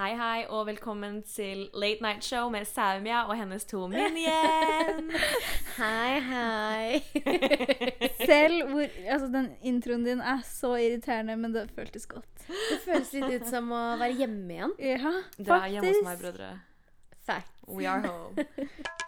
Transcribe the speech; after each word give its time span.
Hei, 0.00 0.14
hei, 0.16 0.46
og 0.48 0.62
velkommen 0.64 1.18
til 1.28 1.66
Late 1.76 2.00
Night 2.00 2.24
Show 2.24 2.46
med 2.48 2.64
Saumia 2.64 3.26
og 3.28 3.34
hennes 3.36 3.66
to 3.68 3.82
igjen. 3.92 5.10
Hei, 5.80 6.14
hei. 6.24 7.02
Selv 8.30 8.70
hvor 8.70 8.86
Altså, 9.04 9.28
den 9.34 9.50
introen 9.60 10.06
din 10.06 10.22
er 10.24 10.40
så 10.48 10.72
irriterende, 10.80 11.36
men 11.36 11.52
det 11.52 11.66
føltes 11.76 12.08
godt. 12.08 12.46
Det 12.48 12.80
føles 12.86 13.12
litt 13.12 13.42
ut 13.42 13.52
som 13.52 13.68
å 13.76 13.82
være 14.00 14.16
hjemme 14.22 14.56
igjen. 14.56 14.74
Ja, 14.78 14.96
faktisk. 15.04 15.44
Dere 15.50 15.60
er 15.60 15.76
hjemme 15.76 15.92
hos 15.92 16.08
meg, 16.08 16.24
brødre. 16.24 16.50
Facts. 17.28 17.68
We 17.68 17.84
are 17.84 18.00
home. 18.08 18.48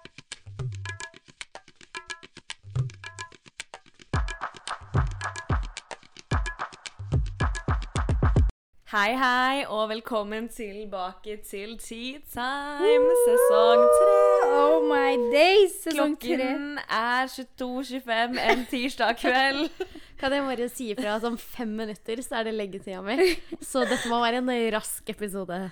Hei, 8.93 9.15
hei, 9.17 9.63
og 9.73 9.87
velkommen 9.89 10.51
tilbake 10.53 11.39
til 11.49 11.79
Tea 11.81 12.19
Time, 12.29 13.15
sesong 13.23 13.85
tre. 13.89 14.19
Oh 14.53 14.83
my 14.85 15.15
days! 15.33 15.79
Sesong 15.87 16.19
tre. 16.21 16.37
Klokken 16.37 16.77
er 16.93 17.31
22.25 17.33 18.43
en 18.51 18.67
tirsdag 18.69 19.17
kveld. 19.23 19.87
Kan 20.21 20.37
jeg 20.37 20.45
bare 20.45 20.69
si 20.69 20.91
ifra 20.93 21.15
at 21.17 21.25
om 21.25 21.39
fem 21.41 21.73
minutter 21.73 22.21
så 22.21 22.43
er 22.43 22.51
det 22.51 22.55
leggetida 22.59 23.01
mi. 23.07 23.17
Så 23.65 23.87
dette 23.89 24.13
må 24.13 24.21
være 24.21 24.45
en 24.45 24.53
rask 24.77 25.09
episode. 25.09 25.63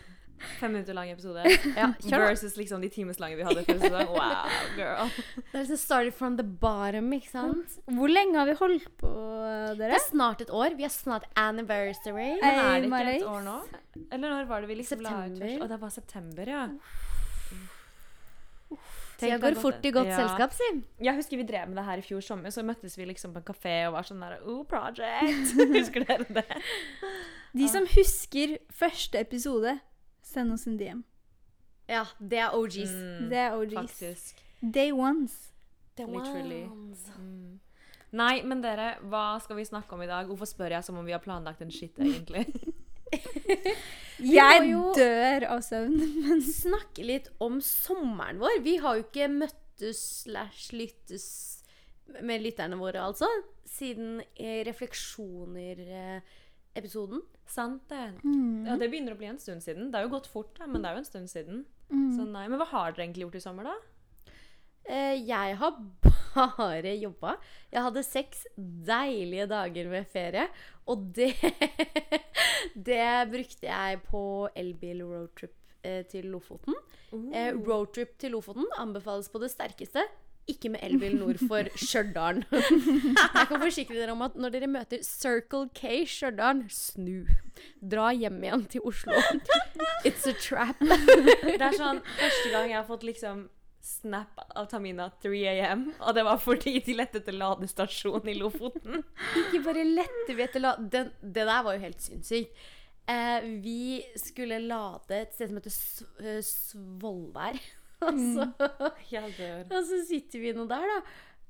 Fem 0.60 0.72
minutter 0.72 0.96
lang 0.96 1.10
episode. 1.12 1.44
Ja. 1.76 1.92
Versus 2.00 2.56
liksom 2.56 2.80
de 2.80 2.88
timeslange 2.92 3.36
vi 3.36 3.44
hadde 3.44 3.64
før 3.66 3.80
sesong. 3.82 4.12
Wow, 4.14 4.54
girl. 4.76 5.10
Det 5.36 5.52
er 5.52 5.64
liksom 5.64 5.80
started 5.80 6.16
from 6.16 6.38
the 6.40 6.46
bottom, 6.64 7.12
ikke 7.16 7.30
sant? 7.32 7.76
Hvor 7.90 8.12
lenge 8.12 8.38
har 8.38 8.48
vi 8.48 8.56
holdt 8.60 8.88
på, 9.00 9.10
dere? 9.78 9.92
Det 9.92 10.00
er 10.00 10.06
snart 10.08 10.44
et 10.44 10.50
år. 10.50 10.76
Vi 10.78 10.86
har 10.86 10.94
snart 10.94 11.28
anniversary. 11.36 12.32
Eh, 12.38 12.46
Men 12.46 12.64
er 12.64 12.80
det 12.80 12.90
ikke 12.90 13.14
et 13.18 13.28
år 13.28 13.44
nå? 13.46 13.58
Eller 14.08 14.26
når 14.26 14.50
var 14.50 14.64
det 14.64 14.72
vi 14.72 14.80
liksom 14.80 15.04
la 15.04 15.14
ut 15.26 15.36
September. 15.36 15.64
Å, 15.64 15.70
det 15.74 15.80
var 15.84 15.94
september, 15.94 16.52
ja. 16.56 16.66
Tida 19.20 19.36
går 19.36 19.58
fort 19.60 19.84
i 19.84 19.92
godt 19.92 20.08
ja. 20.08 20.16
selskap, 20.22 20.54
si. 20.56 20.68
Jeg 21.04 21.16
husker 21.18 21.40
vi 21.40 21.44
drev 21.48 21.68
med 21.68 21.76
det 21.76 21.84
her 21.84 22.00
i 22.00 22.04
fjor 22.04 22.22
sommer, 22.24 22.52
så 22.54 22.64
møttes 22.64 22.96
vi 22.96 23.04
liksom 23.10 23.34
på 23.34 23.42
en 23.42 23.48
kafé 23.50 23.74
og 23.88 23.98
var 23.98 24.08
sånn 24.08 24.22
der 24.24 24.38
Oh, 24.48 24.62
project! 24.68 25.52
husker 25.76 26.06
dere 26.08 26.24
det? 26.40 26.46
De 27.52 27.68
som 27.68 27.84
husker 27.92 28.56
første 28.72 29.20
episode, 29.20 29.76
send 30.30 30.54
oss 30.54 30.66
en 30.70 30.76
DM. 30.80 31.02
Ja, 31.90 32.04
det 32.22 32.38
er 32.38 32.54
OGs. 32.54 32.90
Mm, 32.94 33.28
Det 33.32 33.38
er 33.46 33.56
OGs. 33.58 33.74
faktisk. 33.80 34.42
Day 34.62 34.92
ones. 34.92 35.34
The 35.98 36.06
Literally. 36.06 36.62
ones. 36.70 37.02
Mm. 37.18 37.58
Nei, 38.12 38.42
men 38.42 38.62
dere, 38.62 38.96
hva 39.10 39.40
skal 39.42 39.56
vi 39.58 39.64
snakke 39.68 39.94
om 39.94 40.02
i 40.02 40.08
dag? 40.10 40.26
Hvorfor 40.30 40.48
spør 40.50 40.72
jeg 40.76 40.84
som 40.86 40.96
om 40.98 41.06
vi 41.06 41.12
har 41.14 41.22
planlagt 41.22 41.60
en 41.62 41.70
shit, 41.70 41.98
egentlig? 41.98 42.46
Jeg 44.20 44.66
jo- 44.70 44.92
dør 44.94 45.46
av 45.56 45.62
søvn. 45.66 45.96
Men 46.28 46.42
Snakke 46.44 47.02
litt 47.06 47.30
om 47.42 47.60
sommeren 47.64 48.38
vår. 48.42 48.60
Vi 48.62 48.76
har 48.82 48.98
jo 48.98 49.06
ikke 49.06 49.28
møttes 49.32 50.02
slash 50.24 50.70
lyttes 50.76 51.26
med 52.22 52.42
lytterne 52.44 52.76
våre, 52.78 53.02
altså. 53.06 53.26
Siden 53.70 54.20
eh, 54.36 54.62
Refleksjoner-episoden. 56.74 57.22
Sant 57.46 57.88
det. 57.88 58.12
Mm. 58.24 58.66
Ja, 58.66 58.76
det 58.78 58.90
begynner 58.90 59.14
å 59.14 59.18
bli 59.18 59.26
en 59.26 59.38
stund 59.38 59.62
siden. 59.62 59.90
Det 59.90 59.98
er 59.98 60.06
jo 60.06 60.14
gått 60.14 60.28
fort, 60.30 60.52
da, 60.58 60.66
men 60.66 60.82
det 60.82 60.90
er 60.90 60.94
jo 60.94 61.02
en 61.02 61.08
stund 61.08 61.30
siden. 61.30 61.64
Mm. 61.90 62.16
Så 62.16 62.26
nei, 62.26 62.48
Men 62.48 62.58
hva 62.60 62.68
har 62.70 62.92
dere 62.92 63.06
egentlig 63.06 63.26
gjort 63.26 63.38
i 63.40 63.42
sommer, 63.42 63.64
da? 63.64 63.74
Eh, 64.90 65.16
jeg 65.26 65.56
har 65.58 65.80
bare 66.34 66.94
jobba. 66.96 67.36
Jeg 67.72 67.82
hadde 67.82 68.06
seks 68.06 68.46
deilige 68.56 69.48
dager 69.50 69.90
med 69.90 70.06
ferie, 70.06 70.48
og 70.86 71.10
det 71.14 71.34
Det 72.74 73.30
brukte 73.30 73.66
jeg 73.66 74.00
på 74.04 74.48
elbil 74.54 75.02
roadtrip 75.02 75.56
eh, 75.82 76.04
til 76.06 76.28
Lofoten. 76.30 76.76
Eh, 77.32 77.54
roadtrip 77.56 78.18
til 78.20 78.36
Lofoten 78.36 78.68
anbefales 78.78 79.30
på 79.32 79.40
det 79.42 79.50
sterkeste. 79.50 80.04
Ikke 80.48 80.70
med 80.72 80.80
elbil 80.82 81.16
nord 81.20 81.38
for 81.48 81.68
Stjørdal. 81.78 82.42
Jeg 83.36 83.46
kan 83.50 83.60
forsikre 83.60 83.98
dere 83.98 84.14
om 84.16 84.24
at 84.26 84.34
når 84.40 84.54
dere 84.56 84.70
møter 84.70 85.04
Circle 85.06 85.68
K 85.76 86.02
Stjørdal, 86.08 86.64
snu. 86.72 87.28
Dra 87.92 88.10
hjem 88.16 88.40
igjen 88.44 88.66
til 88.72 88.84
Oslo. 88.88 89.20
It's 90.08 90.26
a 90.26 90.34
trap. 90.40 90.80
Det 90.80 91.60
er 91.60 91.76
sånn 91.78 92.02
første 92.16 92.52
gang 92.52 92.70
jeg 92.72 92.78
har 92.80 92.88
fått 92.88 93.06
liksom 93.06 93.48
snap 93.80 94.40
av 94.56 94.66
Tamina 94.68 95.08
3 95.22 95.40
am, 95.64 95.86
og 96.04 96.12
det 96.16 96.24
var 96.26 96.40
fordi 96.40 96.74
de 96.84 96.96
lette 96.98 97.20
etter 97.22 97.36
ladestasjon 97.36 98.28
i 98.28 98.36
Lofoten. 98.36 99.04
Ikke 99.46 99.62
bare 99.64 99.86
lette 99.86 100.36
vi 100.36 100.44
etter 100.44 100.64
la... 100.64 100.74
Den, 100.76 101.14
det 101.22 101.46
der 101.48 101.64
var 101.64 101.76
jo 101.78 101.84
helt 101.86 102.04
sinnssykt. 102.04 102.60
Eh, 103.10 103.46
vi 103.64 104.04
skulle 104.20 104.60
lade 104.62 105.16
et 105.16 105.32
sted 105.34 105.50
som 105.50 105.58
heter 105.58 105.72
S 105.72 106.02
eh, 106.20 106.42
Svolvær. 106.44 107.58
Og, 108.06 108.20
så, 108.34 108.46
Jeg 109.10 109.66
og 109.68 109.82
så 109.88 109.98
sitter 110.08 110.42
vi 110.42 110.54
nå 110.56 110.64
der, 110.70 110.86
da. 110.88 111.00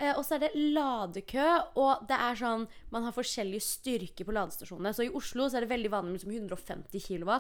Eh, 0.00 0.14
og 0.16 0.24
så 0.24 0.38
er 0.38 0.46
det 0.46 0.50
ladekø, 0.56 1.46
og 1.76 2.06
det 2.08 2.16
er 2.16 2.38
sånn 2.40 2.62
Man 2.92 3.04
har 3.04 3.12
forskjellig 3.12 3.60
styrke 3.60 4.24
på 4.24 4.32
ladestasjonene. 4.32 4.94
Så 4.96 5.04
i 5.04 5.12
Oslo 5.12 5.48
så 5.48 5.58
er 5.58 5.66
det 5.66 5.74
veldig 5.74 5.92
vanlig 5.92 6.14
med 6.14 6.22
liksom 6.22 6.32
150 6.38 7.04
kW. 7.04 7.36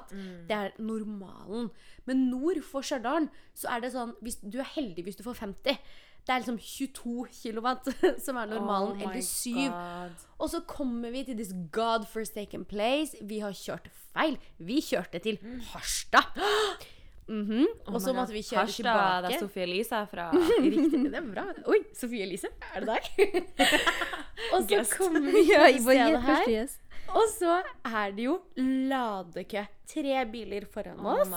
Det 0.50 0.58
er 0.58 0.76
normalen. 0.76 1.70
Men 2.08 2.28
nord 2.28 2.60
for 2.66 2.84
Stjørdal 2.84 3.30
så 3.56 3.72
er 3.72 3.84
det 3.84 3.94
sånn 3.96 4.12
hvis, 4.20 4.40
Du 4.44 4.60
er 4.60 4.68
heldig 4.76 5.06
hvis 5.08 5.20
du 5.20 5.24
får 5.24 5.40
50. 5.40 5.80
Det 6.20 6.34
er 6.34 6.42
liksom 6.42 6.60
22 6.60 7.14
kW 7.32 7.70
som 8.26 8.36
er 8.36 8.52
normalen, 8.52 9.00
Oh 9.00 9.08
eller 9.08 9.24
7. 9.24 9.56
God. 9.56 10.28
Og 10.36 10.52
så 10.52 10.60
kommer 10.68 11.16
vi 11.16 11.24
til 11.24 11.40
this 11.40 11.54
god 11.72 12.04
forsaken 12.12 12.68
place. 12.68 13.16
Vi 13.24 13.40
har 13.40 13.56
kjørt 13.56 13.88
feil. 14.12 14.36
Vi 14.60 14.82
kjørte 14.84 15.24
til 15.24 15.40
Harstad. 15.72 16.36
Mhm. 17.30 17.66
Oh 17.86 17.94
Og 17.94 18.00
så 18.02 18.12
måtte 18.16 18.34
vi 18.34 18.40
kjøre 18.42 18.64
Harstad, 18.64 18.82
tilbake. 18.82 19.28
Det 19.28 19.34
er 19.36 19.42
Sofie 19.44 19.62
Elise 19.68 20.00
fra. 20.10 20.24
Riktig. 20.64 21.02
Det 21.12 21.18
er 21.20 21.28
bra. 21.30 21.44
Oi, 21.70 21.78
Sofie 21.94 22.24
Elise, 22.26 22.50
er 22.74 22.84
det 22.84 22.96
deg? 22.96 23.36
og 24.54 24.64
så 24.66 24.80
kommer 24.96 25.20
vi 25.30 25.44
Ja, 25.52 25.66
til 25.70 25.84
vår 25.86 26.00
stedet 26.00 26.22
her. 26.26 26.74
Og 27.16 27.26
så 27.32 27.58
er 27.86 28.14
det 28.16 28.26
jo 28.26 28.36
ladekø. 28.60 29.64
Tre 29.90 30.20
biler 30.30 30.66
foran 30.70 31.00
Oh 31.02 31.18
oss. 31.18 31.32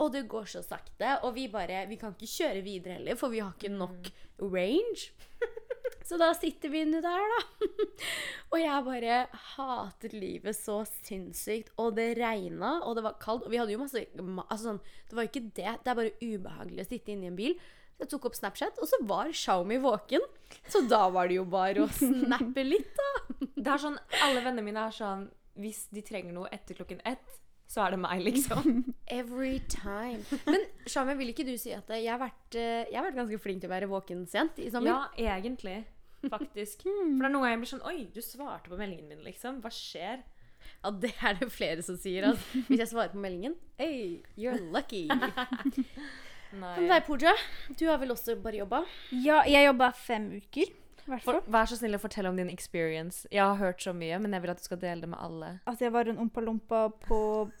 Og 0.00 0.12
det 0.14 0.24
går 0.30 0.46
så 0.48 0.62
sakte, 0.64 1.18
og 1.26 1.34
vi 1.36 1.48
bare 1.52 1.84
Vi 1.90 1.98
kan 2.00 2.14
ikke 2.16 2.30
kjøre 2.30 2.62
videre 2.64 2.98
heller, 3.00 3.18
for 3.20 3.32
vi 3.32 3.42
har 3.44 3.52
ikke 3.52 3.72
nok 3.74 4.08
range. 4.40 5.12
Så 6.02 6.18
da 6.18 6.32
sitter 6.34 6.68
vi 6.72 6.82
inni 6.82 6.98
der, 7.00 7.28
da. 7.30 7.68
og 8.52 8.56
jeg 8.58 8.86
bare 8.88 9.18
hatet 9.54 10.16
livet 10.16 10.56
så 10.58 10.80
sinnssykt. 11.06 11.70
Og 11.80 11.94
det 11.96 12.16
regna, 12.18 12.80
og 12.82 12.98
det 12.98 13.04
var 13.06 13.20
kaldt. 13.22 13.46
Og 13.46 13.54
vi 13.54 13.60
hadde 13.60 13.72
jo 13.72 13.80
masse 13.84 14.02
altså 14.18 14.64
sånn, 14.66 14.82
Det 15.08 15.16
var 15.16 15.24
jo 15.24 15.30
ikke 15.30 15.44
det. 15.46 15.76
Det 15.84 15.92
er 15.92 16.00
bare 16.00 16.16
ubehagelig 16.18 16.84
å 16.84 16.90
sitte 16.90 17.14
inne 17.14 17.28
i 17.28 17.32
en 17.32 17.38
bil. 17.38 17.56
Jeg 18.02 18.10
tok 18.10 18.24
opp 18.30 18.34
Snapchat, 18.34 18.80
og 18.82 18.88
så 18.90 18.98
var 19.06 19.30
Xiaomi 19.30 19.78
våken. 19.82 20.24
Så 20.66 20.82
da 20.90 21.04
var 21.14 21.30
det 21.30 21.36
jo 21.38 21.44
bare 21.48 21.84
å 21.84 21.90
snappe 21.94 22.64
litt, 22.66 22.90
da. 22.98 23.12
Det 23.54 23.70
er 23.70 23.80
sånn, 23.80 23.98
Alle 24.26 24.42
vennene 24.42 24.64
mine 24.66 24.82
er 24.88 24.94
sånn 24.94 25.24
Hvis 25.60 25.86
de 25.94 26.02
trenger 26.04 26.34
noe 26.34 26.50
etter 26.54 26.76
klokken 26.78 27.00
ett, 27.08 27.38
så 27.70 27.86
er 27.86 27.94
det 27.94 28.00
meg, 28.02 28.20
liksom. 28.26 28.82
Every 29.20 29.62
time. 29.72 30.20
Men 30.44 30.66
Xiaomi, 30.84 31.14
vil 31.20 31.32
ikke 31.32 31.46
du 31.48 31.54
si 31.60 31.72
at 31.76 31.88
jeg 31.94 32.10
har, 32.10 32.20
vært, 32.20 32.58
eh, 32.58 32.82
jeg 32.90 32.98
har 32.98 33.06
vært 33.06 33.20
ganske 33.22 33.40
flink 33.40 33.62
til 33.62 33.70
å 33.70 33.74
være 33.74 33.88
våken 33.92 34.26
sent 34.28 34.58
i 34.60 34.68
sommer? 34.72 34.90
Ja, 35.16 35.30
egentlig. 35.30 35.78
Faktisk. 36.26 36.82
For 36.88 37.22
det 37.22 37.30
er 37.30 37.32
noen 37.32 37.40
ganger 37.46 37.54
jeg 37.54 37.62
blir 37.62 37.72
sånn 37.72 37.86
Oi, 37.88 37.96
du 38.12 38.20
svarte 38.24 38.72
på 38.72 38.80
meldingen 38.80 39.08
min, 39.14 39.24
liksom. 39.24 39.62
Hva 39.64 39.72
skjer? 39.72 40.20
Ja, 40.82 40.90
det 40.90 41.14
er 41.22 41.38
det 41.40 41.48
flere 41.54 41.82
som 41.86 41.96
sier. 42.00 42.28
Altså. 42.28 42.66
Hvis 42.68 42.84
jeg 42.84 42.92
svarer 42.92 43.14
på 43.14 43.22
meldingen 43.22 43.56
Hey, 43.80 44.20
you're 44.36 44.60
lucky. 44.74 45.06
Nei. 46.52 46.74
Men 46.80 46.88
deg, 46.92 47.04
Pooja, 47.06 47.32
du 47.78 47.86
har 47.88 47.98
vel 48.02 48.12
også 48.14 48.36
bare 48.42 48.60
jobba? 48.62 48.82
Ja, 49.24 49.42
jeg 49.48 49.66
jobba 49.70 49.92
fem 49.96 50.30
uker. 50.36 50.72
For, 51.24 51.40
vær 51.50 51.66
så 51.66 51.74
snill 51.80 51.96
å 51.96 51.98
fortelle 51.98 52.30
om 52.30 52.36
din 52.38 52.50
experience. 52.52 53.24
Jeg 53.34 53.42
har 53.42 53.56
hørt 53.58 53.82
så 53.82 53.90
mye, 53.96 54.20
men 54.22 54.36
jeg 54.36 54.44
vil 54.44 54.52
at 54.52 54.60
du 54.60 54.66
skal 54.68 54.78
dele 54.78 55.02
det 55.02 55.08
med 55.10 55.18
alle. 55.18 55.48
At 55.66 55.80
jeg 55.82 55.90
var 55.94 56.06
en 56.06 56.20
ompa-lompa 56.22 56.84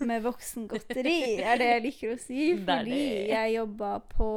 med 0.06 0.22
voksengodteri, 0.28 1.16
er 1.42 1.58
det 1.58 1.70
jeg 1.72 1.82
liker 1.88 2.12
å 2.14 2.20
si. 2.22 2.44
Fordi 2.62 3.00
jeg 3.32 3.56
jobba 3.56 3.96
på 4.12 4.28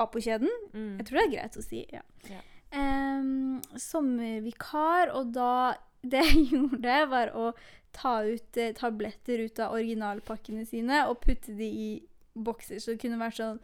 Apo-kjeden. 0.00 0.48
Mm. 0.72 0.94
Jeg 1.00 1.08
tror 1.10 1.18
det 1.20 1.26
er 1.26 1.34
greit 1.34 1.60
å 1.60 1.66
si. 1.66 1.82
ja. 1.92 2.00
Ja. 2.30 2.40
Um, 2.70 3.58
sommervikar, 3.74 5.10
og 5.18 5.32
da 5.34 5.74
Det 6.06 6.20
jeg 6.22 6.44
gjorde, 6.54 6.98
var 7.10 7.32
å 7.36 7.50
ta 7.92 8.22
ut 8.24 8.56
eh, 8.56 8.70
tabletter 8.72 9.42
ut 9.42 9.58
av 9.60 9.74
originalpakkene 9.74 10.62
sine 10.64 11.02
og 11.10 11.18
putte 11.20 11.52
de 11.58 11.66
i 11.66 11.88
bokser. 12.34 12.78
Så 12.80 12.94
det 12.94 13.02
kunne 13.02 13.20
vært 13.20 13.40
sånn 13.40 13.60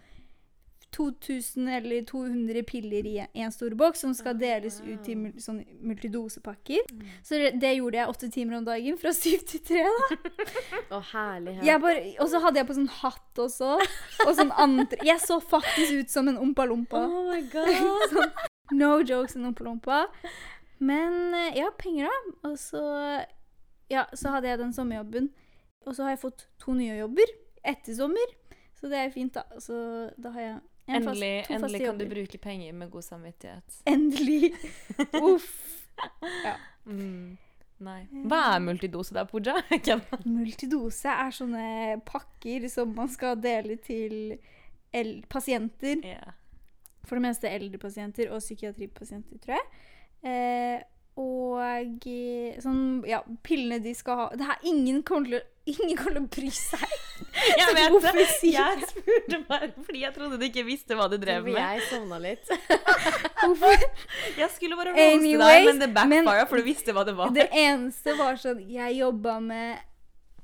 2000 0.97 1.69
eller 1.69 2.05
200 2.09 2.63
piller 2.65 3.07
i 3.07 3.17
en, 3.19 3.29
en 3.35 3.53
stor 3.53 3.75
boks 3.77 4.01
som 4.01 4.13
skal 4.17 4.37
deles 4.39 4.79
ut 4.87 5.09
i 5.11 5.17
mul 5.19 5.35
sånn 5.43 5.59
multidosepakker. 5.85 6.87
Så 7.27 7.41
det, 7.41 7.51
det 7.61 7.73
gjorde 7.77 7.99
jeg 7.99 8.13
åtte 8.13 8.31
timer 8.33 8.59
om 8.61 8.65
dagen, 8.69 8.97
fra 9.01 9.13
syv 9.13 9.43
til 9.51 9.61
tre. 9.67 9.83
da. 9.85 10.19
Å, 10.97 11.01
herlighet. 11.11 12.19
Og 12.23 12.31
så 12.33 12.41
hadde 12.45 12.63
jeg 12.63 12.69
på 12.71 12.77
sånn 12.79 12.91
hatt 13.03 13.43
også. 13.45 13.75
Og 14.25 14.33
sånn 14.39 14.55
andre 14.57 15.01
Jeg 15.05 15.21
så 15.25 15.41
faktisk 15.43 16.01
ut 16.01 16.15
som 16.15 16.31
en 16.33 16.39
ompa-lompa. 16.41 17.03
Oh 17.03 17.27
my 17.33 17.43
god. 17.55 18.07
sånn, 18.15 18.33
no 18.79 18.95
jokes, 19.03 19.37
en 19.37 19.51
ompa-lompa. 19.51 20.07
Men 20.79 21.35
eh, 21.35 21.59
ja, 21.61 21.69
penger, 21.77 22.09
da. 22.09 22.35
Og 22.51 22.57
så, 22.63 22.87
ja, 23.93 24.07
så 24.17 24.33
hadde 24.37 24.49
jeg 24.55 24.63
den 24.63 24.73
sommerjobben. 24.77 25.29
Og 25.87 25.95
så 25.99 26.07
har 26.07 26.15
jeg 26.15 26.25
fått 26.25 26.49
to 26.63 26.75
nye 26.79 26.97
jobber. 27.03 27.37
etter 27.67 27.97
sommer. 27.99 28.33
Så 28.77 28.91
det 28.93 28.99
er 29.01 29.11
fint, 29.15 29.35
da. 29.37 29.45
Så 29.63 29.77
da 30.21 30.33
har 30.35 30.41
jeg 30.45 30.55
en 30.57 30.61
fast, 31.03 31.17
Endelig, 31.17 31.33
faste 31.41 31.55
jobber. 31.55 31.65
endelig 31.67 31.87
kan 31.87 31.99
du 31.99 32.07
bruke 32.13 32.39
penger 32.39 32.77
med 32.77 32.91
god 32.93 33.03
samvittighet. 33.07 33.81
Endelig. 33.91 34.53
Uff. 35.33 35.51
Mm. 36.85 37.37
Nei. 37.87 37.99
Hva 38.25 38.41
er 38.55 38.63
multidose 38.65 39.13
da, 39.17 39.27
Pooja? 39.29 39.59
Multidose 40.25 41.13
er 41.13 41.35
sånne 41.35 41.67
pakker 42.09 42.69
som 42.73 42.95
man 42.97 43.11
skal 43.13 43.37
dele 43.41 43.77
til 43.85 44.37
pasienter. 45.29 46.01
Yeah. 46.05 46.37
For 47.07 47.19
det 47.19 47.27
meste 47.27 47.51
eldre 47.53 47.79
pasienter 47.83 48.31
og 48.33 48.41
psykiatripasienter, 48.41 49.41
tror 49.43 49.59
jeg. 49.59 49.67
Eh, 50.27 50.79
og 51.21 52.07
eh, 52.09 52.57
sånn 52.61 53.05
Ja, 53.09 53.21
pillene 53.45 53.79
de 53.85 53.93
skal 53.95 54.19
ha 54.19 54.25
Det 54.37 54.47
er 54.49 54.65
ingen 54.69 55.03
kommer 55.07 55.29
til 55.31 55.45
ingen 55.67 55.97
kommer 55.99 56.15
til 56.15 56.23
å 56.23 56.29
bry 56.37 56.51
seg. 56.55 56.95
Jeg 57.59 57.75
vet 57.77 57.97
det! 58.05 58.25
Jeg 58.49 58.89
spurte 58.91 59.41
bare 59.49 59.69
fordi 59.75 60.03
jeg 60.05 60.15
trodde 60.15 60.39
du 60.41 60.45
ikke 60.47 60.65
visste 60.67 60.97
hva 60.99 61.09
du 61.13 61.17
drev 61.21 61.45
med. 61.47 61.59
jeg 61.59 61.85
sovna 61.91 62.21
litt. 62.23 62.49
Hvorfor? 63.43 63.85
Jeg 64.39 64.51
skulle 64.55 64.79
bare 64.79 64.95
roaste 64.95 65.43
deg, 65.43 65.69
men 65.69 65.83
det 65.83 65.91
backfired, 65.97 66.49
for 66.51 66.63
du 66.63 66.67
visste 66.67 66.97
hva 66.97 67.05
det 67.09 67.17
var. 67.19 67.35
Det 67.37 67.49
eneste 67.51 68.17
var 68.19 68.39
sånn 68.41 68.63
Jeg 68.71 68.99
jobba 69.01 69.37
med 69.45 69.85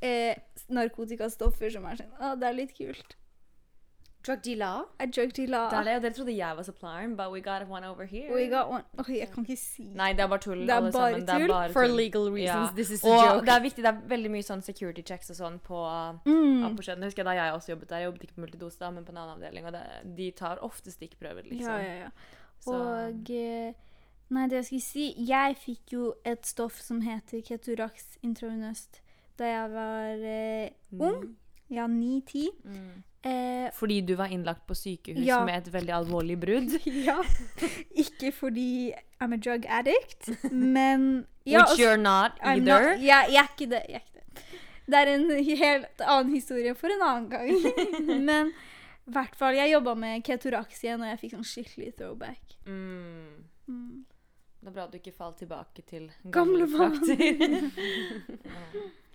eh, 0.04 0.36
narkotikastoffer 0.72 1.72
som 1.72 1.86
er 1.88 2.02
sånn 2.02 2.12
Å, 2.18 2.34
det 2.38 2.48
er 2.50 2.58
litt 2.58 2.74
kult. 2.76 3.16
Drug 4.26 4.38
dealer. 4.44 4.84
A 5.00 5.06
drug 5.06 5.32
dealer. 5.34 5.70
Det 5.70 5.78
er 5.78 5.84
det, 5.88 6.02
dere 6.02 6.12
trodde 6.14 6.36
jeg 6.36 6.56
var 6.56 6.62
supplieren, 6.62 7.16
but 7.16 7.32
we 7.32 7.40
got 7.40 7.62
one 7.68 7.88
over 7.88 8.04
here. 8.04 8.34
We 8.34 8.46
got 8.48 8.68
one. 8.70 8.84
Oh, 8.98 9.08
jeg 9.10 9.28
kan 9.32 9.42
ikke 9.44 9.56
si 9.58 9.82
Nei, 9.98 10.12
det 10.12 10.20
er 10.20 10.28
bare 10.28 10.38
tull. 10.38 10.60
Det 10.60 10.70
er 10.70 10.80
bare 10.80 10.92
sammen. 10.92 11.26
Det 11.26 11.42
er 11.42 11.48
bare 11.48 11.72
For 11.72 11.86
tull. 11.86 11.96
legal 11.96 12.28
reasons, 12.30 12.70
Ja. 12.70 12.74
this 12.76 12.90
is 12.90 13.04
a 13.04 13.08
joke. 13.08 13.46
det 13.46 13.54
er 13.54 13.60
viktig, 13.60 13.82
det 13.82 13.90
er 13.90 14.00
veldig 14.14 14.30
mye 14.30 14.42
sånn 14.46 14.62
security 14.62 15.02
checks 15.02 15.30
og 15.30 15.36
sånn 15.36 15.58
på 15.66 15.80
mm. 16.26 16.64
Aposkjeden. 16.70 17.02
Husker 17.02 17.24
jeg 17.24 17.26
da 17.26 17.34
jeg 17.42 17.52
også 17.52 17.72
jobbet 17.74 17.88
der. 17.88 17.96
Jeg 17.96 18.04
jobbet 18.06 18.22
ikke 18.22 18.34
på 18.34 18.40
multidose, 18.46 18.78
da, 18.78 18.90
men 18.90 19.04
på 19.04 19.10
en 19.10 19.18
annen 19.18 19.34
avdeling. 19.42 19.66
Og 19.66 19.72
det, 19.72 19.82
de 20.16 20.30
tar 20.30 20.62
ofte 20.62 20.90
stikkprøver, 20.94 21.42
liksom. 21.42 21.66
Ja, 21.66 21.78
ja, 21.78 21.94
ja. 21.94 22.10
Så- 22.60 22.72
Og 22.78 23.30
eh, 23.30 23.72
Nei, 24.30 24.46
det 24.48 24.52
jeg 24.52 24.64
skulle 24.64 24.80
si 24.80 25.14
Jeg 25.28 25.56
fikk 25.60 25.92
jo 25.92 26.14
et 26.24 26.46
stoff 26.46 26.80
som 26.80 27.00
heter 27.02 27.42
Keturax 27.42 28.16
intravenøst 28.22 29.00
da 29.38 29.44
jeg 29.44 29.70
var 29.72 30.22
eh, 30.24 30.70
ung. 31.00 31.36
Ja, 31.70 31.86
ni-ti. 31.86 32.48
Mm. 32.64 33.02
Eh, 33.24 33.68
Fordi 33.74 34.00
du 34.02 34.14
var 34.18 34.26
innlagt 34.34 34.64
på 34.66 34.74
sykehus 34.74 35.22
Ja. 35.24 35.44
med 35.46 35.54
et 35.60 35.72
veldig 35.72 35.92
alvorlig 35.94 36.38
brudd. 36.42 36.72
ja. 37.08 37.20
Ikke 37.94 38.32
fordi 38.34 38.92
I'm 39.22 39.34
a 39.34 39.36
drug 39.38 39.66
addict, 39.68 40.28
men 40.52 41.26
ja, 41.46 41.60
which 41.62 41.78
you're 41.78 41.96
not 42.00 42.32
I'm 42.40 42.58
either. 42.58 42.96
not- 42.96 43.02
jeg, 43.02 43.30
jeg 43.30 43.44
er 43.44 43.48
ikke 43.54 43.70
det. 43.70 43.82
Jeg 43.88 44.00
er 44.00 44.06
ikke 44.06 44.18
det. 44.18 44.58
Det 44.92 44.98
er 44.98 45.06
en 45.14 45.30
helt 45.46 46.00
annen 46.02 46.34
historie 46.34 46.74
for 46.74 46.90
en 46.90 47.02
annen 47.06 47.28
gang. 47.30 47.52
Men 48.26 48.48
i 48.50 49.12
hvert 49.14 49.36
fall, 49.38 49.54
jeg 49.54 49.70
jobba 49.70 49.94
med 49.94 50.24
ketoraksie 50.26 50.94
og 50.98 51.04
jeg 51.06 51.20
fikk 51.20 51.36
sånn 51.36 51.46
skikkelig 51.46 51.92
throwback. 52.00 52.56
Mm. 52.66 53.46
Mm. 53.70 54.02
Det 54.62 54.68
er 54.68 54.74
bra 54.74 54.84
at 54.88 54.92
du 54.92 54.98
ikke 54.98 55.14
falt 55.14 55.38
tilbake 55.38 55.82
til 55.86 56.10
Gamle 56.34 56.66
gamle 56.66 56.68
frakter. 56.74 57.70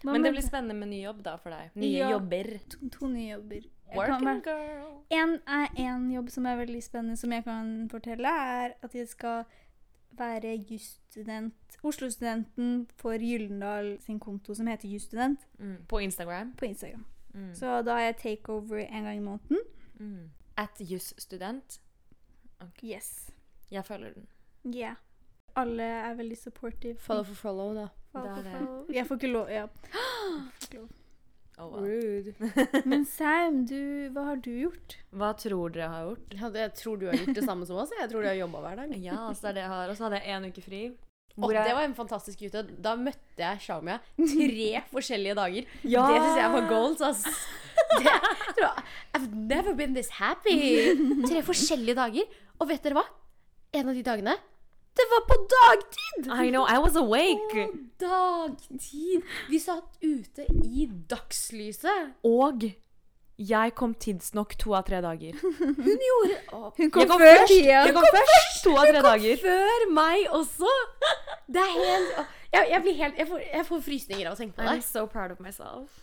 ja. 0.01 0.11
Men 0.11 0.23
det 0.23 0.31
blir 0.35 0.45
spennende 0.45 0.75
med 0.79 0.87
ny 0.91 1.01
jobb 1.03 1.21
da 1.25 1.35
for 1.41 1.51
deg. 1.51 1.71
Nye 1.75 1.97
Ja. 1.99 2.09
jobber. 2.15 2.49
to, 2.71 2.77
to 2.97 3.07
nye 3.11 3.31
jobber. 3.35 3.67
Working 3.95 4.43
girl. 4.43 4.93
En 5.09 5.39
er 5.47 5.67
en 5.77 6.11
jobb 6.11 6.29
som 6.29 6.45
er 6.45 6.55
veldig 6.59 6.83
spennende, 6.83 7.15
som 7.17 7.31
jeg 7.31 7.43
kan 7.43 7.89
fortelle, 7.91 8.27
er 8.27 8.73
at 8.83 8.95
jeg 8.95 9.07
skal 9.07 9.43
være 10.17 10.55
jusstudent. 10.71 11.53
Oslo-studenten 11.83 12.87
for 12.97 13.11
Gyllendal 13.17 13.97
sin 14.01 14.19
konto, 14.19 14.53
som 14.53 14.67
heter 14.67 14.87
jusstudent, 14.89 15.39
Mm. 15.59 15.77
På 15.87 15.99
Instagram. 15.99 16.53
på 16.57 16.65
Instagram. 16.65 17.05
Mm. 17.33 17.53
Så 17.53 17.81
da 17.81 17.91
har 17.93 17.99
jeg 18.01 18.17
takeover 18.17 18.77
en 18.79 19.03
gang 19.03 19.17
i 19.17 19.19
måneden. 19.19 19.57
Mm. 19.99 20.29
At 20.57 20.69
jusstudent. 20.79 21.79
Yes. 22.83 23.29
Jeg 23.71 23.85
følger 23.85 24.13
den. 24.13 24.27
Yeah. 24.75 24.95
Alle 25.55 25.83
er 25.83 26.13
veldig 26.13 26.37
supportive. 26.37 26.97
Follow 26.99 27.23
for 27.23 27.33
follow, 27.35 27.73
da. 27.75 27.87
Follow, 28.11 28.29
er 28.31 28.57
follow. 28.57 28.85
Jeg 28.93 29.07
får 29.07 29.15
ikke 29.15 29.27
lov. 29.27 29.47
Ja. 29.49 29.65
Får 30.59 30.63
ikke 30.65 30.75
lov. 30.77 30.89
Oh, 31.57 31.71
wow. 31.73 31.81
Rude. 31.81 32.35
Men 32.85 33.03
Sam, 33.09 33.63
du, 33.65 34.09
hva 34.13 34.27
har 34.27 34.37
du 34.45 34.51
gjort? 34.61 34.93
Hva 35.17 35.31
tror 35.41 35.71
dere 35.73 35.87
jeg 35.87 35.89
har 35.95 36.03
gjort? 36.11 36.35
Ja, 36.37 36.49
det- 36.53 36.61
jeg 36.67 36.73
tror 36.77 36.99
du 37.01 37.05
har 37.09 37.17
gjort 37.17 37.33
det 37.39 37.43
samme 37.47 37.65
som 37.65 37.79
oss. 37.81 37.89
Jeg 37.97 38.09
tror 38.11 38.21
du 38.21 38.27
har 38.29 38.37
jobba 38.37 38.61
hver 38.61 38.75
dag. 38.83 38.93
Ja, 39.01 39.15
altså 39.31 39.47
det 39.47 39.49
er 39.49 39.55
det 39.57 39.63
jeg 39.63 39.71
har. 39.73 39.89
Og 39.89 39.97
så 39.97 40.05
hadde 40.05 40.19
jeg 40.21 40.35
en 40.37 40.45
uke 40.51 40.61
fri. 40.67 40.81
Og 41.37 41.43
Hvor 41.43 41.53
jeg- 41.57 41.65
det 41.69 41.73
var 41.77 41.83
en 41.87 41.95
fantastisk 41.97 42.43
uke. 42.45 42.61
Da 42.81 42.93
møtte 42.95 43.41
jeg 43.41 43.59
Shamia 43.65 43.97
tre 44.17 44.83
forskjellige 44.93 45.35
dager. 45.41 45.65
Ja! 45.83 46.05
Det 46.11 46.21
syns 46.21 46.37
jeg 46.43 46.51
var 46.59 46.69
goals, 46.69 47.01
ass. 47.01 47.23
Det, 47.97 48.05
jeg, 48.05 48.85
I've 49.17 49.27
never 49.33 49.73
been 49.73 49.93
this 49.97 50.09
happy. 50.17 50.93
Tre 51.29 51.41
forskjellige 51.45 51.95
dager. 51.97 52.25
Og 52.59 52.69
vet 52.69 52.81
dere 52.85 52.97
hva? 53.01 53.03
En 53.77 53.89
av 53.89 53.97
de 53.97 54.01
dagene, 54.05 54.33
det 54.97 55.05
var 55.13 55.23
på 55.29 55.37
dagtid! 55.53 56.27
I 56.33 56.49
know, 56.49 56.65
I 56.65 56.77
was 56.83 56.95
awake! 56.99 57.53
På 57.53 57.67
dagtid! 58.03 59.23
Vi 59.49 59.59
satt 59.61 59.97
ute 60.01 60.45
i 60.65 60.87
dagslyset. 61.09 62.13
Og 62.27 62.67
jeg 63.37 63.73
kom 63.77 63.93
tidsnok 64.01 64.55
to 64.57 64.73
av 64.73 64.87
tre 64.87 64.97
dager. 65.05 65.35
Hun 65.37 65.99
gjorde 66.09 66.37
Å, 66.57 66.71
Hun 66.77 66.89
kom 66.89 67.03
kom 67.11 67.19
før 67.21 67.35
først! 67.37 67.51
tida. 67.53 67.83
Jeg 67.85 67.93
kom 67.93 68.07
først 68.15 68.63
to 68.65 68.73
av 68.81 68.89
tre 68.89 69.03
dager. 69.05 69.41
Før 69.43 69.85
meg 69.93 70.25
også! 70.33 70.73
Det 71.47 71.61
er 71.63 71.75
helt 71.77 72.17
å, 72.17 72.25
jeg, 72.57 72.69
jeg 72.73 72.81
blir 72.83 72.95
helt 73.03 73.17
Jeg 73.21 73.27
får, 73.29 73.41
jeg 73.53 73.65
får 73.69 73.81
frysninger 73.85 74.27
av 74.27 74.33
å 74.33 74.39
tenke 74.39 74.57
på 74.57 74.65
I'm 74.67 74.81
so 74.83 75.05
proud 75.07 75.31
of 75.35 75.39
myself. 75.43 75.93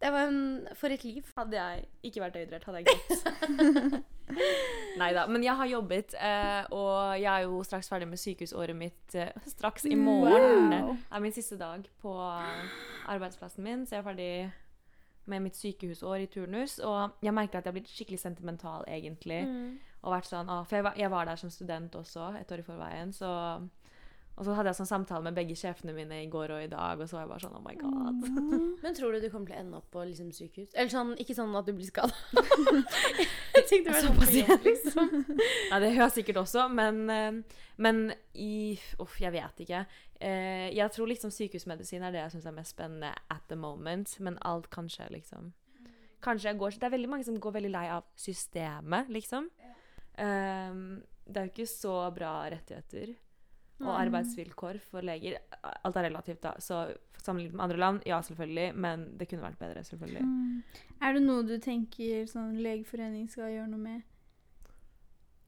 Det 0.00 0.10
var 0.12 0.30
en, 0.30 0.68
for 0.74 0.92
et 0.92 1.02
liv. 1.04 1.26
Hadde 1.36 1.58
jeg 1.58 1.84
ikke 2.08 2.22
vært 2.22 2.38
øydrert, 2.40 2.64
hadde 2.64 2.80
jeg 2.80 2.86
gått. 2.88 3.98
Nei 5.00 5.10
da. 5.12 5.26
Men 5.28 5.44
jeg 5.44 5.56
har 5.58 5.68
jobbet, 5.68 6.14
eh, 6.16 6.62
og 6.72 7.20
jeg 7.20 7.28
er 7.28 7.44
jo 7.44 7.60
straks 7.66 7.90
ferdig 7.92 8.08
med 8.08 8.20
sykehusåret 8.22 8.76
mitt 8.76 9.14
eh, 9.18 9.34
straks 9.46 9.84
i 9.84 9.94
morgen. 9.98 10.72
Wow. 10.72 10.96
er 11.12 11.24
min 11.24 11.36
siste 11.36 11.58
dag 11.60 11.84
på 12.00 12.14
arbeidsplassen 12.16 13.64
min, 13.64 13.84
så 13.86 13.98
jeg 13.98 14.04
er 14.04 14.08
ferdig 14.08 14.32
med 15.30 15.44
mitt 15.44 15.60
sykehusår 15.60 16.24
i 16.24 16.30
turnus. 16.32 16.78
Og 16.78 17.20
jeg 17.22 17.36
merker 17.36 17.60
at 17.60 17.68
jeg 17.68 17.74
har 17.74 17.76
blitt 17.76 17.92
skikkelig 17.92 18.22
sentimental, 18.24 18.88
egentlig. 18.88 19.42
Og 20.00 20.14
vært 20.14 20.30
sånn, 20.30 20.48
for 20.64 20.78
jeg 20.78 20.86
var, 20.86 20.96
jeg 20.96 21.12
var 21.12 21.28
der 21.28 21.42
som 21.42 21.52
student 21.52 22.00
også, 22.00 22.32
et 22.40 22.52
år 22.52 22.64
i 22.64 22.66
forveien, 22.66 23.12
så 23.12 23.28
Og 24.40 24.46
så 24.46 24.54
hadde 24.56 24.70
jeg 24.70 24.78
sånn 24.78 24.88
samtale 24.88 25.20
med 25.26 25.36
begge 25.36 25.52
sjefene 25.58 25.92
mine 25.92 26.22
i 26.22 26.28
går 26.32 26.54
og 26.54 26.62
i 26.64 26.68
dag, 26.72 26.96
og 26.96 27.08
så 27.10 27.18
var 27.18 27.26
jeg 27.26 27.28
bare 27.28 27.42
sånn 27.42 27.56
Oh 27.58 27.64
my 27.64 27.74
god. 27.76 28.22
Men 28.80 28.96
tror 28.96 29.12
du 29.12 29.20
du 29.20 29.26
kommer 29.28 29.50
til 29.50 29.58
å 29.58 29.60
ende 29.60 29.76
opp 29.76 29.90
på 29.92 30.04
liksom, 30.08 30.30
sykehus? 30.32 30.70
Eller 30.72 30.88
sånn, 30.94 31.10
ikke 31.20 31.36
sånn 31.36 31.52
at 31.60 31.68
du 31.68 31.74
blir 31.76 31.90
skada. 31.90 32.16
jeg 33.58 33.66
tenkte 33.68 33.92
mer 33.92 34.06
sånn 34.06 34.16
pasient, 34.16 34.64
liksom. 34.64 35.12
Nei, 35.28 35.82
det 35.84 35.92
gjør 35.92 36.06
jeg 36.06 36.16
sikkert 36.16 36.40
også, 36.46 36.64
men, 36.72 37.02
eh, 37.12 37.60
men 37.84 38.02
i 38.32 38.50
Uff, 39.04 39.20
jeg 39.20 39.36
vet 39.36 39.64
ikke. 39.66 39.84
Eh, 40.16 40.72
Jeg 40.72 40.88
tror 40.96 41.12
liksom 41.12 41.36
sykehusmedisin 41.36 42.08
er 42.08 42.16
det 42.16 42.24
jeg 42.24 42.38
syns 42.38 42.48
er 42.48 42.56
mest 42.56 42.78
spennende 42.78 43.12
at 43.28 43.44
the 43.52 43.60
moment, 43.60 44.16
men 44.24 44.40
alt 44.40 44.72
kan 44.72 44.88
skje, 44.88 45.12
liksom. 45.20 45.52
Kanskje 46.24 46.50
jeg 46.50 46.60
går 46.60 46.80
Det 46.80 46.88
er 46.88 46.96
veldig 46.96 47.08
mange 47.12 47.28
som 47.28 47.36
går 47.36 47.60
veldig 47.60 47.76
lei 47.76 47.88
av 47.92 48.08
systemet, 48.16 49.12
liksom. 49.12 49.52
Um, 50.16 51.02
det 51.28 51.36
er 51.36 51.46
jo 51.46 51.52
ikke 51.52 51.70
så 51.70 51.98
bra 52.16 52.32
rettigheter 52.52 53.14
og 53.80 53.94
arbeidsvilkår 54.00 54.78
for 54.90 55.00
leger. 55.06 55.38
Alt 55.84 55.96
er 55.96 56.08
relativt, 56.10 56.42
da. 56.42 56.52
Så 56.60 56.82
sammenlignet 57.20 57.54
med 57.56 57.64
andre 57.64 57.76
land, 57.80 58.02
ja, 58.06 58.20
selvfølgelig, 58.24 58.74
men 58.74 59.06
det 59.18 59.28
kunne 59.28 59.42
vært 59.44 59.58
bedre, 59.60 59.82
selvfølgelig. 59.84 60.22
Mm. 60.24 60.62
Er 61.02 61.12
det 61.16 61.22
noe 61.24 61.42
du 61.48 61.56
tenker 61.58 62.24
sånn 62.28 62.54
Legeforening 62.60 63.28
skal 63.32 63.52
gjøre 63.52 63.68
noe 63.72 63.80
med? 63.80 64.02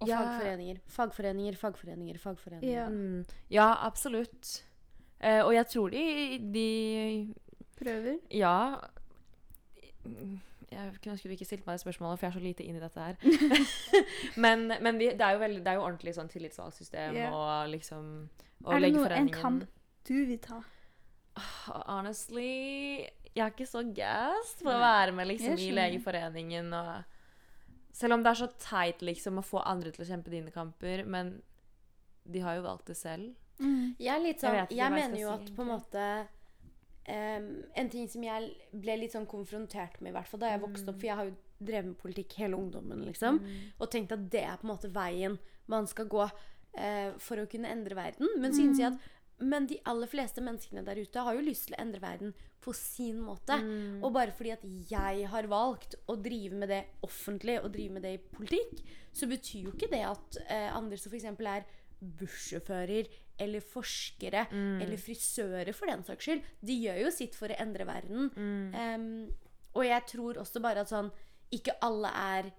Og 0.03 0.09
Ja. 0.09 0.19
fagforeninger. 0.19 0.81
Fagforeninger, 0.89 1.57
fagforeninger, 1.57 2.19
fagforeninger. 2.19 2.73
Ja. 2.75 2.89
Mm, 2.89 3.25
ja, 3.51 3.69
absolutt. 3.87 4.65
Eh, 5.21 5.41
og 5.45 5.53
jeg 5.55 5.67
tror 5.71 5.91
de, 5.91 6.39
de 6.53 7.35
Prøver? 7.79 8.19
Ja. 8.31 8.81
Jeg 10.73 10.99
kunne 10.99 11.15
ønske 11.15 11.29
du 11.31 11.35
ikke 11.37 11.47
stilte 11.49 11.69
meg 11.69 11.79
det 11.79 11.85
spørsmålet, 11.85 12.19
for 12.19 12.27
jeg 12.27 12.33
er 12.33 12.39
så 12.39 12.45
lite 12.45 12.67
inn 12.67 12.79
i 12.79 12.83
dette 12.83 13.07
her. 13.07 13.17
men 14.45 14.67
men 14.73 15.01
vi, 15.01 15.11
det, 15.13 15.27
er 15.27 15.37
jo 15.37 15.43
veldig, 15.43 15.63
det 15.65 15.73
er 15.73 15.79
jo 15.79 15.87
ordentlig 15.87 16.15
sånn 16.17 16.31
tillitsvalgsystem 16.33 17.19
yeah. 17.19 17.35
og 17.37 17.73
liksom 17.73 18.13
Og 18.65 18.75
Er 18.77 18.85
det 18.87 18.93
noe, 18.97 19.11
en 19.19 19.33
kamp 19.33 19.67
du 20.09 20.17
vil 20.27 20.41
ta? 20.43 20.63
Honestly 21.89 22.51
Jeg 23.33 23.45
er 23.45 23.53
ikke 23.55 23.69
så 23.69 23.85
gassed 23.97 24.61
for 24.65 24.75
å 24.75 24.83
være 24.83 25.15
med 25.17 25.31
liksom 25.31 25.57
i. 25.57 25.71
Legeforeningen 25.77 26.73
og 26.77 26.93
Selv 27.97 28.19
om 28.19 28.25
det 28.25 28.33
er 28.33 28.41
så 28.43 28.51
teit 28.61 29.05
liksom 29.05 29.41
å 29.41 29.47
få 29.47 29.63
andre 29.69 29.93
til 29.95 30.05
å 30.05 30.09
kjempe 30.09 30.33
dine 30.33 30.53
kamper, 30.53 31.05
men 31.05 31.37
de 32.25 32.41
har 32.41 32.57
jo 32.57 32.63
valgt 32.65 32.87
det 32.89 32.97
selv. 32.97 33.35
Jeg 33.61 34.13
er 34.15 34.23
litt 34.23 34.41
sånn 34.43 34.57
Jeg, 34.57 34.71
jeg 34.79 34.95
mener 34.95 35.19
jo 35.21 35.29
si, 35.29 35.35
at 35.35 35.51
på 35.57 35.65
en 35.65 35.71
måte 35.75 36.07
em, 37.11 37.49
En 37.79 37.91
ting 37.91 38.09
som 38.09 38.23
jeg 38.25 38.53
ble 38.73 38.99
litt 39.01 39.17
sånn 39.17 39.29
konfrontert 39.31 40.01
med, 40.01 40.13
i 40.13 40.17
hvert 40.17 40.29
fall 40.31 40.43
da 40.43 40.53
jeg 40.53 40.63
vokste 40.63 40.93
opp 40.93 41.01
For 41.01 41.11
jeg 41.11 41.19
har 41.19 41.31
jo 41.31 41.37
drevet 41.63 41.93
med 41.93 41.99
politikk 42.03 42.37
hele 42.43 42.59
ungdommen, 42.59 43.05
liksom. 43.07 43.39
Og 43.79 43.91
tenkt 43.91 44.15
at 44.15 44.25
det 44.33 44.43
er 44.43 44.59
på 44.59 44.67
en 44.67 44.75
måte 44.75 44.91
veien 44.91 45.39
man 45.71 45.87
skal 45.87 46.09
gå 46.11 46.25
uh, 46.27 47.11
for 47.23 47.39
å 47.39 47.47
kunne 47.47 47.71
endre 47.71 47.95
verden. 47.95 48.33
Men 48.43 48.57
synes 48.57 48.81
jeg 48.83 48.91
at 48.91 49.11
men 49.43 49.67
de 49.67 49.79
aller 49.91 50.11
fleste 50.11 50.43
menneskene 50.45 50.85
der 50.87 51.01
ute 51.03 51.23
har 51.25 51.37
jo 51.37 51.45
lyst 51.45 51.67
til 51.69 51.77
å 51.77 51.83
endre 51.83 52.03
verden 52.03 52.35
på 52.63 52.75
sin 52.77 53.19
måte. 53.23 53.57
Mm. 53.59 54.03
Og 54.05 54.13
bare 54.15 54.35
fordi 54.37 54.53
at 54.55 54.65
jeg 54.91 55.29
har 55.33 55.49
valgt 55.51 55.97
å 56.11 56.17
drive 56.21 56.59
med 56.61 56.71
det 56.71 56.83
offentlig 57.07 57.59
og 57.61 57.73
drive 57.75 57.97
med 57.97 58.07
det 58.07 58.15
i 58.17 58.23
politikk, 58.23 58.83
så 59.13 59.29
betyr 59.31 59.67
jo 59.67 59.75
ikke 59.75 59.91
det 59.93 60.05
at 60.07 60.43
uh, 60.47 60.69
andre 60.79 61.01
som 61.01 61.13
f.eks. 61.13 61.27
er 61.27 61.67
bussjåfører 62.21 63.11
eller 63.43 63.61
forskere 63.65 64.47
eller 64.53 64.97
frisører 65.01 65.73
for 65.77 65.91
den 65.91 66.05
saks 66.07 66.25
skyld, 66.29 66.43
de 66.63 66.79
gjør 66.87 67.03
jo 67.05 67.13
sitt 67.15 67.37
for 67.39 67.53
å 67.53 67.61
endre 67.63 67.87
verden. 67.89 68.31
Em, 68.75 69.07
og 69.75 69.87
jeg 69.87 70.03
tror 70.15 70.41
også 70.43 70.61
bare 70.61 70.83
at 70.85 70.91
sånn 70.93 71.09
Ikke 71.53 71.75
alle 71.85 72.11
er 72.17 72.51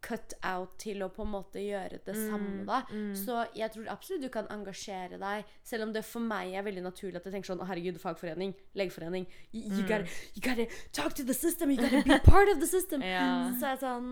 cut 0.00 0.34
out 0.46 0.76
til 0.78 1.02
å 1.02 1.08
på 1.10 1.24
en 1.24 1.32
måte 1.32 1.58
gjøre 1.58 1.98
det 2.06 2.14
samme, 2.14 2.62
da. 2.68 2.84
Så 3.18 3.40
jeg 3.58 3.72
tror 3.74 3.88
absolutt 3.90 4.22
du 4.22 4.28
kan 4.30 4.46
engasjere 4.54 5.18
deg, 5.18 5.44
selv 5.66 5.88
om 5.88 5.92
det 5.92 6.04
for 6.06 6.22
meg 6.22 6.54
er 6.54 6.62
veldig 6.62 6.84
naturlig 6.84 7.18
at 7.18 7.26
jeg 7.26 7.34
tenker 7.34 7.50
sånn 7.50 7.64
Herregud, 7.66 7.98
fagforening, 7.98 8.54
legeforening 8.78 9.26
you, 9.50 9.64
you, 9.64 9.82
gotta, 9.88 10.06
you 10.36 10.40
gotta 10.44 10.68
talk 10.92 11.14
to 11.18 11.24
the 11.26 11.34
system, 11.34 11.72
you 11.74 11.82
gotta 11.82 12.04
be 12.06 12.18
part 12.30 12.48
of 12.48 12.60
the 12.62 12.70
system. 12.70 13.02
Ja. 13.02 13.50
Så 13.58 13.72
er 13.72 13.82
sånn 13.82 14.08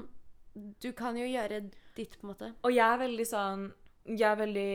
Du 0.83 0.91
kan 0.93 1.17
jo 1.17 1.25
gjøre 1.25 1.63
ditt, 1.95 2.19
på 2.19 2.27
en 2.27 2.33
måte. 2.35 2.51
Og 2.67 2.75
jeg 2.75 2.85
er 2.85 2.99
veldig 3.07 3.27
sånn 3.31 3.69
Jeg 4.11 4.27
er 4.33 4.39
veldig 4.43 4.71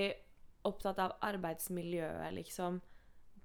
opptatt 0.67 0.99
av 0.99 1.17
arbeidsmiljøet, 1.25 2.33
liksom. 2.37 2.79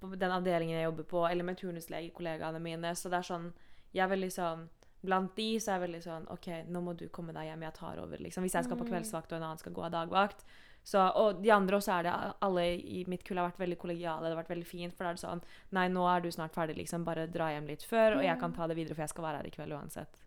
På 0.00 0.12
den 0.12 0.32
avdelingen 0.32 0.76
jeg 0.76 0.88
jobber 0.88 1.08
på, 1.08 1.23
eller 1.28 1.46
med 1.49 1.58
turnuslegekollegaene 1.61 2.61
mine. 2.61 2.92
Så 2.94 3.12
det 3.12 3.23
er 3.23 3.30
sånn 3.30 3.52
Jeg 3.94 4.04
er 4.04 4.11
veldig 4.12 4.32
sånn 4.35 4.66
Blant 5.06 5.37
de 5.37 5.46
så 5.61 5.70
er 5.70 5.76
jeg 5.76 5.85
veldig 5.87 6.00
sånn 6.02 6.25
OK, 6.32 6.46
nå 6.73 6.80
må 6.82 6.92
du 6.99 7.04
komme 7.14 7.32
deg 7.37 7.46
hjem, 7.46 7.62
jeg 7.62 7.76
tar 7.76 8.00
over, 8.02 8.18
liksom. 8.18 8.42
Hvis 8.42 8.56
jeg 8.58 8.66
skal 8.66 8.78
på 8.80 8.88
kveldsvakt 8.88 9.32
og 9.32 9.38
en 9.38 9.44
annen 9.49 9.61
skal 9.61 9.75
gå 9.76 9.85
av 9.87 9.92
dagvakt. 9.94 10.42
Så, 10.86 11.00
og 11.18 11.40
de 11.42 11.50
andre 11.50 11.80
også 11.80 11.96
er 11.96 12.04
det 12.06 12.12
Alle 12.46 12.64
i 12.78 13.00
mitt 13.10 13.24
kull 13.26 13.40
har 13.40 13.48
vært 13.48 13.58
veldig 13.64 13.78
kollegiale. 13.80 14.22
Det 14.22 14.36
har 14.36 14.38
vært 14.38 14.52
veldig 14.52 14.68
fint. 14.68 14.94
For 14.94 15.02
da 15.02 15.10
er 15.10 15.18
det 15.18 15.22
sånn 15.24 15.42
Nei, 15.74 15.88
nå 15.90 16.04
er 16.06 16.22
du 16.22 16.28
snart 16.30 16.54
ferdig, 16.54 16.76
liksom. 16.78 17.02
Bare 17.08 17.24
dra 17.26 17.48
hjem 17.50 17.66
litt 17.72 17.82
før, 17.82 18.20
og 18.20 18.22
jeg 18.22 18.38
kan 18.38 18.54
ta 18.54 18.68
det 18.70 18.76
videre, 18.78 18.94
for 18.94 19.02
jeg 19.02 19.14
skal 19.14 19.26
være 19.26 19.40
her 19.40 19.48
i 19.50 19.54
kveld 19.56 19.74
uansett. 19.74 20.20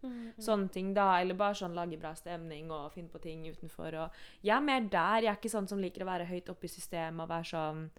Sånne 0.44 0.68
ting, 0.74 0.92
da. 0.98 1.08
Eller 1.22 1.40
bare 1.40 1.56
sånn 1.56 1.78
lage 1.78 2.00
bra 2.02 2.12
stemning 2.18 2.74
og 2.76 2.92
finne 2.92 3.08
på 3.14 3.24
ting 3.24 3.48
utenfor. 3.48 3.96
Og 4.04 4.20
jeg 4.44 4.56
er 4.58 4.68
mer 4.68 4.84
der. 4.92 5.24
Jeg 5.24 5.32
er 5.32 5.40
ikke 5.40 5.56
sånn 5.56 5.72
som 5.72 5.80
liker 5.80 6.04
å 6.04 6.12
være 6.12 6.28
høyt 6.28 6.52
oppe 6.52 6.68
i 6.68 6.76
systemet 6.76 7.24
og 7.24 7.32
være 7.32 7.52
sånn 7.54 7.90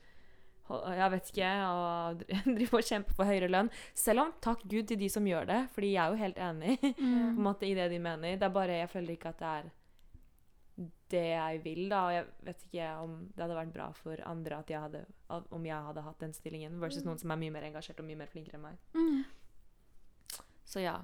jeg 0.70 1.10
vet 1.10 1.30
ikke, 1.32 1.48
og 1.66 2.20
drive 2.60 2.78
og 2.78 2.86
kjempe 2.86 3.16
for 3.16 3.26
høyere 3.26 3.48
lønn. 3.50 3.72
Selv 3.96 4.26
om 4.26 4.32
takk 4.44 4.62
Gud 4.70 4.86
til 4.86 5.00
de 5.00 5.08
som 5.10 5.26
gjør 5.26 5.48
det, 5.48 5.60
fordi 5.74 5.94
jeg 5.96 6.04
er 6.04 6.12
jo 6.12 6.20
helt 6.20 6.38
enig 6.38 6.76
på 7.00 7.08
en 7.08 7.44
måte 7.48 7.66
i 7.66 7.74
det 7.74 7.88
de 7.90 7.98
mener. 7.98 8.36
Det 8.38 8.46
er 8.46 8.54
bare 8.54 8.82
jeg 8.84 8.92
føler 8.92 9.16
ikke 9.16 9.32
at 9.32 9.42
det 9.42 9.52
er 9.56 9.70
det 11.10 11.24
jeg 11.26 11.62
vil, 11.64 11.82
da. 11.90 12.02
Og 12.06 12.14
jeg 12.14 12.26
vet 12.46 12.68
ikke 12.68 12.90
om 13.02 13.16
det 13.34 13.44
hadde 13.44 13.58
vært 13.58 13.74
bra 13.74 13.88
for 13.96 14.22
andre 14.28 14.62
jeg 14.68 14.84
hadde, 14.84 15.04
om 15.30 15.66
jeg 15.66 15.88
hadde 15.88 16.06
hatt 16.06 16.22
den 16.22 16.36
stillingen, 16.36 16.78
versus 16.82 17.06
noen 17.06 17.18
som 17.20 17.32
er 17.34 17.40
mye 17.40 17.54
mer 17.54 17.66
engasjert 17.70 18.00
og 18.02 18.08
mye 18.08 18.20
mer 18.22 18.30
flinkere 18.30 18.60
enn 18.60 18.68
meg. 18.68 18.78
Mm. 18.94 19.24
Så 20.70 20.84
ja. 20.84 21.00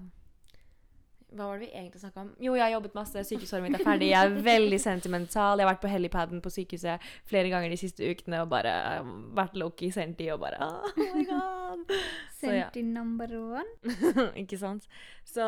Hva 1.26 1.48
var 1.48 1.58
det 1.58 1.66
vi 1.66 1.74
egentlig 1.74 2.00
snakka 2.00 2.22
om? 2.22 2.28
Jo, 2.38 2.52
jeg 2.54 2.62
har 2.62 2.72
jobbet 2.76 2.94
masse. 2.94 3.22
Sykehusåret 3.26 3.64
mitt 3.64 3.74
er 3.80 3.84
ferdig. 3.84 4.12
Jeg 4.12 4.28
er 4.28 4.36
veldig 4.46 4.78
sentimental. 4.80 5.58
Jeg 5.58 5.66
har 5.66 5.72
vært 5.72 5.82
på 5.82 5.90
helipaden 5.90 6.42
på 6.44 6.52
sykehuset 6.54 7.08
flere 7.26 7.50
ganger 7.50 7.74
de 7.74 7.78
siste 7.80 8.06
ukene 8.06 8.44
og 8.44 8.52
bare 8.52 8.74
eh, 8.92 9.08
vært 9.36 9.58
low-key 9.58 9.90
senti 9.94 10.28
og 10.30 10.44
bare 10.44 10.60
Oh 10.62 10.92
my 11.00 11.26
god! 11.26 11.96
Senti 12.40 12.84
ja. 12.84 12.86
Number 12.86 13.34
one. 13.40 13.96
Ikke 14.42 14.58
sant? 14.60 14.86
Så 15.26 15.44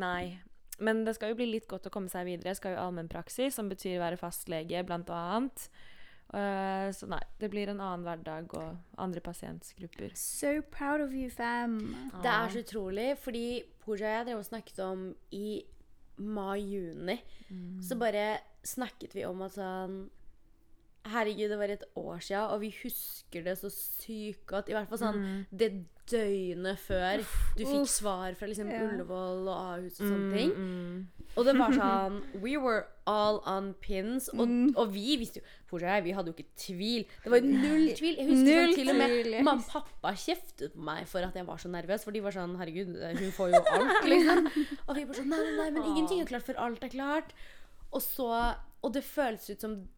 nei. 0.00 0.38
Men 0.82 1.04
det 1.06 1.16
skal 1.16 1.32
jo 1.32 1.38
bli 1.38 1.48
litt 1.54 1.68
godt 1.70 1.88
å 1.88 1.94
komme 1.94 2.10
seg 2.12 2.26
videre. 2.28 2.52
Jeg 2.52 2.60
skal 2.60 2.76
jo 2.76 2.84
allmennpraksis, 2.84 3.56
som 3.56 3.70
betyr 3.70 4.00
være 4.02 4.20
fastlege, 4.20 4.84
blant 4.88 5.10
annet. 5.14 5.66
Uh, 6.32 6.88
så 6.96 7.04
nei, 7.12 7.20
det 7.42 7.50
blir 7.52 7.68
en 7.68 7.82
annen 7.82 8.06
hverdag 8.06 8.54
og 8.56 9.00
andre 9.02 9.20
pasientgrupper. 9.24 10.14
So 10.16 10.54
proud 10.72 11.04
of 11.04 11.12
you, 11.12 11.28
fam. 11.30 11.76
Det 12.24 12.32
er 12.32 12.54
så 12.54 12.62
utrolig, 12.64 13.10
fordi 13.20 13.46
Pooja 13.84 14.08
og 14.08 14.16
jeg 14.16 14.28
drev 14.30 14.40
og 14.40 14.48
snakket 14.48 14.80
om 14.86 15.04
i 15.36 15.60
mai-juni, 16.22 17.18
så 17.84 17.96
bare 18.00 18.40
snakket 18.64 19.16
vi 19.16 19.24
om 19.28 19.40
at 19.44 19.56
sånn 19.58 20.02
Herregud, 21.02 21.50
det 21.50 21.56
var 21.58 21.70
et 21.72 21.84
år 21.98 22.20
siden, 22.22 22.44
og 22.54 22.60
vi 22.62 22.68
husker 22.78 23.42
det 23.42 23.56
så 23.58 23.66
sykt 23.74 24.44
godt. 24.46 24.68
I 24.70 24.76
hvert 24.76 24.86
fall 24.86 25.00
sånn 25.00 25.24
det 25.50 25.72
døgnet 26.10 26.78
før 26.82 27.22
du 27.56 27.62
fikk 27.64 27.88
svar 27.88 28.34
fra 28.36 28.48
liksom 28.50 28.68
Ja. 28.70 28.80
Ullevål 28.84 29.46
og 29.48 29.56
Ahus 29.56 30.00
og 30.00 30.08
sånne 30.10 30.32
ting. 30.36 30.50
Mm, 30.52 31.06
Og 31.36 31.44
det 31.46 31.54
var 31.56 31.70
sånn 31.78 32.18
We 32.42 32.56
were 32.60 32.84
all 33.06 33.40
on 33.46 33.72
pins. 33.80 34.28
Og, 34.34 34.46
Mm. 34.48 34.74
og 34.76 34.90
vi 34.92 35.16
visste 35.16 35.40
jo 35.40 35.78
jeg, 35.78 36.04
vi 36.04 36.10
hadde 36.12 36.28
jo 36.28 36.34
ikke 36.36 36.50
tvil. 36.56 37.06
Det 37.24 37.30
var 37.32 37.40
null 37.40 37.86
tvil. 37.96 38.16
Jeg 38.18 38.28
husker 38.28 38.66
sånn, 38.66 38.74
til 38.74 38.90
og 38.90 38.96
med 38.96 39.30
mamma 39.44 39.54
og 39.62 39.68
pappa 39.70 40.12
kjeftet 40.12 40.74
på 40.74 40.82
meg 40.84 41.06
for 41.08 41.20
at 41.24 41.34
jeg 41.34 41.46
var 41.46 41.56
så 41.56 41.68
nervøs. 41.72 42.04
For 42.04 42.12
de 42.12 42.20
var 42.20 42.30
sånn 42.32 42.58
Herregud, 42.58 42.92
hun 42.92 43.32
får 43.32 43.54
jo 43.54 43.62
alt, 43.72 44.04
liksom. 44.04 44.46
Og 44.88 44.94
vi 44.96 45.04
bare 45.08 45.16
sånn 45.22 45.28
nei, 45.32 45.40
nei, 45.56 45.70
men 45.70 45.82
ingenting 45.94 46.20
er 46.20 46.26
klart 46.28 46.44
før 46.44 46.58
alt 46.58 46.82
er 46.84 46.88
klart. 46.92 47.32
Og 47.92 48.02
så 48.02 48.56
Og 48.82 48.92
det 48.92 49.04
føles 49.04 49.48
ut 49.50 49.60
som 49.60 49.88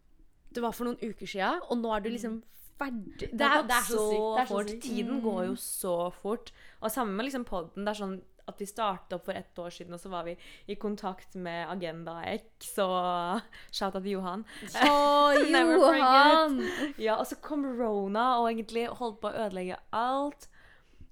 det 0.55 0.63
var 0.63 0.71
for 0.71 0.85
noen 0.87 0.99
uker 1.03 1.27
sia, 1.27 1.59
og 1.69 1.79
nå 1.81 1.91
er 1.97 2.01
du 2.05 2.11
liksom 2.11 2.43
ferdig. 2.79 3.31
Det 3.33 3.49
er, 3.49 3.65
det 3.69 3.79
er 3.79 3.89
så 3.89 4.05
så 4.05 4.47
fort. 4.51 4.77
Tiden 4.83 5.21
går 5.25 5.43
jo 5.51 5.57
så 5.61 5.97
fort. 6.23 6.55
Og 6.81 6.91
sammen 6.93 7.17
med 7.19 7.29
liksom 7.29 7.47
podden. 7.49 7.85
Det 7.85 7.95
er 7.95 8.01
sånn 8.03 8.17
at 8.45 8.61
vi 8.61 8.67
startet 8.69 9.15
opp 9.17 9.25
for 9.25 9.37
ett 9.39 9.59
år 9.59 9.73
siden, 9.73 9.95
og 9.97 10.01
så 10.03 10.11
var 10.13 10.27
vi 10.27 10.35
i 10.69 10.77
kontakt 10.77 11.37
med 11.41 11.65
Agenda 11.73 12.19
X, 12.29 12.75
og 12.85 13.41
shout 13.73 13.95
out 13.95 14.03
til 14.03 14.19
Johan. 14.19 14.45
Å, 14.85 14.97
Johan! 15.41 16.59
Ja, 17.01 17.17
og 17.17 17.27
så 17.31 17.39
kom 17.41 17.65
Rona 17.79 18.35
og 18.43 18.51
egentlig 18.53 18.89
holdt 19.01 19.23
på 19.23 19.31
å 19.31 19.47
ødelegge 19.47 19.81
alt. 19.97 20.51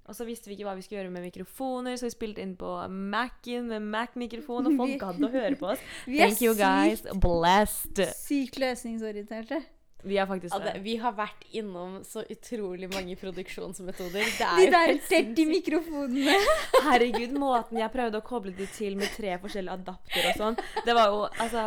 Og 0.03 0.17
så 0.17 0.25
visste 0.27 0.49
vi 0.49 0.57
ikke 0.57 0.67
hva 0.67 0.75
vi 0.75 0.83
skulle 0.83 0.99
gjøre 0.99 1.13
med 1.15 1.23
mikrofoner, 1.23 1.95
så 1.95 2.09
vi 2.09 2.13
spilte 2.13 2.43
inn 2.43 2.57
på 2.59 2.69
Mac-en 2.91 3.69
med 3.71 3.85
Mac-mikrofon, 3.87 4.67
og 4.67 4.81
folk 4.81 4.97
gadd 4.99 5.23
å 5.23 5.29
høre 5.31 5.55
på 5.59 5.69
oss. 5.71 5.85
Thank 6.09 6.43
you 6.43 6.57
guys. 6.59 7.05
Blessed. 7.23 8.03
sykt 8.19 8.59
løsningsorienterte. 8.59 9.61
Vi 10.03 10.17
er 10.19 10.27
faktisk 10.27 10.55
det, 10.59 10.73
vi 10.83 10.97
har 10.99 11.13
vært 11.15 11.45
innom 11.55 12.01
så 12.03 12.23
utrolig 12.27 12.89
mange 12.91 13.15
produksjonsmetoder. 13.19 14.25
Det 14.37 14.47
er 14.47 14.57
De 14.59 14.65
der 14.73 14.89
helt 14.91 15.05
30 15.07 15.47
mikrofonene. 15.47 16.35
Herregud, 16.89 17.35
måten 17.39 17.79
jeg 17.79 17.93
prøvde 17.93 18.19
å 18.19 18.25
koble 18.25 18.51
de 18.57 18.67
til 18.75 18.97
med 18.99 19.11
tre 19.15 19.37
forskjellige 19.43 19.77
adapter 19.79 20.27
og 20.31 20.41
sånn, 20.41 20.59
det 20.83 20.97
var 20.97 21.13
jo 21.13 21.21
altså 21.29 21.63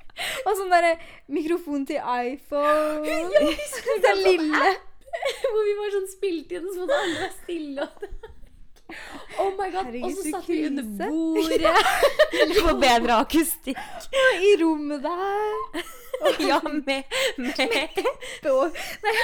Og 0.46 0.52
sånn 0.56 0.70
derre 0.70 0.94
mikrofon 1.32 1.86
til 1.88 1.98
iPhone. 1.98 3.02
Den 4.06 4.22
lille. 4.24 4.74
Hvor 5.50 5.64
vi 5.66 5.78
var 5.80 5.96
sånn 5.96 6.10
spilt 6.12 6.52
inn, 6.54 6.68
så 6.70 6.84
måtte 6.84 6.98
alle 7.02 7.24
være 7.24 7.32
stille. 7.40 7.88
Oh 9.38 9.50
my 9.58 9.70
god. 9.70 9.90
Og 10.02 10.12
så 10.18 10.26
satt 10.30 10.48
vi 10.50 10.60
under 10.66 10.86
bordet. 10.98 11.58
bordet. 11.62 12.60
For 12.60 12.78
bedre 12.82 13.18
akustikk. 13.24 13.82
I 14.46 14.54
rommet 14.62 15.02
der. 15.06 15.90
Ja, 16.50 16.60
med, 16.64 17.04
med 17.40 18.50
Og, 18.50 18.76
nei, 19.04 19.14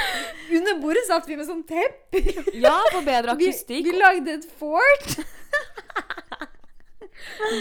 under 0.58 0.78
bordet 0.80 1.04
satt 1.08 1.28
vi 1.28 1.36
med 1.38 1.48
sånn 1.48 1.64
tepp. 1.68 2.16
Ja, 2.56 2.78
for 2.92 3.04
bedre 3.06 3.36
akustikk. 3.36 3.84
vi 3.86 3.96
lagde 3.96 4.38
et 4.38 4.48
fort. 4.60 5.16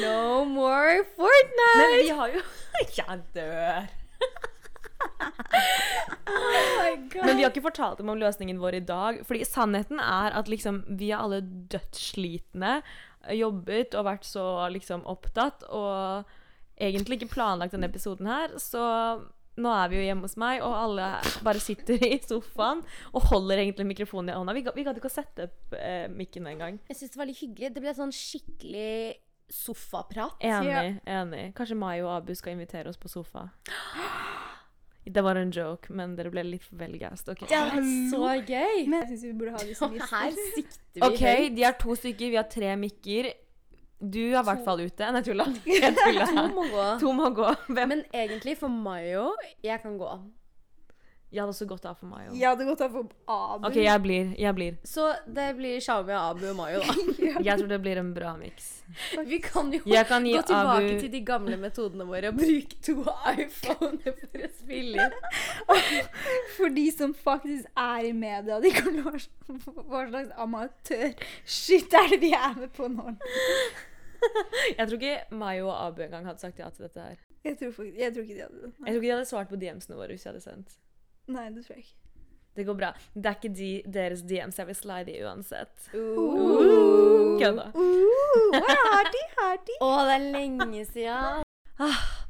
No 0.01 0.45
more 0.45 1.03
Fortnite! 1.15 1.77
Men 1.79 1.93
vi 1.97 2.09
har 2.09 2.33
jo 2.35 2.41
Jeg 2.97 3.21
dør. 3.35 3.87
Oh. 6.25 7.25
Men 7.25 7.37
vi 7.37 7.43
har 7.43 7.51
ikke 7.51 7.63
fortalt 7.63 7.99
dem 8.01 8.09
om 8.11 8.19
løsningen 8.19 8.59
vår 8.61 8.79
i 8.79 8.85
dag. 8.87 9.19
Fordi 9.27 9.45
sannheten 9.47 10.01
er 10.01 10.35
at 10.35 10.49
liksom, 10.51 10.81
vi 10.99 11.11
er 11.11 11.23
alle 11.23 11.41
dødsslitne. 11.71 12.79
Jobbet 13.35 13.95
og 13.97 14.07
vært 14.09 14.27
så 14.27 14.45
liksom 14.73 15.05
opptatt. 15.09 15.63
Og 15.69 16.25
egentlig 16.77 17.19
ikke 17.19 17.33
planlagt 17.35 17.75
denne 17.75 17.89
episoden 17.89 18.29
her. 18.29 18.55
Så 18.61 18.81
nå 19.55 19.71
er 19.71 19.91
vi 19.91 19.99
jo 19.99 20.07
hjemme 20.09 20.27
hos 20.27 20.35
meg, 20.39 20.63
og 20.65 20.75
alle 20.75 21.09
bare 21.45 21.61
sitter 21.63 22.01
i 22.03 22.17
sofaen 22.23 22.83
og 23.13 23.29
holder 23.31 23.63
egentlig 23.63 23.87
mikrofonen 23.93 24.33
i 24.33 24.37
hånda. 24.37 24.55
Vi, 24.57 24.65
vi 24.75 24.87
gadd 24.87 24.99
ikke 24.99 25.11
å 25.11 25.15
sette 25.15 25.47
opp 25.47 25.77
eh, 25.79 26.07
mikken 26.11 26.49
engang. 26.51 26.81
Jeg 26.89 26.99
syns 26.99 27.15
det 27.15 27.21
var 27.21 27.31
litt 27.31 27.39
hyggelig. 27.43 27.71
Det 27.75 27.85
ble 27.85 27.95
sånn 27.95 28.15
skikkelig 28.15 29.15
sofaprat. 29.51 30.41
Enig. 30.43 30.99
enig. 31.05 31.45
Kanskje 31.57 31.77
Mai 31.77 31.99
og 32.01 32.11
Abu 32.17 32.33
skal 32.35 32.55
invitere 32.55 32.91
oss 32.91 32.99
på 32.99 33.11
sofa. 33.11 33.47
Det 35.05 35.21
var 35.21 35.37
en 35.37 35.51
joke, 35.53 35.93
men 35.93 36.15
dere 36.17 36.31
ble 36.33 36.41
litt 36.47 36.65
vel 36.73 36.95
gassed. 36.97 37.27
Okay. 37.29 37.45
Det 37.51 37.57
er 37.61 37.89
så 38.09 38.31
gøy! 38.41 38.87
Men 38.89 39.03
jeg 39.03 39.11
syns 39.11 39.25
vi 39.27 39.33
burde 39.37 39.53
ha 39.53 39.61
det 39.61 39.75
som 39.77 39.93
her 39.93 40.33
sikter 40.33 40.97
vi 40.97 41.03
OK, 41.05 41.21
høyt. 41.21 41.51
de 41.59 41.65
er 41.69 41.75
to 41.77 41.97
stykker, 41.99 42.31
vi 42.33 42.39
har 42.39 42.47
tre 42.49 42.71
mikker. 42.81 43.29
Du 43.99 44.19
er 44.19 44.39
i 44.41 44.45
hvert 44.47 44.63
fall 44.65 44.81
ute. 44.83 45.11
Nei, 45.15 45.21
tulla. 45.25 45.45
Jeg 45.65 45.95
tulla. 45.97 46.25
To 46.31 46.47
må 46.51 46.65
gå. 46.71 46.87
To 47.01 47.13
må 47.15 47.29
gå. 47.37 47.51
Men 47.77 48.03
egentlig, 48.11 48.57
for 48.59 48.67
Mayo 48.71 49.29
Jeg 49.63 49.81
kan 49.83 49.95
gå. 50.01 50.09
Jeg 51.35 51.41
hadde 51.43 51.51
også 51.51 51.65
gått 51.67 51.85
av 51.89 51.97
for 51.99 52.07
Mayo. 52.07 52.31
Jeg 52.31 52.47
hadde 52.47 52.65
gått 52.69 52.81
av 52.85 52.93
for 52.95 53.09
Abu. 53.27 53.65
OK, 53.67 53.79
jeg 53.83 54.01
blir. 54.05 54.29
Jeg 54.39 54.55
blir. 54.55 54.77
Så 54.87 55.09
det 55.27 55.47
blir 55.57 55.81
Xiaomi, 55.83 56.13
Abu 56.15 56.45
og 56.47 56.55
Mayo, 56.55 56.79
da. 56.79 56.95
Jeg 57.47 57.59
tror 57.59 57.67
det 57.73 57.79
blir 57.83 57.99
en 57.99 58.13
bra 58.15 58.31
miks. 58.39 58.69
Vi 59.27 59.39
kan 59.43 59.73
jo 59.73 59.81
kan 60.07 60.23
gå 60.23 60.41
tilbake 60.47 60.85
Abu 60.85 60.99
til 61.01 61.11
de 61.11 61.21
gamle 61.27 61.57
metodene 61.59 62.05
våre 62.07 62.31
og 62.31 62.39
bruke 62.39 62.77
to 62.85 62.95
iPhoner 63.33 64.15
for 64.21 64.45
å 64.45 64.51
spille 64.61 65.07
inn. 65.09 65.17
For 66.55 66.71
de 66.71 66.85
som 66.95 67.11
faktisk 67.17 67.67
er 67.75 68.07
i 68.07 68.13
media, 68.15 68.61
de 68.63 68.71
kan 68.75 69.01
hva 69.03 69.15
hva 69.89 70.05
slags 70.07 70.31
amatør-shit 70.45 71.97
er 71.99 72.13
det 72.13 72.21
vi 72.23 72.31
er 72.37 72.55
med 72.61 72.71
på 72.77 72.87
nå? 72.91 73.11
Jeg 74.77 74.87
tror 74.87 74.95
ikke 74.97 75.35
Mayo 75.35 75.67
og 75.69 75.77
Abu 75.89 76.05
engang 76.05 76.25
hadde 76.29 76.41
sagt 76.41 76.61
ja 76.61 76.69
til 76.71 76.87
dette 76.87 77.01
her. 77.01 77.19
Jeg 77.45 77.59
tror, 77.59 77.71
faktisk, 77.75 77.97
jeg 77.99 78.13
tror 78.13 78.23
ikke 78.23 78.35
de 78.35 78.41
hadde 78.41 78.61
det. 78.63 78.71
Jeg 78.79 78.85
tror 78.85 78.95
ikke 78.95 79.07
de 79.09 79.13
hadde 79.17 79.29
svart 79.29 79.51
på 79.51 79.59
DMs-ene 79.61 79.99
våre 79.99 80.15
hvis 80.15 80.25
jeg 80.25 80.31
hadde 80.33 80.45
sendt. 80.45 80.77
Nei, 81.27 81.49
det 81.53 81.65
tror 81.65 81.77
jeg 81.77 81.85
ikke. 81.85 81.95
Det 82.55 82.63
går 82.63 82.77
bra. 82.79 82.89
Det 83.13 83.25
er 83.25 83.35
ikke 83.35 83.51
de, 83.55 83.69
deres 83.93 84.21
DMs 84.23 84.59
jeg 84.59 84.67
vil 84.69 84.77
slide 84.77 85.11
i 85.11 85.23
uansett. 85.27 85.89
Kødda. 85.91 87.65
Ooh, 87.75 88.55
hardy, 88.55 89.23
hardy. 89.35 89.75
Å, 89.83 89.89
det 90.07 90.15
er 90.15 90.27
lenge 90.37 90.85
siden. 90.87 91.43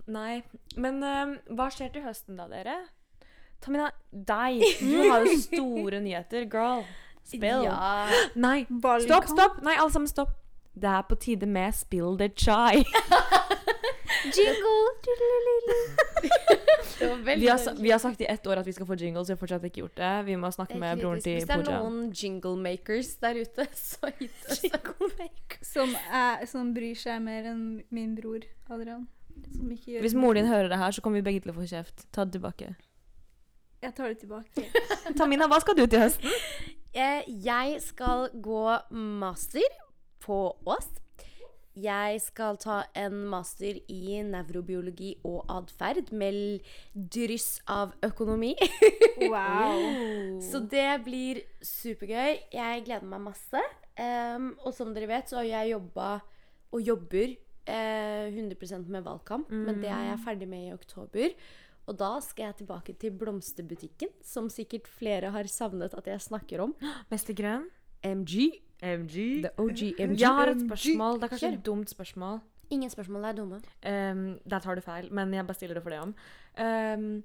Nei. 0.10 0.42
Men 0.82 1.04
øhm, 1.06 1.36
hva 1.54 1.70
skjer 1.74 1.94
til 1.94 2.08
høsten 2.08 2.42
da, 2.42 2.50
dere? 2.50 2.80
Tamina, 3.62 3.92
deg. 4.10 4.66
Du 4.82 4.98
har 5.12 5.26
jo 5.26 5.38
store 5.44 6.02
nyheter, 6.02 6.50
girl. 6.50 6.82
Spill. 7.26 7.66
Ja. 7.66 8.10
Nei. 8.38 8.66
Stopp, 9.06 9.30
stopp! 9.30 9.62
Nei, 9.66 9.78
alle 9.78 9.94
sammen, 9.94 10.10
stopp. 10.10 10.34
Det 10.76 10.90
er 10.90 11.06
på 11.08 11.16
tide 11.22 11.48
med 11.48 11.74
Spill 11.74 12.18
the 12.18 12.30
chai. 12.34 12.84
Jingle. 14.36 14.76
Vi 17.36 17.48
har, 17.48 17.82
vi 17.82 17.92
har 17.92 18.00
sagt 18.00 18.22
i 18.22 18.26
ett 18.26 18.48
år 18.48 18.62
at 18.62 18.68
vi 18.68 18.72
skal 18.74 18.88
få 18.88 18.96
jingles, 18.98 19.28
vi 19.30 19.34
har 19.36 19.40
fortsatt 19.40 19.64
ikke 19.68 19.82
gjort 19.84 19.98
det. 20.00 20.12
Vi 20.30 20.36
må 20.40 20.50
snakke 20.54 20.78
med 20.80 21.02
broren 21.02 21.20
til 21.22 21.42
Pooja. 21.42 21.58
Hvis 21.58 21.68
det 21.68 21.74
er 21.74 21.82
noen 21.84 21.98
jingle 22.16 22.56
makers 22.62 23.10
der 23.22 23.40
ute, 23.42 23.66
så 23.90 24.12
hit 24.20 24.48
oss. 24.50 24.62
Som, 25.66 25.92
er, 26.08 26.46
som 26.50 26.72
bryr 26.76 26.96
seg 27.00 27.20
mer 27.26 27.50
enn 27.52 27.66
min 27.94 28.16
bror 28.18 28.46
Adrian. 28.72 29.06
Som 29.58 29.72
ikke 29.76 29.96
gjør 29.96 30.06
Hvis 30.08 30.16
moren 30.16 30.40
din 30.40 30.50
hører 30.52 30.72
det 30.72 30.80
her, 30.80 30.96
så 30.96 31.04
kommer 31.04 31.20
vi 31.20 31.28
begge 31.28 31.44
til 31.44 31.52
å 31.52 31.58
få 31.58 31.68
kjeft. 31.70 32.06
Ta 32.16 32.24
det 32.26 32.38
tilbake. 32.38 32.72
Jeg 33.84 33.94
tar 33.98 34.14
det 34.14 34.20
tilbake. 34.24 34.66
Tamina, 35.20 35.50
hva 35.52 35.60
skal 35.62 35.78
du 35.78 35.84
til 35.86 36.00
høsten? 36.06 36.32
Eh, 36.96 37.28
Jeg 37.44 37.82
skal 37.84 38.30
gå 38.42 38.64
master 39.20 39.68
på 40.24 40.40
Ås. 40.66 40.88
Jeg 41.76 42.22
skal 42.24 42.56
ta 42.62 42.78
en 42.96 43.26
master 43.28 43.82
i 43.92 44.22
nevrobiologi 44.24 45.16
og 45.28 45.44
atferd 45.52 46.14
med 46.16 46.64
dryss 46.94 47.60
av 47.68 47.96
økonomi. 48.06 48.56
Wow. 49.16 49.80
Så 50.44 50.60
det 50.70 50.90
blir 51.06 51.40
supergøy. 51.64 52.36
Jeg 52.52 52.82
gleder 52.84 53.08
meg 53.08 53.22
masse. 53.24 53.62
Um, 53.96 54.50
og 54.68 54.76
som 54.76 54.92
dere 54.94 55.08
vet, 55.08 55.32
så 55.32 55.40
har 55.40 55.48
jeg 55.48 55.72
jobba 55.72 56.10
og 56.76 56.84
jobber 56.84 57.32
eh, 57.32 58.28
100% 58.28 58.90
med 58.92 59.06
valgkamp. 59.06 59.52
Men 59.52 59.80
det 59.82 59.90
er 59.92 60.10
jeg 60.12 60.24
ferdig 60.26 60.50
med 60.52 60.68
i 60.68 60.74
oktober. 60.76 61.32
Og 61.86 61.98
da 62.00 62.12
skal 62.24 62.50
jeg 62.50 62.60
tilbake 62.62 62.96
til 63.00 63.16
blomsterbutikken, 63.16 64.12
som 64.26 64.50
sikkert 64.52 64.90
flere 64.90 65.32
har 65.36 65.50
savnet 65.52 65.96
at 65.98 66.08
jeg 66.10 66.28
snakker 66.28 66.66
om. 66.66 66.76
Mester 67.12 67.38
Grønn? 67.38 67.70
MG. 68.06 68.52
MG. 68.82 69.42
The 69.46 69.52
OG 69.58 69.82
MG. 70.00 70.20
Jeg 70.20 70.28
har 70.40 70.52
et 70.52 70.62
spørsmål. 70.66 71.20
Det 71.20 71.24
er 71.24 71.34
kanskje 71.34 71.54
et 71.54 71.66
dumt 71.66 71.90
spørsmål. 71.90 72.40
Ingen 72.74 72.90
spørsmål 72.90 73.24
er 73.24 73.38
dumme. 73.38 73.62
Um, 73.86 74.40
der 74.50 74.60
tar 74.60 74.76
du 74.76 74.82
feil, 74.82 75.12
men 75.14 75.34
jeg 75.34 75.46
bare 75.46 75.58
stiller 75.58 75.78
det 75.78 75.84
for 75.84 75.94
det 75.94 76.00
om. 76.00 76.16
Um, 76.58 77.24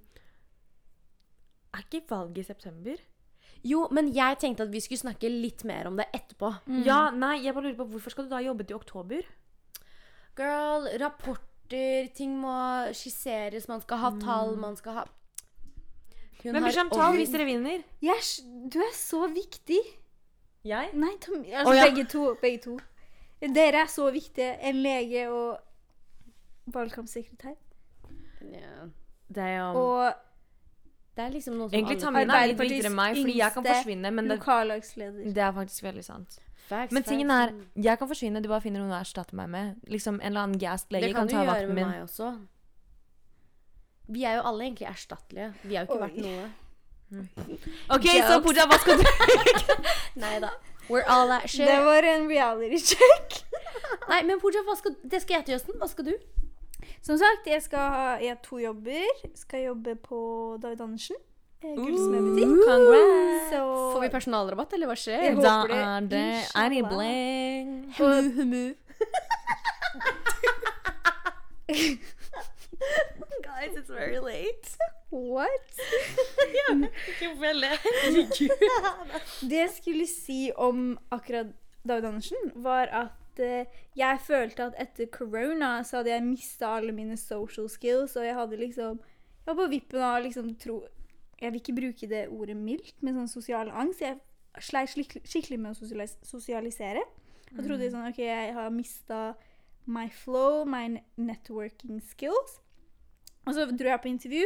er 1.74 1.86
ikke 1.86 2.02
valget 2.10 2.38
i 2.38 2.42
september? 2.42 2.96
Jo, 3.64 3.88
men 3.92 4.08
jeg 4.14 4.38
tenkte 4.40 4.64
at 4.64 4.72
vi 4.72 4.80
skulle 4.80 5.00
snakke 5.02 5.28
litt 5.28 5.64
mer 5.68 5.90
om 5.90 5.98
det 6.00 6.08
etterpå. 6.16 6.52
Ja, 6.86 7.10
nei, 7.12 7.42
jeg 7.44 7.54
bare 7.54 7.68
lurer 7.68 7.78
på 7.82 7.88
hvorfor 7.92 8.14
skal 8.14 8.26
du 8.26 8.32
da 8.32 8.40
jobbe 8.44 8.64
til 8.64 8.78
oktober? 8.78 9.26
Girl, 10.38 10.88
rapporter, 11.02 12.08
ting 12.16 12.38
må 12.40 12.54
skisseres, 12.96 13.68
man 13.68 13.82
skal 13.84 14.00
ha 14.00 14.12
tall, 14.22 14.56
man 14.60 14.78
skal 14.78 15.00
ha 15.00 15.08
Hun 16.40 16.56
Men 16.56 16.70
seg 16.72 16.86
om 16.86 16.92
tall 16.94 17.18
hvis 17.18 17.32
dere 17.34 17.44
vinner. 17.44 17.82
Er 18.00 18.22
du 18.72 18.78
er 18.80 18.94
så 18.96 19.26
viktig. 19.28 19.80
Jeg? 20.64 20.90
Nei, 20.94 21.14
Tom, 21.20 21.44
altså 21.44 21.70
Å, 21.72 21.74
ja. 21.76 21.84
begge 21.88 22.04
to. 22.12 22.36
Begge 22.42 22.58
to. 22.64 22.78
Dere 23.40 23.80
er 23.84 23.86
så 23.88 24.10
viktige. 24.12 24.58
En 24.60 24.82
lege 24.84 25.22
og 25.32 25.58
valgkampsekretær. 26.74 27.54
Ja. 28.52 28.88
Det 29.30 29.42
er 29.42 29.56
jo 29.58 29.78
Og 29.78 30.12
Det 31.16 31.24
er 31.24 31.30
liksom 31.30 31.54
noe 31.58 31.68
som 31.68 31.76
Egentlig 31.78 31.96
alle- 31.96 32.00
Tamina 32.00 32.20
er 32.20 32.46
litt 32.46 32.56
Arbeiderpartiets 32.60 32.70
viktigere 32.70 32.90
enn 32.90 32.96
meg, 32.96 33.16
fordi 33.16 33.36
jeg 33.36 33.52
kan 33.52 33.62
yngste 33.64 33.74
forsvinne, 33.74 34.10
men 34.14 34.28
det, 34.28 34.38
lokallagsleder. 34.38 35.24
det 35.34 35.42
er 35.42 35.52
faktisk 35.52 35.82
veldig 35.82 36.04
sant. 36.04 36.38
Facts, 36.68 36.92
Men 36.92 37.02
tingen 37.02 37.30
er, 37.30 37.46
facts. 37.48 37.66
jeg 37.84 37.98
kan 37.98 38.08
forsvinne, 38.08 38.42
du 38.42 38.48
bare 38.48 38.60
finner 38.60 38.80
noen 38.80 38.92
å 38.92 39.00
erstatte 39.00 39.32
meg 39.34 39.48
med. 39.48 39.80
Liksom 39.88 40.14
En 40.20 40.26
eller 40.26 40.40
annen 40.40 40.58
gassed 40.58 40.90
lege 40.92 41.06
Det 41.08 41.14
kan 41.14 41.26
kan 41.26 41.26
du 41.26 41.32
ta 41.32 41.38
gjøre 41.44 41.52
vakten 41.54 41.68
med 41.68 41.76
min. 41.76 41.88
meg 41.88 42.02
også. 42.08 42.46
Vi 44.08 44.24
er 44.24 44.34
jo 44.36 44.42
alle 44.42 44.64
egentlig 44.64 44.86
erstattelige. 44.88 45.54
Vi 45.64 45.74
har 45.76 45.86
jo 45.86 45.92
ikke 45.94 46.02
Oi. 46.02 46.08
vært 46.08 46.22
noe. 46.24 46.50
OK, 47.90 48.06
så 48.26 48.40
Pooja, 48.44 48.66
hva 48.70 48.78
skal 48.80 48.98
du 49.00 49.04
Nei 50.22 50.36
da. 50.42 50.50
We're 50.90 51.04
all 51.06 51.28
that 51.30 51.48
shit. 51.50 51.66
Det 51.66 51.78
var 51.86 52.02
en 52.06 52.28
reality 52.30 52.78
check. 52.82 53.40
Nei, 54.08 54.22
men 54.26 54.40
Pooja, 54.42 54.62
skal, 54.78 54.94
det 55.06 55.20
skal 55.22 55.34
jeg 55.38 55.44
til 55.48 55.54
høsten. 55.58 55.74
Hva 55.78 55.88
skal 55.90 56.04
du? 56.10 56.14
Som 57.02 57.16
sagt, 57.20 57.46
jeg 57.46 57.62
skal 57.62 57.78
ha 57.94 58.06
jeg 58.20 58.34
har 58.34 58.40
to 58.44 58.58
jobber. 58.58 59.06
Skal 59.38 59.64
jobbe 59.68 59.94
på 60.02 60.20
David 60.62 60.80
Andersen. 60.84 61.16
eh, 61.62 61.74
Gullsmedbutikk. 61.76 62.56
Congrats! 62.66 63.50
Så 63.52 63.60
Får 63.94 64.00
vi 64.04 64.08
personalrabatt, 64.12 64.72
eller 64.76 64.86
hva 64.90 64.96
skjer? 64.98 65.22
Jeg 65.30 65.36
Da 65.42 65.54
håper 65.62 65.74
det. 65.74 65.82
er 65.86 66.00
det. 66.14 66.46
Annie 66.54 66.82
Bling. 66.82 67.94
Humu, 67.98 68.30
humu. 68.38 68.64
Guys, 73.46 73.76
it's 73.76 73.90
very 73.90 74.18
late. 74.18 74.76
What? 75.10 75.72
Ikke 77.10 77.30
veldig. 77.40 77.72
Det 79.50 79.58
jeg 79.58 79.72
skulle 79.74 80.06
si 80.06 80.50
om 80.56 80.94
akkurat 81.10 81.50
David 81.88 82.04
Andersen, 82.04 82.52
var 82.54 82.90
at 82.92 83.40
eh, 83.42 83.66
jeg 83.96 84.20
følte 84.26 84.68
at 84.68 84.78
etter 84.78 85.08
corona 85.12 85.80
så 85.84 86.00
hadde 86.00 86.12
jeg 86.12 86.26
mista 86.28 86.74
alle 86.76 86.92
mine 86.92 87.16
social 87.16 87.68
skills, 87.72 88.16
og 88.16 88.26
jeg 88.26 88.36
hadde 88.36 88.60
liksom 88.60 89.00
Jeg 89.00 89.56
var 89.56 89.56
på 89.64 89.70
vippen 89.72 90.02
av 90.04 90.22
liksom 90.22 90.50
tro 90.60 90.82
Jeg 91.40 91.52
vil 91.52 91.60
ikke 91.62 91.78
bruke 91.80 92.08
det 92.08 92.26
ordet 92.28 92.56
mildt, 92.56 92.94
men 93.00 93.16
sånn 93.16 93.32
sosial 93.32 93.70
angst. 93.72 94.04
Jeg 94.04 94.20
sleit 94.60 94.92
skikkelig, 94.92 95.22
skikkelig 95.24 95.58
med 95.58 95.72
å 95.72 95.78
sosialis 95.78 96.18
sosialisere. 96.28 97.04
Og 97.56 97.64
trodde 97.64 97.88
sånn 97.90 98.10
OK, 98.10 98.20
jeg 98.22 98.52
har 98.54 98.68
mista 98.70 99.20
my 99.90 100.08
flow, 100.12 100.66
my 100.68 101.00
networking 101.16 102.02
skills. 102.04 102.60
Og 103.50 103.56
så 103.58 103.66
dro 103.74 103.90
jeg 103.90 104.02
på 104.04 104.12
intervju 104.14 104.44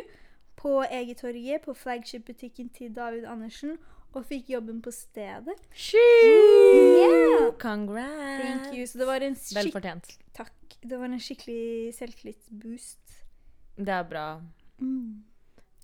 på 0.57 0.83
Egetorget, 0.87 1.65
på 1.65 1.75
flagship-butikken 1.77 2.71
til 2.75 2.93
David 2.95 3.27
Andersen, 3.29 3.77
og 4.15 4.23
fikk 4.29 4.53
jobben 4.55 4.81
på 4.83 4.93
stedet. 4.95 5.57
Yeah. 5.91 7.51
Congrats. 7.59 8.45
Thank 8.45 8.77
you. 8.77 8.87
Så 8.87 8.99
det 9.01 9.09
var 9.09 9.25
en, 9.27 9.35
Vel 9.35 9.67
skikk 9.67 9.75
fortjent. 9.75 10.13
takk. 10.37 10.77
Det 10.85 10.99
var 11.01 11.11
en 11.11 11.21
skikkelig 11.21 11.95
selvtillitsboost. 11.97 13.17
Det 13.77 13.95
er 13.95 14.05
bra. 14.07 14.27
Mm. 14.79 15.25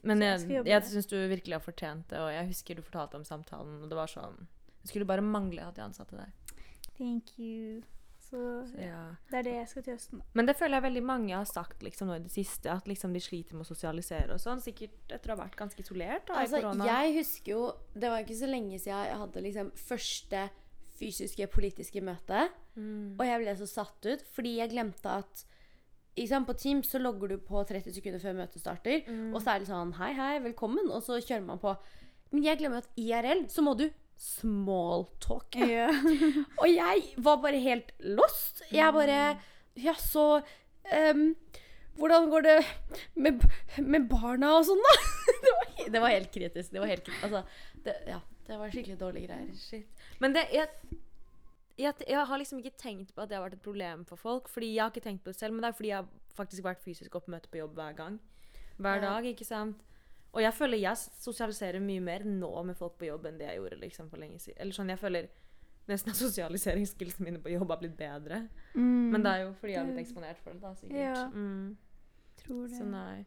Men 0.07 0.23
jeg 0.23 0.47
jeg, 0.49 0.67
jeg 0.67 0.85
syns 0.89 1.09
du 1.11 1.17
virkelig 1.29 1.59
har 1.59 1.65
fortjent 1.65 2.07
det, 2.09 2.21
og 2.23 2.31
jeg 2.33 2.47
husker 2.53 2.79
du 2.79 2.83
fortalte 2.87 3.19
om 3.19 3.25
samtalen, 3.27 3.83
og 3.83 3.91
det 3.91 3.99
var 3.99 4.09
sånn 4.09 4.47
Det 4.81 4.89
skulle 4.89 5.05
bare 5.09 5.21
mangle 5.25 5.67
at 5.67 5.77
jeg 5.77 5.91
ansatte 5.91 6.17
deg. 6.17 6.31
Thank 6.97 7.35
you. 7.39 7.83
Så 8.31 8.41
Så 8.71 8.79
ja. 8.79 9.01
det 9.31 9.39
er 9.41 9.43
det 9.49 9.55
jeg 9.57 9.69
skal 9.73 9.83
til 9.83 9.97
høsten. 9.97 10.23
Men 10.39 10.47
det 10.47 10.55
føler 10.57 10.79
jeg 10.79 10.87
veldig 10.87 11.03
mange 11.03 11.35
har 11.35 11.49
sagt 11.51 11.83
liksom 11.83 12.11
nå 12.11 12.17
i 12.21 12.25
det 12.25 12.31
siste, 12.31 12.71
at 12.71 12.87
liksom 12.87 13.13
de 13.17 13.23
sliter 13.23 13.59
med 13.59 13.67
å 13.67 13.71
sosialisere 13.73 14.37
og 14.37 14.41
sånn. 14.43 14.63
Sikkert 14.63 15.15
etter 15.17 15.33
å 15.33 15.37
ha 15.37 15.43
vært 15.45 15.59
ganske 15.59 15.83
isolert 15.83 16.29
da, 16.31 16.39
Altså, 16.45 16.61
i 16.61 16.65
korona. 16.65 16.87
jeg 16.87 17.15
husker 17.19 17.53
jo 17.57 17.63
Det 17.95 18.11
var 18.13 18.23
ikke 18.23 18.39
så 18.39 18.51
lenge 18.51 18.79
siden 18.79 19.07
jeg 19.09 19.21
hadde 19.25 19.43
liksom 19.47 19.73
første 19.75 20.49
fysiske 21.01 21.47
politiske 21.51 22.03
møte. 22.05 22.45
Mm. 22.77 23.17
Og 23.19 23.25
jeg 23.27 23.41
ble 23.43 23.57
så 23.57 23.67
satt 23.67 24.07
ut 24.07 24.23
fordi 24.35 24.59
jeg 24.59 24.71
glemte 24.75 25.17
at 25.23 25.45
liksom, 26.17 26.45
På 26.47 26.55
Teams 26.55 26.91
så 26.93 27.01
logger 27.01 27.33
du 27.35 27.39
på 27.39 27.65
30 27.67 27.95
sekunder 27.97 28.21
før 28.23 28.37
møtet 28.37 28.61
starter. 28.63 29.03
Mm. 29.09 29.35
Og 29.35 29.43
så 29.43 29.55
er 29.55 29.65
det 29.65 29.71
sånn 29.73 29.95
Hei, 29.99 30.13
hei, 30.15 30.39
velkommen. 30.45 30.91
Og 30.93 31.03
så 31.03 31.19
kjører 31.19 31.47
man 31.47 31.59
på. 31.63 31.75
Men 32.31 32.45
jeg 32.47 32.61
glemmer 32.61 32.85
at 32.85 33.01
IRL 33.01 33.49
så 33.51 33.65
må 33.65 33.75
du 33.75 33.89
smalltalk. 34.21 35.57
Ja. 35.57 35.89
Og 36.61 36.69
jeg 36.69 37.05
var 37.25 37.41
bare 37.41 37.61
helt 37.63 37.93
lost. 38.05 38.63
Jeg 38.73 38.93
bare 38.93 39.39
Ja, 39.81 39.95
så 39.97 40.43
um, 41.15 41.35
Hvordan 41.97 42.31
går 42.31 42.41
det 42.41 42.57
med, 43.15 43.45
med 43.77 44.09
barna 44.09 44.55
og 44.59 44.67
sånn, 44.69 44.81
da? 44.85 44.97
Det 45.41 45.53
var, 45.57 45.91
det 45.93 46.01
var 46.03 46.13
helt 46.13 46.33
kritisk. 46.33 46.73
Det 46.73 46.81
var 46.81 46.91
helt. 46.91 47.07
Altså, 47.25 47.41
det, 47.85 47.95
ja, 48.09 48.19
det 48.47 48.57
var 48.61 48.73
skikkelig 48.73 48.99
dårlige 49.01 49.29
greier. 49.29 49.53
Shit. 49.57 50.03
Men 50.21 50.35
det 50.37 50.43
jeg, 50.53 50.69
jeg, 51.81 51.95
jeg 52.05 52.25
har 52.29 52.41
liksom 52.41 52.61
ikke 52.61 52.77
tenkt 52.81 53.15
på 53.15 53.25
at 53.25 53.31
det 53.31 53.39
har 53.39 53.45
vært 53.47 53.57
et 53.57 53.65
problem 53.65 54.05
for 54.09 54.21
folk. 54.21 54.49
Fordi 54.53 54.69
jeg 54.75 54.83
har 54.85 54.93
ikke 54.93 55.05
tenkt 55.07 55.25
på 55.25 55.33
det 55.33 55.41
selv, 55.41 55.57
men 55.57 55.65
det 55.65 55.71
er 55.71 55.79
fordi 55.79 55.93
jeg 55.93 56.03
har 56.03 56.37
faktisk 56.37 56.67
vært 56.67 56.85
fysisk 56.85 57.17
oppmøte 57.21 57.53
på 57.53 57.61
jobb 57.63 57.77
hver 57.79 57.97
gang. 57.97 58.21
Hver 58.81 59.01
dag, 59.05 59.29
ikke 59.33 59.49
sant? 59.49 59.81
Og 60.31 60.43
jeg 60.45 60.55
føler 60.55 60.79
jeg 60.79 60.99
sosialiserer 61.19 61.83
mye 61.83 62.03
mer 62.05 62.25
nå 62.27 62.51
med 62.69 62.79
folk 62.79 62.99
på 63.01 63.09
jobb 63.09 63.27
enn 63.27 63.41
det 63.41 63.49
jeg 63.49 63.59
gjorde 63.59 63.81
liksom 63.81 64.11
for 64.13 64.23
lenge 64.23 64.39
siden. 64.39 64.61
Eller 64.63 64.77
sånn, 64.77 64.93
jeg 64.93 65.01
føler 65.01 65.31
nesten 65.91 66.13
at 66.13 66.21
sosialiseringsskillsene 66.21 67.27
mine 67.27 67.43
på 67.43 67.51
jobb 67.51 67.75
har 67.75 67.81
blitt 67.83 67.99
bedre. 67.99 68.45
Mm. 68.77 69.11
Men 69.11 69.25
det 69.27 69.33
er 69.35 69.45
jo 69.45 69.53
fordi 69.59 69.75
jeg 69.75 69.81
har 69.81 69.91
blitt 69.91 70.05
eksponert 70.05 70.43
for 70.45 70.55
det, 70.55 70.63
da, 70.63 70.75
sikkert. 70.79 71.01
Ja. 71.03 71.27
Mm. 71.35 71.77
Tror 72.45 72.67
det. 72.69 72.79
Så 72.79 72.87
nei. 72.87 73.25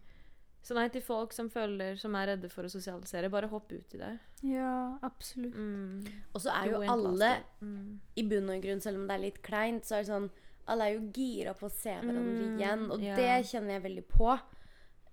Så 0.63 0.77
nei 0.77 0.85
til 0.93 1.03
folk 1.03 1.33
som 1.35 1.49
føler, 1.51 1.97
som 1.99 2.15
er 2.15 2.29
redde 2.31 2.47
for 2.51 2.63
å 2.63 2.71
sosialisere, 2.71 3.27
bare 3.31 3.49
hopp 3.51 3.73
ut 3.73 3.95
i 3.97 3.99
det. 3.99 4.13
Ja, 4.47 4.95
absolutt. 5.03 5.57
Mm. 5.59 6.05
Og 6.31 6.39
så 6.39 6.53
er 6.55 6.71
jo 6.71 6.79
alle 6.87 7.33
mm. 7.59 7.89
i 8.15 8.23
bunn 8.31 8.47
og 8.53 8.63
grunn, 8.63 8.83
selv 8.83 9.01
om 9.01 9.09
det 9.09 9.17
er 9.17 9.25
litt 9.25 9.41
kleint, 9.43 9.83
så 9.83 9.99
er 9.99 10.05
det 10.05 10.11
sånn 10.13 10.31
Alle 10.71 10.85
er 10.87 10.93
jo 10.93 11.09
gira 11.11 11.51
på 11.59 11.67
å 11.67 11.73
se 11.75 11.91
hverandre 11.91 12.45
Mm, 12.47 12.53
igjen, 12.55 12.83
og 12.95 13.01
ja. 13.03 13.17
det 13.19 13.49
kjenner 13.49 13.75
jeg 13.75 13.83
veldig 13.83 14.03
på. 14.07 14.29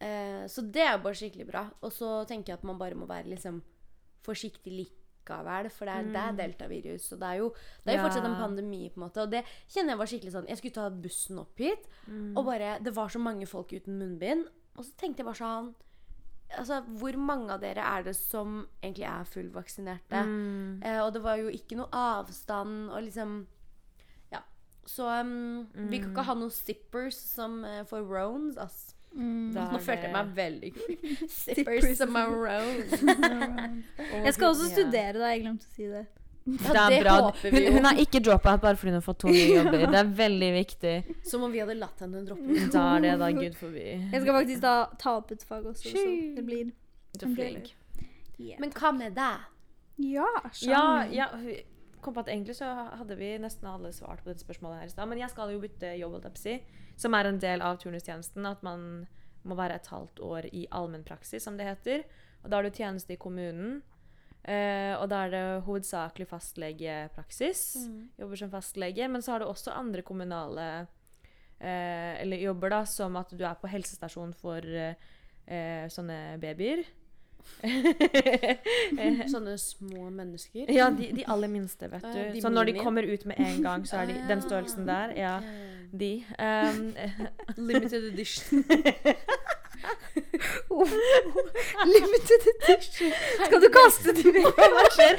Eh, 0.00 0.46
så 0.48 0.62
det 0.72 0.80
er 0.82 0.94
jo 0.96 1.02
bare 1.04 1.14
skikkelig 1.18 1.46
bra. 1.50 1.66
Og 1.82 1.92
så 1.92 2.24
tenker 2.26 2.52
jeg 2.54 2.58
at 2.58 2.64
man 2.64 2.78
bare 2.80 2.94
må 2.96 3.06
være 3.06 3.28
liksom 3.34 3.60
forsiktig 4.24 4.72
likevel, 4.72 5.68
for 5.72 5.84
det 5.88 5.94
er, 5.94 6.02
det 6.12 6.16
er 6.20 6.32
Mm. 6.32 6.38
deltavirus. 6.38 7.12
Og 7.12 7.20
det 7.20 7.28
er 7.28 7.36
jo, 7.38 7.50
det 7.84 7.92
er 7.94 7.98
jo 7.98 8.04
fortsatt 8.08 8.24
en 8.24 8.36
pandemi, 8.40 8.88
på 8.90 9.00
en 9.00 9.04
måte. 9.08 9.22
Og 9.22 9.30
det 9.30 9.44
kjenner 9.68 9.90
jeg 9.94 9.98
var 9.98 10.06
skikkelig 10.06 10.32
sånn 10.32 10.48
Jeg 10.48 10.58
skulle 10.58 10.74
ta 10.74 10.88
bussen 10.90 11.38
opp 11.38 11.58
hit, 11.58 11.86
Mm. 12.08 12.36
og 12.36 12.44
bare 12.46 12.78
Det 12.82 12.94
var 12.94 13.08
så 13.08 13.18
mange 13.20 13.46
folk 13.46 13.68
uten 13.72 13.98
munnbind, 13.98 14.46
og 14.76 14.84
så 14.84 14.92
tenkte 14.96 15.18
jeg 15.18 15.26
bare 15.26 15.34
sånn 15.44 15.74
Altså, 16.58 16.82
hvor 16.98 17.12
mange 17.16 17.50
av 17.52 17.60
dere 17.60 17.78
er 17.78 18.02
det 18.02 18.16
som 18.16 18.66
egentlig 18.82 19.04
er 19.06 19.22
fullvaksinerte? 19.24 20.24
Mm. 20.26 20.82
Eh, 20.82 20.98
og 21.00 21.12
det 21.12 21.22
var 21.22 21.36
jo 21.36 21.46
ikke 21.48 21.76
noe 21.76 21.86
avstand 21.92 22.90
og 22.90 23.02
liksom 23.04 23.46
Ja. 24.32 24.40
Så 24.84 25.04
um, 25.20 25.68
vi 25.90 26.00
kan 26.00 26.10
ikke 26.12 26.24
ha 26.24 26.34
noen 26.34 26.50
zippers 26.50 27.14
som 27.14 27.62
uh, 27.64 27.84
for 27.84 28.02
rones, 28.02 28.56
ass. 28.58 28.94
Mm. 29.10 29.50
Da 29.54 29.64
Nå 29.72 29.78
følte 29.82 30.06
jeg 30.06 30.12
meg 30.14 30.28
veldig 30.36 30.68
kul. 30.76 31.26
Zippers 31.28 32.00
of 32.04 32.12
my. 32.14 32.24
Jeg 34.24 34.34
skal 34.36 34.48
også 34.52 34.68
studere, 34.70 35.16
da. 35.18 35.30
Jeg 35.34 35.42
glemte 35.44 35.66
å 35.66 35.74
si 35.74 35.88
det. 35.90 36.06
Ja, 36.50 36.86
det 36.88 37.02
det 37.04 37.12
håper 37.12 37.42
vi 37.44 37.50
Hun, 37.52 37.64
jo. 37.66 37.72
hun 37.76 37.84
har 37.84 37.98
ikke 38.00 38.20
droppa 38.24 38.54
ut 38.56 38.62
bare 38.62 38.78
fordi 38.80 38.90
hun 38.90 38.96
har 38.96 39.04
fått 39.04 39.18
to 39.22 39.28
nye 39.30 39.48
jobber. 39.58 39.82
Det 39.92 39.98
er 40.00 40.12
veldig 40.22 40.48
viktig. 40.54 40.94
Som 41.28 41.42
om 41.46 41.52
vi 41.52 41.60
hadde 41.62 41.76
latt 41.78 42.00
henne 42.00 42.22
droppe 42.26 42.46
ut. 42.56 42.70
Da 42.72 42.84
er 42.96 43.04
det 43.04 43.12
da 43.20 43.28
Gud 43.36 43.58
forbi. 43.60 43.84
Jeg 44.14 44.22
skal 44.24 44.38
faktisk 44.38 44.62
da 44.64 44.72
ta 45.02 45.12
opp 45.20 45.34
et 45.36 45.44
fag 45.46 45.68
også, 45.74 45.92
så 45.92 46.06
det 46.38 46.46
blir 46.46 46.70
flink. 47.36 47.74
Men 48.62 48.72
hva 48.72 48.92
med 48.96 49.14
deg? 49.18 49.44
Ja, 50.00 50.24
Ja, 50.40 50.50
sjarm. 50.56 51.12
ja, 51.12 51.26
kom 52.00 52.14
på 52.16 52.22
at 52.24 52.30
egentlig 52.32 52.56
så 52.56 52.70
hadde 52.96 53.18
vi 53.20 53.34
nesten 53.38 53.68
alle 53.68 53.90
svart 53.92 54.22
på 54.24 54.30
dette 54.32 54.40
spørsmålet 54.40 54.80
her 54.80 54.88
i 54.88 54.94
stad. 54.94 55.08
Men 55.12 55.18
jeg 55.20 55.28
skal 55.34 55.52
jo 55.52 55.60
bytte 55.60 55.90
jobb, 56.00 56.14
holdt 56.16 56.24
jeg 56.30 56.32
på 56.32 56.40
å 56.40 56.46
si, 56.46 56.54
som 57.00 57.16
er 57.16 57.30
en 57.30 57.40
del 57.40 57.64
av 57.64 57.80
turnustjenesten. 57.82 58.46
At 58.48 58.64
man 58.66 59.06
må 59.48 59.56
være 59.56 59.78
et 59.80 59.88
halvt 59.88 60.20
år 60.24 60.50
i 60.52 60.66
allmennpraksis, 60.76 61.44
som 61.46 61.56
det 61.56 61.68
heter. 61.68 62.04
Og 62.42 62.50
da 62.50 62.58
har 62.58 62.66
du 62.66 62.76
tjeneste 62.76 63.16
i 63.16 63.20
kommunen. 63.20 63.80
Uh, 64.40 64.96
og 64.96 65.10
da 65.12 65.24
er 65.26 65.34
det 65.34 65.42
hovedsakelig 65.66 66.28
fastlegepraksis. 66.30 67.64
Jobber 68.20 68.40
som 68.40 68.52
fastlege. 68.52 69.08
Men 69.08 69.24
så 69.24 69.34
har 69.34 69.42
du 69.42 69.50
også 69.50 69.74
andre 69.76 70.04
kommunale 70.06 70.68
uh, 71.60 72.14
eller 72.20 72.46
jobber, 72.46 72.72
da, 72.76 72.84
som 72.88 73.20
at 73.20 73.32
du 73.36 73.44
er 73.44 73.58
på 73.60 73.70
helsestasjon 73.70 74.32
for 74.40 74.64
uh, 74.64 75.86
sånne 75.92 76.40
babyer. 76.40 76.84
Sånne 79.32 79.54
små 79.58 80.10
mennesker? 80.12 80.68
ja, 80.68 80.90
de, 80.92 81.10
de 81.16 81.24
aller 81.24 81.48
minste, 81.48 81.88
vet 81.88 82.04
du. 82.04 82.40
så 82.40 82.50
når 82.52 82.70
de 82.70 82.74
kommer 82.76 83.06
ut 83.08 83.24
med 83.28 83.40
en 83.40 83.62
gang, 83.64 83.86
så 83.88 84.02
er 84.02 84.10
de 84.10 84.16
Ah, 84.20 84.26
den 84.28 84.42
størrelsen 84.44 84.88
der. 84.88 85.14
Ja, 85.16 85.38
de. 85.92 86.24
Um, 86.38 86.94
Limited 87.68 88.04
edition. 88.12 88.64
Limited 91.94 92.42
edition. 92.54 93.12
Skal 93.46 93.62
du 93.62 93.68
kaste 93.74 94.14
de 94.16 94.34
vekk? 94.36 94.54
Hva 94.56 94.84
skjer? 94.94 95.14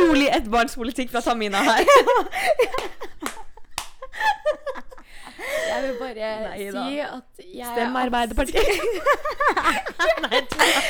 Rolig 0.00 0.28
ettbarnspolitikk 0.36 1.10
fra 1.14 1.20
Tamina 1.24 1.62
her. 1.70 1.84
Jeg 5.78 5.84
vil 5.86 5.98
bare 6.00 6.30
Nei 6.42 6.64
da. 6.74 6.84
si 6.88 6.98
at 7.04 7.42
jeg 7.44 7.68
Stem 7.72 7.96
Arbeiderpartiet. 8.00 8.66
Nei, 10.24 10.40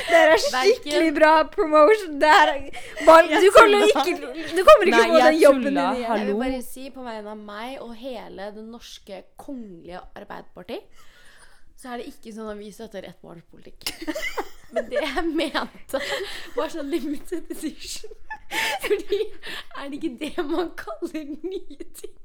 Det 0.08 0.20
er 0.20 0.32
skikkelig 0.42 1.10
bra 1.16 1.32
promotion. 1.52 2.16
Det 2.22 2.30
er 2.32 2.52
bare, 3.06 3.40
du, 3.42 3.48
kommer 3.54 3.84
ikke, 3.84 4.16
du 4.56 4.62
kommer 4.64 4.90
ikke 4.90 5.02
til 5.02 5.04
å 5.04 5.12
få 5.12 5.22
den 5.26 5.40
jobben 5.42 5.68
din 5.68 5.78
igjen. 5.78 6.02
Jeg 6.04 6.26
vil 6.30 6.40
bare 6.42 6.60
si 6.64 6.88
på 6.94 7.04
vegne 7.06 7.34
av 7.34 7.42
meg 7.52 7.84
og 7.84 7.94
hele 8.00 8.50
det 8.56 8.64
norske 8.64 9.22
kongelige 9.40 10.00
Arbeiderparti, 10.18 10.80
så 11.78 11.92
er 11.92 12.02
det 12.02 12.08
ikke 12.10 12.32
sånn 12.34 12.52
at 12.54 12.58
vi 12.58 12.70
støtter 12.74 13.06
ettbarnspolitikk. 13.12 13.92
Men 14.74 14.88
det 14.90 15.00
jeg 15.00 15.24
mente, 15.32 16.00
var 16.56 16.72
sånn 16.72 16.90
limited 16.92 17.52
edition. 17.54 18.12
Fordi 18.84 19.20
er 19.78 19.88
det 19.88 20.00
ikke 20.00 20.16
det 20.20 20.44
man 20.48 20.72
kaller 20.76 21.24
nye 21.28 21.86
ting? 21.96 22.16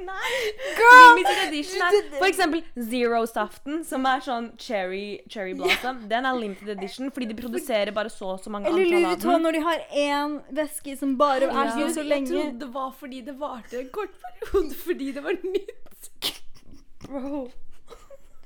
Limited 0.00 1.38
edition 1.48 1.82
er 1.84 1.96
for 2.16 2.26
eksempel 2.28 2.62
Zero-saften, 2.90 3.82
som 3.86 4.06
er 4.08 4.22
sånn 4.24 4.48
cherry, 4.60 5.20
cherry 5.30 5.52
blossom. 5.58 6.02
Den 6.10 6.26
er 6.28 6.38
limited 6.38 6.68
edition 6.74 7.10
fordi 7.14 7.28
de 7.30 7.36
produserer 7.38 7.92
bare 7.96 8.10
så 8.12 8.32
og 8.34 8.40
så 8.44 8.52
mange 8.52 8.70
Eller 8.70 8.96
antall 9.12 9.12
av 9.12 9.38
den. 9.38 9.42
når 9.46 9.52
de 9.58 9.62
har 9.66 9.84
én 10.04 10.36
væske 10.60 10.96
som 11.00 11.16
bare 11.20 11.48
er 11.50 11.72
sånn 11.76 11.94
så 11.94 12.04
Jeg 12.06 12.26
trodde 12.30 12.58
det 12.64 12.70
var 12.74 12.90
fordi 13.00 13.22
det 13.28 13.36
varte 13.40 13.80
en 13.82 13.90
kort 13.94 14.14
periode, 14.24 14.74
fordi 14.84 15.12
det 15.16 15.24
var 15.26 15.38
nytt. 15.44 16.32
Bro. 17.06 17.44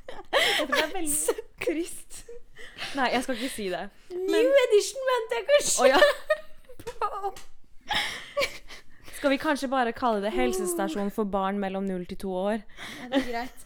Det 0.05 0.83
er 0.83 0.93
veldig 0.95 1.17
så 1.27 1.35
trist. 1.65 2.23
Nei, 2.99 3.09
jeg 3.15 3.25
skal 3.25 3.35
ikke 3.39 3.55
si 3.55 3.67
det. 3.73 3.85
New 4.15 4.61
edition 4.67 5.11
venter 5.11 5.41
jeg 5.41 5.47
kanskje. 5.53 5.81
Oh, 5.83 5.87
ja. 5.95 5.99
Skal 9.25 9.33
vi 9.33 9.39
kanskje 9.41 9.69
bare 9.73 9.93
kalle 9.97 10.21
det 10.21 10.35
helsestasjon 10.37 11.09
for 11.17 11.25
barn 11.25 11.57
mellom 11.57 11.87
0 11.89 12.03
til 12.11 12.19
2 12.27 12.33
år? 12.37 12.59
Ja, 12.61 13.07
det 13.09 13.17
er 13.17 13.29
greit. 13.31 13.63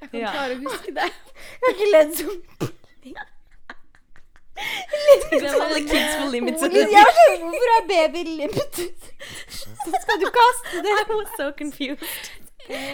Jeg 0.00 0.10
kan 0.10 0.20
Ja. 0.20 0.30
klare 0.30 0.54
å 0.54 0.58
huske 0.62 0.92
det. 0.94 1.06
Jeg 1.10 1.62
har 1.64 1.72
ikke 1.72 1.88
ledd 1.94 2.12
som 2.20 2.30
alle 5.64 5.80
kids 5.88 6.14
for 6.14 6.28
limited. 6.30 6.76
Jeg 6.78 7.06
Hvorfor 7.42 7.72
er 7.74 7.88
baby 7.88 8.22
limited? 8.28 8.94
Så 9.58 9.90
skal 10.04 10.20
du 10.22 10.28
kaste 10.36 10.82
det. 10.86 10.94
I 10.94 11.12
was 11.12 11.32
so 11.36 11.50
confused. 11.58 12.30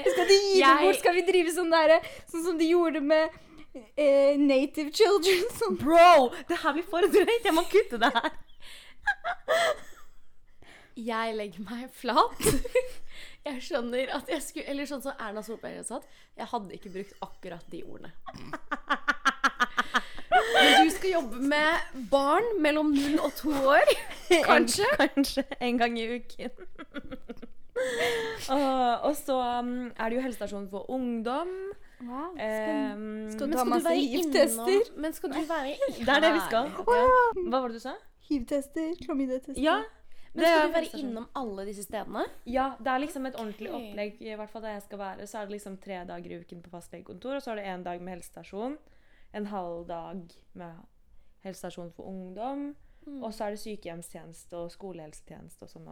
Skal 0.08 0.24
du 0.24 0.32
gi 0.32 0.62
det 0.62 0.78
bort? 0.80 0.96
Skal 1.02 1.14
vi 1.18 1.24
drive 1.28 1.52
sånn 1.52 1.68
der, 1.70 1.98
sånn 2.32 2.46
som 2.46 2.56
de 2.56 2.70
gjorde 2.70 3.02
med 3.04 3.28
eh, 3.98 4.40
native 4.40 4.88
children? 4.90 5.44
Sånn. 5.60 5.76
Bro, 5.84 6.32
det 6.48 6.62
her 6.64 6.72
blir 6.72 6.88
for 6.88 7.04
drøyt. 7.12 7.44
Jeg 7.44 7.52
må 7.52 7.66
kutte 7.68 8.00
det 8.00 8.10
her. 8.16 8.32
Jeg 10.96 11.34
legger 11.36 11.64
meg 11.68 11.90
flat. 11.92 12.40
Jeg 13.46 13.60
skjønner 13.62 14.10
at 14.16 14.26
jeg 14.26 14.42
skulle 14.42 14.66
Eller 14.72 14.88
sånn 14.90 15.02
som 15.04 15.20
Erna 15.22 15.42
Solberg 15.44 15.76
hadde 15.76 15.86
sagt. 15.86 16.08
Jeg 16.34 16.48
hadde 16.50 16.74
ikke 16.74 16.90
brukt 16.96 17.12
akkurat 17.22 17.68
de 17.70 17.82
ordene. 17.86 18.10
Men 20.56 20.88
du 20.88 20.90
skal 20.90 21.12
jobbe 21.12 21.42
med 21.52 22.00
barn 22.10 22.48
mellom 22.64 22.90
null 22.90 23.20
og 23.22 23.36
to 23.38 23.52
år. 23.54 23.92
Kanskje? 24.48 24.88
En, 24.96 25.12
kanskje 25.14 25.44
en 25.62 25.78
gang 25.78 25.94
i 26.00 26.08
uken. 26.16 26.50
Og 29.06 29.14
så 29.20 29.36
um, 29.60 29.72
er 29.94 30.10
det 30.10 30.18
jo 30.18 30.24
helsestasjon 30.26 30.66
for 30.72 30.90
ungdom. 30.90 31.52
Wow, 32.00 32.34
Um, 32.36 33.30
Skal 33.32 33.48
Men 33.48 33.52
du 33.52 33.58
skal 33.58 33.70
du 33.72 33.84
være 33.86 34.00
hiv-tester? 34.00 34.90
Men 35.00 35.14
skal 35.16 35.30
du 35.32 35.38
være 35.48 35.76
det 35.96 36.08
er 36.12 36.20
det 36.20 36.32
vi 36.34 36.42
skal. 36.44 36.68
Ja. 36.76 37.06
Hva 37.46 37.60
var 37.62 37.68
det 37.70 37.78
du 37.78 37.84
sa? 37.86 37.94
Hivtester, 38.28 38.90
klamydiatester. 39.04 39.62
Ja. 39.62 39.78
Men 40.36 40.46
skal 40.46 40.68
du 40.68 40.74
være 40.76 41.00
innom 41.00 41.28
alle 41.40 41.64
disse 41.68 41.84
stedene? 41.86 42.24
Ja, 42.44 42.68
det 42.78 42.92
er 42.92 43.02
liksom 43.02 43.26
et 43.26 43.38
ordentlig 43.40 43.70
opplegg. 43.72 44.18
I 44.20 44.34
hvert 44.38 44.52
fall 44.52 44.62
der 44.66 44.76
jeg 44.76 44.82
skal 44.86 44.98
være, 45.02 45.26
så 45.26 45.38
er 45.40 45.48
det 45.48 45.56
liksom 45.56 45.78
tre 45.82 46.02
dager 46.08 46.32
i 46.36 46.40
uken 46.44 46.62
på 46.62 46.72
fastlegekontor, 46.72 47.38
og 47.38 47.42
så 47.44 47.54
er 47.54 47.60
det 47.62 47.68
en 47.72 47.86
dag 47.86 48.02
med 48.02 48.16
helsestasjon. 48.16 48.76
En 49.36 49.46
halv 49.52 49.86
dag 49.88 50.20
med 50.54 50.82
helsestasjon 51.46 51.92
for 51.96 52.10
ungdom. 52.12 52.68
Og 53.06 53.30
så 53.34 53.44
er 53.46 53.54
det 53.54 53.60
sykehjemstjeneste 53.62 54.56
og 54.58 54.70
skolehelsetjeneste 54.74 55.62
og 55.62 55.70
sånn. 55.70 55.84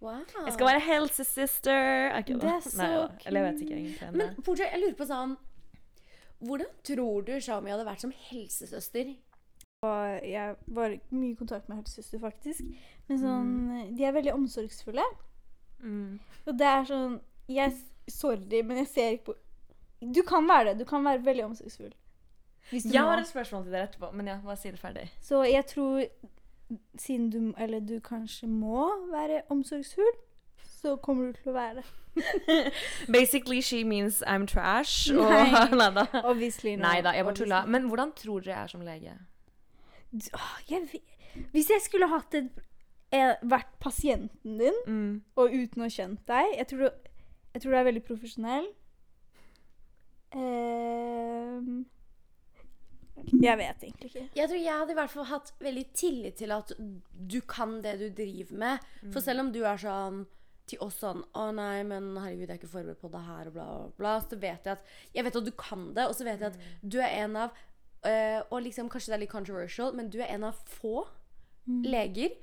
Wow. 0.00 0.22
Jeg 0.46 0.54
skal 0.56 0.70
være 0.70 0.80
helsesister! 0.86 2.14
Okay, 2.20 2.38
Det 2.40 2.48
er 2.54 2.62
så 2.64 2.78
Nei, 2.78 2.86
ja. 2.94 3.02
Eller 3.26 3.42
jeg 3.44 3.52
vet 3.52 3.60
ikke 3.66 3.76
egentlig. 3.76 4.08
Men 4.14 4.22
Men, 4.22 4.38
Pooja, 4.46 4.70
jeg 4.72 4.80
lurer 4.80 4.96
på 4.96 5.08
sånn 5.10 5.34
Hvordan 6.44 6.72
tror 6.88 7.26
du 7.28 7.34
Shami 7.40 7.72
hadde 7.72 7.84
vært 7.86 8.04
som 8.04 8.14
helsesøster? 8.30 9.12
Og 9.84 10.26
jeg 10.30 10.54
var 10.78 10.94
mye 11.10 11.32
i 11.32 11.38
kontakt 11.38 11.68
med 11.68 11.80
helsesøster, 11.82 12.20
faktisk. 12.22 12.64
Men 13.08 13.20
sånn, 13.20 13.50
de 13.98 14.04
er 14.08 14.14
veldig 14.16 14.32
omsorgsfulle. 14.34 15.04
mm. 15.82 16.18
Og 16.46 16.58
det 16.60 16.66
er 16.68 16.86
sånn 16.88 17.18
jeg, 17.48 17.72
Sorry, 18.08 18.60
men 18.64 18.76
jeg 18.82 18.88
ser 18.92 19.14
ikke 19.14 19.30
på 19.30 19.34
Du 20.14 20.22
kan 20.28 20.44
være 20.48 20.70
det. 20.70 20.78
Du 20.80 20.84
kan 20.88 21.04
være 21.04 21.24
veldig 21.24 21.44
omsorgsfull. 21.50 21.92
Jeg 22.72 23.00
har 23.00 23.20
et 23.20 23.28
spørsmål 23.28 23.64
til 23.64 23.72
dere 23.72 23.88
etterpå, 23.88 24.10
men 24.16 24.28
ja, 24.28 24.38
bare 24.44 24.56
si 24.56 24.70
det 24.72 24.80
ferdig. 24.80 25.10
Så 25.20 25.42
jeg 25.44 25.66
tror 25.68 26.04
Siden 26.98 27.30
du 27.30 27.54
Eller 27.60 27.80
du 27.80 27.98
kanskje 28.00 28.46
må 28.48 28.86
være 29.12 29.42
omsorgsfull, 29.52 30.14
så 30.80 30.96
kommer 30.96 31.26
du 31.26 31.32
til 31.42 31.52
å 31.52 31.54
være 31.54 31.82
det. 31.82 31.84
Basically 33.12 33.60
she 33.60 33.84
means 33.84 34.22
I'm 34.26 34.46
trash. 34.46 35.10
Og 35.12 35.28
Nei. 35.28 35.68
Nei 35.80 35.90
da. 35.96 36.06
Obviously. 36.24 36.76
no. 36.76 36.82
Nei 36.88 37.00
da, 37.02 37.12
jeg 37.16 37.24
bare 37.24 37.34
tulla. 37.36 37.62
Men 37.66 37.88
hvordan 37.90 38.12
tror 38.16 38.40
dere 38.40 38.54
jeg 38.56 38.62
er 38.62 38.72
som 38.72 38.84
lege? 38.86 39.14
Jeg, 40.68 41.02
hvis 41.52 41.70
jeg 41.70 41.82
skulle 41.82 42.06
hatt 42.08 42.34
et, 42.38 42.50
eh, 43.12 43.34
vært 43.42 43.72
pasienten 43.80 44.58
din, 44.60 44.76
Mm. 44.86 45.22
og 45.36 45.50
uten 45.50 45.82
å 45.82 45.88
ha 45.88 45.90
kjent 45.90 46.20
deg 46.26 46.56
Jeg 46.58 46.66
tror 46.70 46.78
du, 46.78 46.90
jeg 47.54 47.62
tror 47.62 47.70
du 47.72 47.76
er 47.78 47.84
veldig 47.90 48.04
profesjonell. 48.06 48.66
Um, 50.34 51.84
jeg 53.40 53.58
vet 53.60 53.84
egentlig 53.86 54.08
ikke. 54.10 54.24
Jeg 54.36 54.48
tror 54.50 54.58
jeg 54.58 54.74
hadde 54.80 54.94
i 54.94 54.98
hvert 54.98 55.12
fall 55.12 55.28
hatt 55.30 55.52
veldig 55.62 55.84
tillit 55.96 56.36
til 56.40 56.50
at 56.54 56.72
du 56.76 57.36
kan 57.48 57.76
det 57.84 57.94
du 58.00 58.08
driver 58.22 58.58
med. 58.64 58.88
For 59.14 59.22
selv 59.24 59.44
om 59.44 59.52
du 59.54 59.60
er 59.64 59.78
sånn 59.80 60.24
til 60.66 60.80
oss 60.80 60.96
sånn 61.02 61.20
Å 61.36 61.50
nei, 61.54 61.82
men 61.84 62.14
herregud, 62.16 62.46
jeg 62.48 62.54
er 62.54 62.58
ikke 62.62 62.70
forberedt 62.72 63.00
på 63.02 63.10
det 63.12 63.20
her, 63.26 63.48
og 63.50 63.54
bla, 63.56 63.64
bla, 63.68 63.90
bla. 64.00 64.14
Så 64.24 64.38
vet 64.40 64.64
jeg 64.66 64.78
at 64.78 64.84
Jeg 65.14 65.26
vet 65.26 65.36
at 65.36 65.44
du 65.44 65.52
kan 65.60 65.86
det, 65.94 66.06
og 66.08 66.14
så 66.16 66.24
vet 66.26 66.40
jeg 66.40 66.54
at 66.54 66.58
du 66.82 66.98
er 67.04 67.16
en 67.22 67.36
av 67.46 67.50
øh, 68.06 68.40
Og 68.50 68.62
liksom, 68.62 68.88
kanskje 68.88 69.12
det 69.12 69.18
er 69.18 69.24
litt 69.26 69.34
controversial, 69.34 69.94
men 69.96 70.10
du 70.10 70.20
er 70.20 70.34
en 70.34 70.44
av 70.50 70.58
få 70.66 71.04
leger 71.64 72.34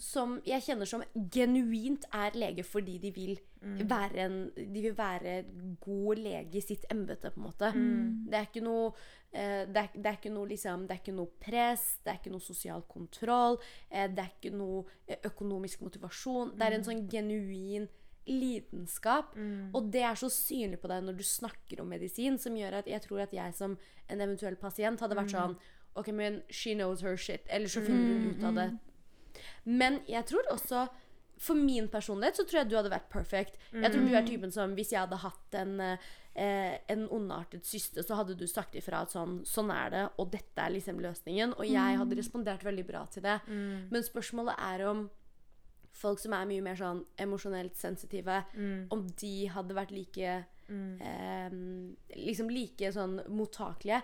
som 0.00 0.38
jeg 0.48 0.64
kjenner 0.64 0.88
som 0.88 1.02
genuint 1.34 2.06
er 2.16 2.36
lege 2.40 2.64
fordi 2.64 2.94
de 3.02 3.10
vil 3.12 3.34
være 3.60 4.24
en 4.24 4.36
De 4.56 4.80
vil 4.80 4.94
være 4.96 5.34
god 5.80 6.16
lege 6.16 6.56
i 6.56 6.62
sitt 6.64 6.86
embete, 6.90 7.30
på 7.30 7.40
en 7.40 7.44
måte. 7.44 7.68
Det 8.30 8.38
er 8.38 8.48
ikke 8.48 8.64
noe 8.64 8.94
Uh, 9.32 9.64
det, 9.64 9.80
er, 9.80 9.86
det 9.96 10.04
er 10.04 10.16
ikke 10.18 10.28
noe 10.28 10.44
liksom 10.50 10.82
Det 10.84 10.92
er 10.92 10.98
ikke 11.00 11.14
noe 11.16 11.30
press, 11.40 11.84
det 12.04 12.10
er 12.12 12.18
ikke 12.18 12.32
noe 12.34 12.44
sosial 12.44 12.82
kontroll, 12.84 13.54
uh, 13.56 14.08
det 14.12 14.20
er 14.20 14.28
ikke 14.28 14.50
noe 14.52 14.82
økonomisk 15.24 15.80
motivasjon. 15.80 16.50
Det 16.52 16.66
er 16.66 16.76
en 16.76 16.84
sånn 16.84 17.06
genuin 17.08 17.86
lidenskap. 18.26 19.36
Og 19.74 19.90
det 19.92 20.02
er 20.06 20.18
så 20.18 20.30
synlig 20.30 20.80
på 20.82 20.90
deg 20.90 21.04
når 21.04 21.18
du 21.18 21.24
snakker 21.26 21.82
om 21.82 21.88
medisin, 21.90 22.38
som 22.38 22.56
gjør 22.56 22.80
at 22.82 22.90
jeg 22.90 23.02
tror 23.02 23.24
at 23.26 23.32
jeg 23.34 23.54
som 23.54 23.76
en 24.08 24.20
eventuell 24.20 24.56
pasient 24.56 25.00
hadde 25.00 25.18
vært 25.18 25.34
sånn 25.34 25.56
OK, 25.94 26.08
men 26.16 26.42
she 26.48 26.72
knows 26.74 27.02
her 27.02 27.16
shit. 27.16 27.44
Eller 27.52 27.68
så 27.68 27.82
finner 27.84 28.14
hun 28.14 28.30
ut 28.32 28.44
av 28.48 28.54
det. 28.56 28.68
Men 29.64 30.00
jeg 30.08 30.24
tror 30.30 30.46
også 30.52 30.86
for 31.42 31.58
min 31.58 31.88
personlighet 31.90 32.38
så 32.38 32.44
tror 32.46 32.60
jeg 32.62 32.70
du 32.70 32.76
hadde 32.78 32.92
vært 32.92 33.10
perfect. 33.10 33.56
Jeg 33.74 33.90
tror 33.92 34.04
du 34.06 34.14
er 34.14 34.26
typen 34.26 34.52
som 34.54 34.74
hvis 34.78 34.92
jeg 34.94 35.02
hadde 35.02 35.18
hatt 35.24 35.56
en, 35.58 35.80
eh, 35.80 36.76
en 36.88 37.08
ondartet 37.10 37.66
syste, 37.66 38.04
så 38.06 38.14
hadde 38.14 38.36
du 38.38 38.46
sagt 38.46 38.76
ifra 38.78 39.02
at 39.02 39.10
sånn, 39.10 39.40
sånn 39.48 39.72
er 39.74 39.90
det, 39.90 40.04
og 40.22 40.30
dette 40.30 40.62
er 40.62 40.70
liksom 40.70 41.00
løsningen. 41.02 41.56
Og 41.58 41.66
jeg 41.66 41.98
hadde 41.98 42.16
respondert 42.20 42.62
veldig 42.64 42.86
bra 42.86 43.06
til 43.10 43.26
det. 43.26 43.40
Men 43.90 44.06
spørsmålet 44.06 44.54
er 44.58 44.86
om 44.86 45.10
folk 45.92 46.18
som 46.22 46.32
er 46.36 46.48
mye 46.48 46.62
mer 46.64 46.78
sånn 46.78 47.02
emosjonelt 47.20 47.76
sensitive, 47.76 48.40
om 48.92 49.04
de 49.20 49.34
hadde 49.52 49.76
vært 49.76 49.92
like 49.94 50.32
eh, 50.72 51.58
Liksom 52.16 52.50
like 52.50 52.92
sånn 52.94 53.18
mottakelige. 53.28 54.02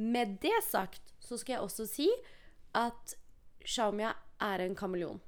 Med 0.00 0.36
det 0.42 0.58
sagt 0.68 1.14
så 1.20 1.38
skal 1.40 1.56
jeg 1.56 1.64
også 1.64 1.86
si 1.88 2.08
at 2.76 3.16
Xiaomia 3.64 4.12
er 4.40 4.62
en 4.64 4.76
kameleon. 4.78 5.20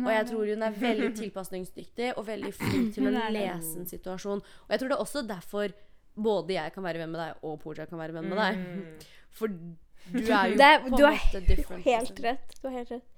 Og 0.00 0.08
jeg 0.08 0.26
tror 0.30 0.48
hun 0.48 0.64
er 0.64 0.76
veldig 0.80 1.10
tilpasningsdyktig 1.20 2.14
og 2.16 2.26
veldig 2.28 2.52
flink 2.56 2.94
til 2.96 3.08
å 3.10 3.12
lese 3.36 3.80
en 3.80 3.88
situasjon. 3.88 4.40
Og 4.40 4.72
jeg 4.72 4.80
tror 4.80 4.92
det 4.92 4.96
er 4.96 5.04
også 5.04 5.24
derfor 5.28 5.74
både 6.14 6.54
jeg 6.56 6.72
kan 6.74 6.84
være 6.86 7.02
venn 7.02 7.12
med 7.12 7.20
deg, 7.20 7.40
og 7.44 7.58
Pooja 7.62 7.86
kan 7.90 7.98
være 8.00 8.14
venn 8.16 8.28
med 8.30 8.38
deg. 8.40 9.08
For 9.34 9.50
du 9.50 10.20
er 10.38 10.52
jo 10.52 10.58
Det 10.60 10.68
er, 10.68 10.78
på 10.84 10.92
en 10.92 10.96
du 10.96 11.04
har 11.04 11.18
måte 11.18 11.42
different. 11.48 11.84
helt 11.90 12.24
rett. 12.24 12.56
Du 12.60 12.68
har 12.68 12.76
helt 12.78 12.94
rett. 12.96 13.10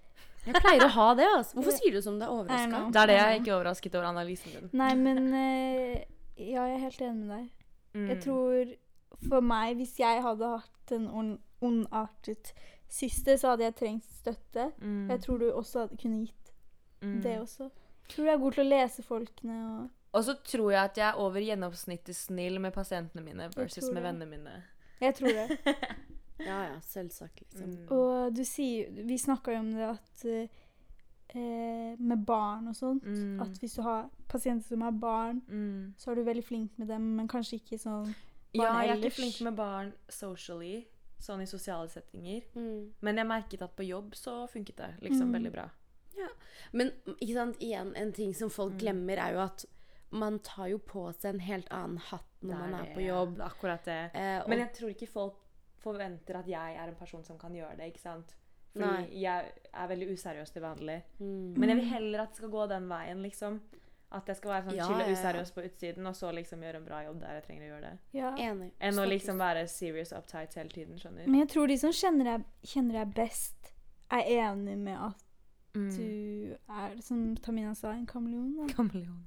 Jeg 0.47 0.61
pleier 0.63 0.85
å 0.87 0.89
ha 0.95 1.07
det, 1.19 1.27
altså. 1.37 1.57
Hvorfor 1.59 1.75
sier 1.79 1.93
du 1.97 2.01
som 2.03 2.19
det 2.21 2.27
er 2.29 2.33
overraska? 2.35 2.81
Det 2.95 3.01
er 3.03 3.07
det 3.11 3.17
jeg 3.19 3.27
er 3.33 3.41
ikke 3.41 3.55
overrasket 3.57 3.95
over 3.99 4.07
analysen 4.13 4.53
din. 4.55 4.71
Nei, 4.73 4.93
men 4.95 5.35
eh, 5.35 6.05
Ja, 6.37 6.67
jeg 6.69 6.77
er 6.77 6.85
helt 6.87 7.01
enig 7.01 7.27
med 7.27 7.31
deg. 7.37 7.47
Mm. 7.97 8.09
Jeg 8.13 8.21
tror 8.23 8.75
for 9.29 9.41
meg, 9.41 9.77
hvis 9.79 9.95
jeg 9.99 10.23
hadde 10.23 10.51
hatt 10.59 10.93
en 10.93 11.07
on- 11.09 11.39
ondartet 11.65 12.53
Siste 12.89 13.35
så 13.41 13.49
hadde 13.55 13.65
jeg 13.67 13.75
trengt 13.75 14.05
støtte. 14.05 14.69
Mm. 14.79 15.09
Jeg 15.11 15.21
tror 15.25 15.39
du 15.43 15.47
også 15.51 15.81
hadde 15.87 15.97
kunne 15.99 16.21
gitt 16.27 16.53
Mm. 17.03 17.21
det 17.23 17.39
også. 17.41 17.65
Jeg 18.07 18.09
tror 18.15 18.25
du 18.25 18.31
er 18.31 18.39
god 18.39 18.53
til 18.53 18.65
å 18.65 18.69
lese 18.71 19.03
folkene 19.03 19.57
og 19.67 19.91
Og 20.15 20.25
så 20.25 20.35
tror 20.45 20.71
jeg 20.73 20.81
at 20.85 20.97
jeg 20.97 21.09
er 21.11 21.19
over 21.21 21.41
gjennomsnittet 21.41 22.15
snill 22.17 22.59
med 22.61 22.73
pasientene 22.73 23.23
mine 23.25 23.51
versus 23.57 23.85
tror 23.85 23.93
med 23.95 24.03
det. 24.03 24.07
vennene 24.13 24.31
mine. 24.31 24.55
Jeg 25.01 25.15
tror 25.15 25.29
det. 25.29 25.59
Ja, 26.39 26.67
ja, 26.69 26.81
selvsagt, 26.85 27.41
liksom. 27.41 27.71
Mm. 27.71 27.93
Og 27.97 28.35
du 28.37 28.43
sier 28.45 28.91
Vi 29.07 29.17
snakka 29.19 29.53
jo 29.55 29.59
om 29.61 29.71
det 29.73 29.87
at 29.89 30.25
eh, 30.25 30.49
eh, 31.35 31.97
Med 31.99 32.25
barn 32.27 32.69
og 32.69 32.75
sånt. 32.77 33.05
Mm. 33.05 33.41
At 33.41 33.59
hvis 33.63 33.75
du 33.77 33.83
har 33.83 34.11
pasienter 34.29 34.69
som 34.69 34.83
har 34.83 34.91
barn, 34.93 35.41
Mm. 35.49 35.95
så 35.99 36.11
er 36.11 36.15
du 36.17 36.25
veldig 36.25 36.45
flink 36.45 36.79
med 36.79 36.89
dem, 36.89 37.17
men 37.17 37.29
kanskje 37.29 37.61
ikke 37.61 37.79
sånn 37.81 38.15
Ja, 38.55 38.81
jeg 38.83 38.91
er 38.91 38.97
ikke 39.03 39.13
flink 39.17 39.41
med 39.43 39.57
barn 39.57 39.93
socially, 40.09 40.87
sånn 41.21 41.43
i 41.43 41.47
sosiale 41.47 41.89
settinger. 41.89 42.43
Mm. 42.55 42.93
Men 43.03 43.17
jeg 43.17 43.27
merket 43.27 43.63
at 43.63 43.77
på 43.77 43.87
jobb 43.87 44.13
så 44.15 44.47
funket 44.49 44.77
det 44.77 44.95
liksom 45.03 45.29
Mm. 45.29 45.33
veldig 45.33 45.53
bra. 45.53 45.69
Men 46.73 46.91
ikke 47.21 47.35
sant, 47.35 47.57
igjen, 47.61 47.93
en 47.97 48.13
ting 48.13 48.33
som 48.35 48.49
folk 48.51 48.73
Mm. 48.73 48.79
glemmer, 48.79 49.19
er 49.19 49.33
jo 49.35 49.39
at 49.41 49.65
man 50.11 50.39
tar 50.39 50.69
jo 50.69 50.79
på 50.79 51.13
seg 51.15 51.35
en 51.35 51.41
helt 51.41 51.69
annen 51.71 51.99
hatt 51.99 52.25
når 52.43 52.49
Det 52.63 52.71
man 52.71 52.75
er 52.75 52.95
på 52.95 53.01
jobb. 53.07 53.41
Akkurat 53.41 53.85
det. 53.85 54.11
Eh, 54.15 54.41
og, 54.43 54.49
Men 54.49 54.59
jeg 54.59 54.73
tror 54.75 54.89
ikke 54.95 55.09
folk 55.09 55.35
forventer 55.87 56.41
at 56.43 56.51
jeg 56.51 56.77
er 56.83 56.91
en 56.93 56.99
person 56.99 57.25
som 57.25 57.39
kan 57.39 57.55
gjøre 57.57 57.79
det, 57.79 57.93
ikke 57.95 58.03
sant? 58.03 58.35
Fordi 58.77 58.85
Nei. 58.93 59.23
jeg 59.23 59.53
er 59.73 59.89
veldig 59.89 60.11
useriøs 60.13 60.51
til 60.53 60.63
vanlig. 60.67 60.99
mm. 61.19 61.55
Men 61.57 61.71
jeg 61.73 61.77
vil 61.81 61.91
heller 61.95 62.23
at 62.27 62.35
det 62.35 62.43
skal 62.43 62.51
gå 62.53 62.67
den 62.75 62.89
veien, 62.91 63.23
liksom. 63.25 63.61
At 64.17 64.29
jeg 64.31 64.37
skal 64.39 64.51
være 64.53 64.65
sånn 64.69 64.77
Ja, 64.77 64.85
chill 64.87 65.01
og 65.01 65.03
ja, 65.03 65.07
ja. 65.09 65.15
useriøs 65.17 65.51
på 65.57 65.63
utsiden, 65.67 66.07
og 66.07 66.15
så 66.15 66.29
liksom 66.37 66.61
gjøre 66.63 66.79
en 66.79 66.85
bra 66.87 67.01
jobb 67.03 67.17
der 67.25 67.33
jeg 67.41 67.45
trenger 67.49 67.65
å 67.65 67.71
gjøre 67.73 67.87
det. 67.89 67.95
Ja. 68.15 68.29
Enig. 68.39 68.69
Enn 68.81 69.01
å 69.03 69.07
liksom 69.09 69.41
være 69.43 69.65
serious 69.69 70.13
uptight 70.15 70.55
hele 70.61 70.71
tiden, 70.71 70.99
skjønner 71.01 71.27
Men 71.27 71.41
jeg 71.41 71.49
tror 71.55 71.67
de 71.73 71.77
som 71.81 71.91
kjenner 71.97 72.25
deg, 72.31 72.45
kjenner 72.75 73.01
deg 73.01 73.15
best, 73.17 73.73
er 74.11 74.29
enig 74.37 74.77
med 74.79 74.99
at 75.09 75.23
Mm. 75.77 75.91
du 75.93 76.57
er, 76.73 76.95
som 77.05 77.35
Tamina 77.37 77.75
sa, 77.77 77.91
en 77.93 78.07
kameleon. 78.09 78.69
Kameleon. 78.73 79.27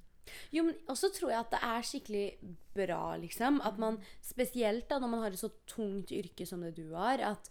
Jo, 0.51 0.63
men 0.67 0.75
også 0.89 1.09
tror 1.15 1.29
jeg 1.33 1.39
at 1.39 1.51
det 1.51 1.59
er 1.63 1.81
skikkelig 1.81 2.25
bra, 2.75 3.15
liksom. 3.19 3.61
At 3.65 3.77
man, 3.81 3.97
spesielt 4.23 4.87
da 4.89 4.99
når 4.99 5.09
man 5.11 5.23
har 5.25 5.31
et 5.35 5.39
så 5.41 5.49
tungt 5.67 6.11
yrke 6.15 6.45
som 6.47 6.61
det 6.63 6.75
du 6.77 6.93
har, 6.93 7.19
at, 7.33 7.49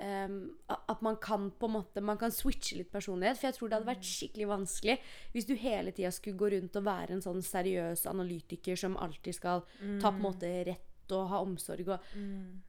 a- 0.00 0.80
at 0.88 1.02
man 1.04 1.16
kan 1.20 1.50
på 1.60 1.66
en 1.68 1.74
måte 1.76 2.00
Man 2.02 2.16
kan 2.18 2.30
switche 2.32 2.78
litt 2.78 2.90
personlighet. 2.92 3.36
For 3.38 3.48
jeg 3.50 3.54
tror 3.58 3.68
det 3.68 3.78
hadde 3.78 3.90
vært 3.92 4.06
skikkelig 4.08 4.46
vanskelig 4.48 4.98
hvis 5.34 5.46
du 5.50 5.54
hele 5.60 5.92
tida 5.92 6.10
skulle 6.14 6.38
gå 6.40 6.48
rundt 6.54 6.76
og 6.80 6.86
være 6.86 7.12
en 7.18 7.20
sånn 7.24 7.42
seriøs 7.44 8.06
analytiker 8.08 8.76
som 8.80 8.96
alltid 8.96 9.34
skal 9.36 9.60
ta 10.00 10.08
på 10.10 10.16
en 10.16 10.22
måte 10.24 10.52
rett 10.70 10.86
og 11.12 11.26
ha 11.32 11.40
omsorg 11.42 11.88
og 11.90 12.04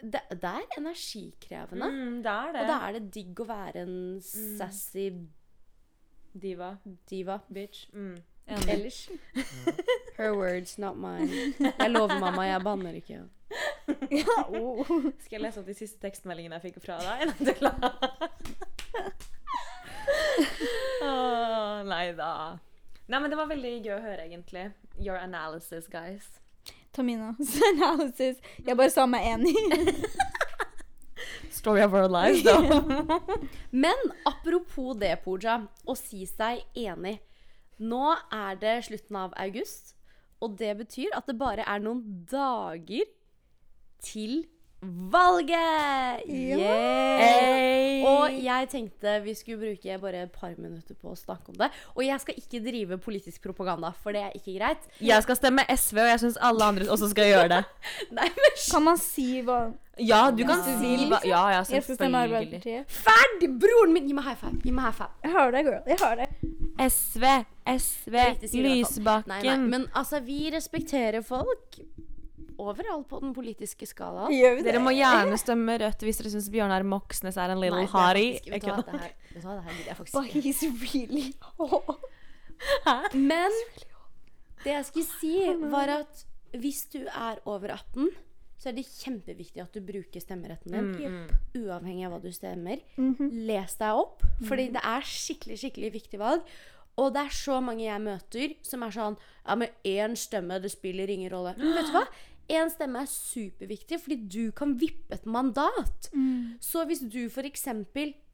Det, 0.01 0.19
det 0.33 0.49
er 0.49 0.63
energikrevende. 0.79 1.87
Mm, 1.93 2.15
det 2.25 2.31
er 2.33 2.51
det. 2.55 2.61
Og 2.63 2.67
da 2.71 2.77
er 2.87 2.93
det 2.97 3.03
digg 3.13 3.39
å 3.39 3.45
være 3.45 3.83
en 3.85 3.93
sassy 4.25 5.11
Diva. 6.33 6.77
diva. 7.09 7.41
Bitch. 7.51 7.87
Mm. 7.93 8.15
Enig. 8.47 8.69
Ellers 8.69 9.09
Her 10.17 10.33
words, 10.35 10.77
not 10.77 10.97
mine. 10.97 11.29
Jeg 11.59 11.89
lover, 11.91 12.19
mamma, 12.19 12.43
jeg 12.49 12.61
banner 12.65 12.93
ikke. 12.99 13.21
oh. 14.49 14.85
Skal 15.23 15.37
jeg 15.37 15.41
lese 15.45 15.59
opp 15.61 15.67
de 15.67 15.75
siste 15.77 15.99
tekstmeldingene 16.03 16.57
jeg 16.59 16.71
fikk 16.71 16.81
fra 16.83 16.97
deg? 17.03 17.31
oh, 21.01 21.01
Åh, 21.07 21.83
Nei 21.87 22.11
da. 22.17 22.33
Nei, 23.07 23.19
men 23.19 23.29
det 23.31 23.37
var 23.39 23.49
veldig 23.49 23.71
gøy 23.83 23.95
å 23.97 24.01
høre, 24.03 24.25
egentlig. 24.27 24.67
Your 25.01 25.17
analysis, 25.19 25.87
guys. 25.91 26.27
Taminas 26.95 27.55
Analysis. 27.73 28.37
Jeg 28.65 28.77
bare 28.77 28.91
sa 28.93 29.05
meg 29.09 29.25
enig. 29.33 29.55
Story 31.51 31.81
of 31.83 31.93
our 31.93 32.07
lives, 32.09 32.43
da. 32.43 33.19
Men 33.71 33.99
apropos 34.25 34.95
det, 34.99 35.15
Pooja, 35.25 35.59
å 35.85 35.95
si 35.99 36.23
seg 36.29 36.63
enig. 36.77 37.19
Nå 37.81 38.03
er 38.29 38.59
det 38.61 38.75
slutten 38.85 39.17
av 39.17 39.33
august, 39.41 39.95
og 40.41 40.57
det 40.59 40.75
betyr 40.83 41.15
at 41.17 41.27
det 41.29 41.37
bare 41.39 41.65
er 41.65 41.81
noen 41.81 42.03
dager 42.29 43.09
til 44.05 44.43
valget! 44.81 46.23
Yeah. 46.25 46.59
Yeah. 46.59 48.05
Og 48.09 48.33
jeg 48.43 48.69
tenkte 48.71 49.13
vi 49.23 49.33
skulle 49.37 49.59
bruke 49.61 49.97
bare 50.01 50.23
et 50.25 50.31
par 50.33 50.55
minutter 50.57 50.97
på 50.97 51.11
å 51.13 51.17
snakke 51.17 51.53
om 51.53 51.59
det. 51.59 51.69
Og 51.93 52.01
jeg 52.05 52.23
skal 52.23 52.39
ikke 52.41 52.63
drive 52.65 52.97
politisk 53.01 53.43
propaganda, 53.45 53.91
for 54.01 54.15
det 54.17 54.23
er 54.25 54.33
ikke 54.37 54.55
greit. 54.57 54.89
Jeg 55.01 55.21
skal 55.27 55.37
stemme 55.37 55.65
SV, 55.69 56.01
og 56.01 56.09
jeg 56.13 56.23
syns 56.25 56.41
alle 56.49 56.71
andre 56.73 56.89
også 56.89 57.11
skal 57.13 57.29
gjøre 57.29 57.47
det. 57.53 57.61
Nei, 58.17 58.27
men 58.41 58.59
Kan 58.71 58.85
man 58.89 58.99
si 59.01 59.29
hva 59.45 59.61
Ja, 60.01 60.23
du 60.33 60.41
kan 60.47 60.63
ja. 60.65 60.77
si 60.81 61.07
hva 61.11 61.19
Ja, 61.27 61.43
ja, 61.53 61.63
Jeg 61.69 61.85
skal 61.85 61.99
stemme. 61.99 62.25
Arbeiderpartiet. 62.25 62.89
ferdig! 62.89 63.51
Broren 63.61 63.93
min! 63.93 64.09
Gi 64.09 64.17
meg 64.17 64.25
high 64.31 64.39
five. 64.39 64.57
Gi 64.65 64.73
meg 64.73 64.89
high 64.89 64.97
five. 64.97 65.13
Jeg 65.27 65.35
har 65.37 65.53
det, 65.53 65.65
girl. 65.67 65.81
Jeg 65.93 66.01
har 66.01 66.21
det. 66.23 66.29
SV, 66.81 67.25
SV, 67.77 68.15
fall. 68.17 68.39
Nei, 68.41 68.55
nei, 68.57 68.77
Lysbakken. 68.81 69.67
men 69.69 69.89
altså, 69.93 70.21
vi 70.25 70.49
respekterer 70.53 71.21
folk 71.21 71.77
overalt 72.61 73.07
på 73.09 73.19
den 73.23 73.33
politiske 73.35 73.87
skalaen. 73.89 74.31
Gjør 74.35 74.55
vi 74.57 74.63
det? 74.63 74.71
Dere 74.71 74.81
må 74.83 74.93
gjerne 74.95 75.37
stemme 75.41 75.77
Rødt 75.81 76.05
hvis 76.07 76.21
dere 76.21 76.31
syns 76.33 76.49
Bjørnar 76.53 76.85
Moxnes 76.87 77.37
er 77.41 77.53
en 77.55 77.61
little 77.63 77.87
faktisk- 77.91 78.49
Vet 78.53 78.65
du 78.65 78.71
hva, 78.71 78.81
det 78.85 78.99
her, 79.01 79.13
vet 79.33 79.43
det 79.43 79.43
her 79.45 79.77
gidder 79.77 79.91
jeg 79.91 79.97
faktisk 79.97 80.17
But 80.17 80.35
he's 80.45 80.61
really 80.85 81.27
hot. 81.57 82.09
Men 83.13 83.51
Det 84.63 84.73
jeg 84.75 84.85
skulle 84.85 85.09
si, 85.19 85.37
var 85.71 85.89
at 86.01 86.25
hvis 86.61 86.83
du 86.93 86.99
er 87.07 87.39
over 87.49 87.71
18, 87.73 88.09
så 88.61 88.69
er 88.69 88.75
det 88.77 88.83
kjempeviktig 88.85 89.61
at 89.63 89.73
du 89.73 89.79
bruker 89.81 90.21
stemmeretten 90.21 90.69
din. 90.75 90.91
Mm, 90.91 91.15
mm. 91.23 91.63
Uavhengig 91.63 92.05
av 92.05 92.11
hva 92.13 92.19
du 92.21 92.29
stemmer. 92.35 92.77
Mhm. 92.99 93.31
Les 93.47 93.73
deg 93.79 94.01
opp, 94.03 94.21
fordi 94.45 94.67
det 94.75 94.83
er 94.85 95.01
skikkelig, 95.07 95.57
skikkelig 95.63 95.89
viktig 95.95 96.19
valg. 96.21 96.43
Og 96.99 97.13
det 97.15 97.23
er 97.23 97.33
så 97.33 97.57
mange 97.63 97.85
jeg 97.87 98.03
møter 98.03 98.53
som 98.67 98.83
er 98.83 98.91
sånn 98.93 99.15
Ja, 99.47 99.55
men 99.55 99.69
én 99.87 100.13
stemme, 100.19 100.59
det 100.61 100.69
spiller 100.73 101.09
ingen 101.09 101.31
rolle. 101.31 101.55
Men 101.57 101.73
vet 101.79 101.87
du 101.87 101.95
hva? 101.95 102.03
Én 102.51 102.71
stemme 102.73 103.03
er 103.05 103.09
superviktig, 103.09 103.99
fordi 104.03 104.17
du 104.27 104.51
kan 104.55 104.73
vippe 104.79 105.15
et 105.15 105.27
mandat. 105.29 106.09
Mm. 106.11 106.57
Så 106.63 106.83
hvis 106.89 107.03
du 107.07 107.21
f.eks. 107.29 107.67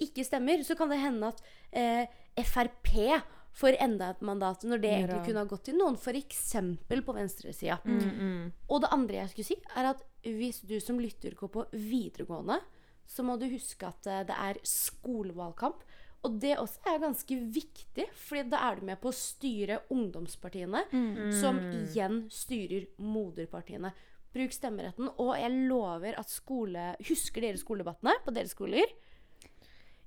ikke 0.01 0.25
stemmer, 0.25 0.63
så 0.65 0.77
kan 0.79 0.89
det 0.89 1.01
hende 1.03 1.29
at 1.29 1.43
eh, 1.71 2.23
Frp 2.47 2.93
får 3.57 3.77
enda 3.81 4.11
et 4.13 4.21
mandat, 4.25 4.63
når 4.69 4.81
det 4.81 4.89
egentlig 4.93 5.23
kunne 5.25 5.41
ha 5.41 5.49
gått 5.49 5.65
til 5.69 5.77
noen 5.79 5.97
f.eks. 5.97 6.41
på 6.89 7.15
venstresida. 7.15 7.79
Mm, 7.85 8.01
mm. 8.05 8.43
Og 8.69 8.83
det 8.83 8.91
andre 8.93 9.21
jeg 9.21 9.31
skulle 9.33 9.49
si, 9.49 9.57
er 9.73 9.91
at 9.93 10.03
hvis 10.27 10.61
du 10.67 10.75
som 10.83 10.99
lytter 11.01 11.37
går 11.37 11.53
på 11.53 11.65
videregående, 11.73 12.59
så 13.07 13.23
må 13.23 13.37
du 13.39 13.47
huske 13.49 13.87
at 13.87 14.09
eh, 14.11 14.25
det 14.27 14.35
er 14.49 14.61
skolevalgkamp. 14.67 15.85
Og 16.25 16.39
det 16.41 16.55
også 16.57 16.81
er 16.89 16.99
ganske 16.99 17.35
viktig, 17.53 18.07
fordi 18.17 18.49
da 18.49 18.61
er 18.67 18.79
du 18.79 18.87
med 18.89 18.99
på 18.99 19.11
å 19.11 19.15
styre 19.15 19.81
ungdomspartiene, 19.93 20.81
som 21.39 21.59
igjen 21.69 22.23
styrer 22.33 22.87
moderpartiene. 22.97 23.93
Bruk 24.33 24.53
stemmeretten. 24.53 25.09
Og 25.17 25.33
jeg 25.39 25.67
lover 25.69 26.17
at 26.19 26.29
skole 26.29 26.95
Husker 27.07 27.45
dere 27.45 27.57
skoledebattene 27.57 28.17
på 28.25 28.33
deres 28.35 28.51
skoler? 28.53 28.91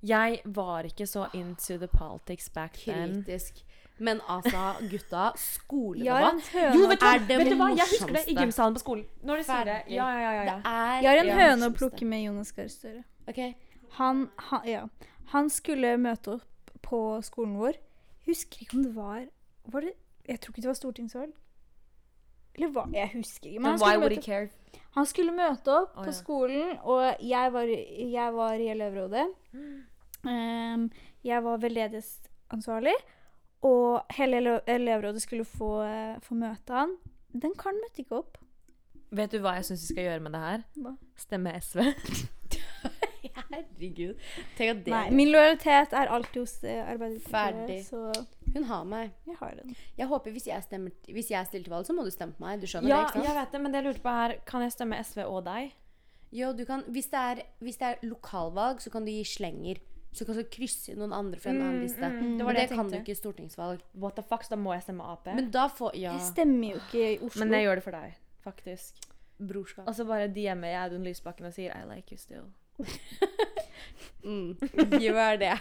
Jeg 0.07 0.41
var 0.45 0.87
ikke 0.89 1.07
så 1.09 1.27
into 1.37 1.77
the 1.79 1.89
politics 1.89 2.49
back 2.49 2.77
then. 2.85 3.23
Kritisk. 3.25 3.65
Men 4.01 4.21
altså, 4.29 4.75
gutta, 4.91 5.31
skoledebatt 5.37 6.55
Jo, 6.55 6.87
vet 6.89 7.01
du. 7.01 7.07
Er 7.07 7.19
det 7.29 7.39
vet 7.39 7.51
du 7.53 7.57
hva? 7.61 7.69
Jeg 7.77 7.89
husker 7.91 8.15
det 8.17 8.23
i 8.33 8.37
gymsalen 8.39 8.79
på 8.79 8.81
skolen. 8.81 9.05
Når 9.23 9.43
de 9.43 9.45
sier 9.45 9.67
det. 9.69 9.79
Ja, 9.93 10.07
ja, 10.09 10.21
ja, 10.21 10.31
ja, 10.33 10.55
Det 10.55 10.73
er 10.73 11.03
Jeg 11.03 11.11
har 11.11 11.25
en 11.25 11.41
høne 11.41 11.69
å 11.69 11.75
plukke 11.77 12.09
med 12.09 12.25
Jonas 12.25 12.53
Gahr 12.57 12.71
Støre. 12.73 13.03
Okay. 13.29 13.53
Han, 13.99 14.31
han, 14.49 14.65
ja. 14.69 14.87
Han 15.31 15.51
skulle 15.53 15.95
møte 16.01 16.39
opp 16.39 16.73
på 16.83 17.01
skolen 17.27 17.59
vår. 17.61 17.77
Jeg 18.21 18.33
husker 18.33 18.65
ikke 18.65 18.79
om 18.79 18.87
det 18.87 18.95
var, 18.97 19.29
var 19.71 19.87
det, 19.87 19.95
Jeg 20.29 20.41
tror 20.41 20.53
ikke 20.53 20.63
det 20.63 20.71
var 20.71 20.79
stortingsvalg. 20.79 21.31
Eller 22.55 22.73
hva? 22.75 22.85
Jeg 22.93 23.11
husker 23.15 23.51
ikke. 23.51 23.63
Men 23.63 23.71
han 23.71 23.79
skulle, 23.79 24.09
møte, 24.09 24.23
care? 24.25 24.81
han 24.97 25.07
skulle 25.07 25.35
møte 25.35 25.73
opp 25.75 25.95
oh, 25.95 26.03
på 26.03 26.11
ja. 26.11 26.17
skolen, 26.17 26.75
og 26.83 27.23
jeg 27.23 27.55
var, 27.55 27.71
jeg 28.17 28.35
var 28.35 28.55
i 28.61 28.69
elevrådet. 28.75 29.27
Um, 30.27 30.91
jeg 31.25 31.45
var 31.47 31.63
veldedighetsansvarlig, 31.63 32.97
og 33.67 34.15
hele 34.17 34.41
ele- 34.43 34.61
elevrådet 34.67 35.23
skulle 35.23 35.47
få, 35.49 35.73
få 36.27 36.39
møte 36.39 36.75
han. 36.75 36.97
Den 37.31 37.55
karen 37.59 37.79
møtte 37.85 38.03
ikke 38.03 38.19
opp. 38.19 38.41
Vet 39.15 39.33
du 39.33 39.41
hva 39.43 39.57
jeg 39.59 39.71
syns 39.71 39.87
vi 39.87 39.95
skal 39.95 40.11
gjøre 40.11 40.27
med 40.27 40.35
det 40.37 40.43
her? 40.43 40.67
Hva? 40.83 40.97
Stemme 41.19 41.55
SV. 41.63 41.87
Herregud. 43.51 44.17
Tenk 44.57 44.71
at 44.71 44.85
det 44.87 44.93
Nei, 44.95 45.11
min 45.11 45.31
lojalitet 45.33 45.93
er 45.93 46.07
alltid 46.15 46.41
hos 46.43 46.55
eh, 46.65 46.81
Arbeiderpartiet, 46.93 47.31
Ferdig. 47.31 47.79
så 47.87 48.53
Hun 48.55 48.65
har 48.71 48.85
meg. 48.85 49.11
jeg 49.27 49.37
har 49.41 49.55
den. 49.59 49.75
Jeg 49.99 50.07
håper 50.11 50.31
hvis 50.37 50.47
jeg, 50.47 50.63
stemmer, 50.63 50.91
hvis 51.09 51.31
jeg 51.31 51.47
stiller 51.47 51.65
til 51.65 51.73
valg, 51.75 51.87
så 51.87 51.93
må 51.97 52.05
du 52.07 52.11
stemme 52.15 52.35
på 52.39 52.45
meg. 52.47 52.61
Du 52.63 52.67
skjønner 52.71 52.89
Ja, 52.89 52.97
det, 53.03 53.07
ikke 53.11 53.19
sant? 53.21 53.27
jeg 53.29 53.37
vet 53.41 53.53
det, 53.53 53.61
men 53.61 53.73
det 53.73 53.83
jeg 53.83 53.89
lurte 53.91 54.03
på 54.07 54.09
er, 54.25 54.37
Kan 54.47 54.63
jeg 54.63 54.73
stemme 54.73 55.03
SV 55.05 55.23
og 55.27 55.45
deg? 55.51 55.73
Jo, 56.33 56.53
du 56.55 56.65
kan, 56.65 56.85
hvis, 56.87 57.09
det 57.11 57.19
er, 57.19 57.41
hvis 57.59 57.77
det 57.81 57.87
er 57.89 57.97
lokalvalg, 58.07 58.81
så 58.81 58.91
kan 58.95 59.05
du 59.05 59.11
gi 59.11 59.25
slenger. 59.27 59.81
Så 60.15 60.25
kan 60.27 60.35
du 60.39 60.43
krysse 60.51 60.95
noen 60.99 61.13
andre 61.15 61.39
fra 61.39 61.51
en 61.51 61.61
annen 61.63 61.83
liste. 61.83 61.99
mm, 62.03 62.21
det 62.21 62.37
Men 62.39 62.47
var 62.47 62.53
det 62.55 62.61
det 62.63 62.69
jeg 62.71 62.77
kan 62.79 62.89
du 62.91 62.97
ikke 62.99 63.13
i 63.15 63.19
stortingsvalg. 63.19 63.81
What 63.95 64.15
the 64.17 64.23
fuck, 64.23 64.43
så 64.47 64.51
da 64.55 64.57
må 64.59 64.73
jeg 64.75 64.83
stemme 64.87 65.03
Ap. 65.07 65.27
Men 65.27 65.51
da 65.55 65.67
får 65.69 65.95
Ja, 65.99 66.13
Det 66.19 66.23
stemmer 66.33 66.73
jo 66.75 66.81
ikke 66.83 67.03
i 67.15 67.19
Oslo. 67.19 67.45
Men 67.45 67.53
jeg 67.59 67.67
gjør 67.67 67.75
det 67.75 67.85
for 67.85 67.91
deg, 67.99 68.15
faktisk. 68.43 68.95
brorskap. 69.41 69.87
Og 69.89 69.95
så 69.95 70.05
bare 70.05 70.27
DM-er 70.29 70.69
jeg 70.75 70.81
Audun 70.91 71.05
Lysbakken 71.07 71.47
og 71.47 71.53
sier 71.55 71.73
I 71.75 71.85
like 71.89 72.11
you 72.13 72.19
still. 72.19 72.47
Mm. 74.25 74.57
Gjør 75.01 75.37
det. 75.41 75.55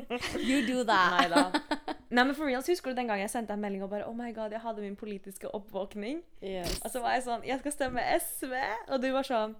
you 0.48 0.62
do 0.64 0.84
that. 0.88 1.60
Nei 2.08 2.24
men 2.24 2.34
for 2.34 2.46
reals, 2.48 2.68
Husker 2.70 2.90
du 2.90 2.96
den 2.96 3.10
gangen 3.10 3.26
jeg 3.26 3.32
sendte 3.32 3.52
deg 3.52 3.58
en 3.58 3.64
melding 3.66 3.82
og 3.84 3.90
bare 3.92 4.06
Oh 4.08 4.16
my 4.16 4.30
god, 4.34 4.54
jeg 4.54 4.62
hadde 4.62 4.80
min 4.80 4.96
politiske 4.96 5.50
oppvåkning? 5.54 6.22
Yes. 6.42 6.78
Og 6.84 6.90
så 6.90 7.02
var 7.04 7.16
jeg 7.16 7.26
sånn 7.26 7.44
Jeg 7.46 7.60
skal 7.60 7.74
stemme 7.74 8.04
SV. 8.16 8.54
Og 8.88 9.02
du 9.02 9.10
var 9.12 9.28
sånn 9.28 9.56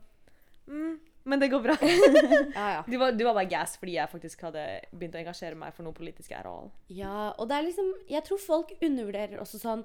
mm, 0.70 0.94
Men 1.26 1.42
det 1.42 1.48
går 1.50 1.62
bra. 1.64 1.74
Ja, 2.56 2.66
ja. 2.76 2.82
Du 2.86 2.96
var, 3.00 3.12
du 3.12 3.24
var 3.26 3.34
bare 3.34 3.48
gass 3.50 3.74
fordi 3.80 3.96
jeg 3.96 4.10
faktisk 4.10 4.44
hadde 4.46 4.62
begynt 4.92 5.16
å 5.16 5.20
engasjere 5.20 5.58
meg 5.58 5.74
for 5.74 5.86
noe 5.86 5.96
politisk 5.96 6.32
at 6.36 6.46
all. 6.48 6.70
Ja, 6.92 7.32
og 7.34 7.50
det 7.50 7.58
er 7.58 7.66
liksom 7.66 7.90
Jeg 8.10 8.22
tror 8.28 8.40
folk 8.42 8.72
undervurderer 8.78 9.42
også 9.42 9.60
sånn 9.60 9.84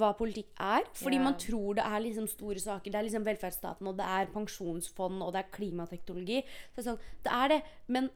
hva 0.00 0.14
politikk 0.18 0.50
er. 0.56 0.88
Fordi 0.96 1.20
yeah. 1.20 1.26
man 1.28 1.38
tror 1.40 1.78
det 1.78 1.86
er 1.86 2.04
liksom 2.04 2.28
store 2.32 2.62
saker. 2.62 2.90
Det 2.90 3.00
er 3.00 3.08
liksom 3.08 3.28
velferdsstaten, 3.28 3.90
og 3.90 4.00
det 4.00 4.08
er 4.18 4.32
pensjonsfond, 4.32 5.22
og 5.24 5.32
det 5.36 5.44
er 5.44 5.54
klimateknologi. 5.54 6.42
Så 6.72 6.80
det 6.80 6.84
er 6.84 6.90
sånn, 6.90 7.00
det 7.26 7.36
er 7.38 7.54
det. 7.54 7.62
Men 7.92 8.10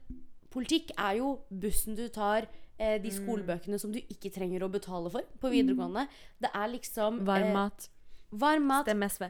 politikk 0.53 0.93
er 0.97 1.21
jo 1.21 1.33
bussen 1.63 1.97
du 1.99 2.07
tar, 2.13 2.49
eh, 2.79 2.99
de 3.03 3.13
skolebøkene 3.13 3.81
som 3.81 3.93
du 3.93 4.01
ikke 4.03 4.33
trenger 4.33 4.65
å 4.65 4.73
betale 4.73 5.13
for 5.13 5.29
på 5.41 5.53
videregående. 5.53 6.09
Det 6.41 6.53
er 6.53 6.73
liksom 6.73 7.23
Varm 7.29 7.53
eh, 7.53 7.89
varm 8.33 8.69
mat. 8.69 8.87
Stem 8.89 9.03
SV. 9.09 9.29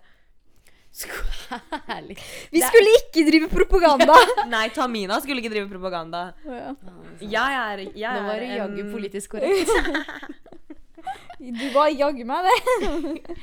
Herlig. 1.89 2.17
Vi 2.53 2.59
Det 2.61 2.65
er- 2.65 2.69
skulle 2.69 2.93
ikke 3.01 3.25
drive 3.31 3.49
propaganda! 3.53 4.17
Nei, 4.53 4.67
Tamina 4.77 5.19
skulle 5.25 5.41
ikke 5.43 5.53
drive 5.55 5.69
propaganda. 5.71 6.25
Ja. 6.45 6.75
Jeg 7.21 7.59
er, 7.63 7.85
jeg 7.97 8.13
Nå 8.21 8.27
var 8.29 8.41
du 8.41 8.47
jaggu 8.53 8.81
en- 8.85 8.93
politisk 8.93 9.31
korrekt. 9.37 9.71
Du 11.43 11.65
var 11.75 11.89
jaggu 11.91 12.25
meg 12.29 12.45
det. 12.47 13.37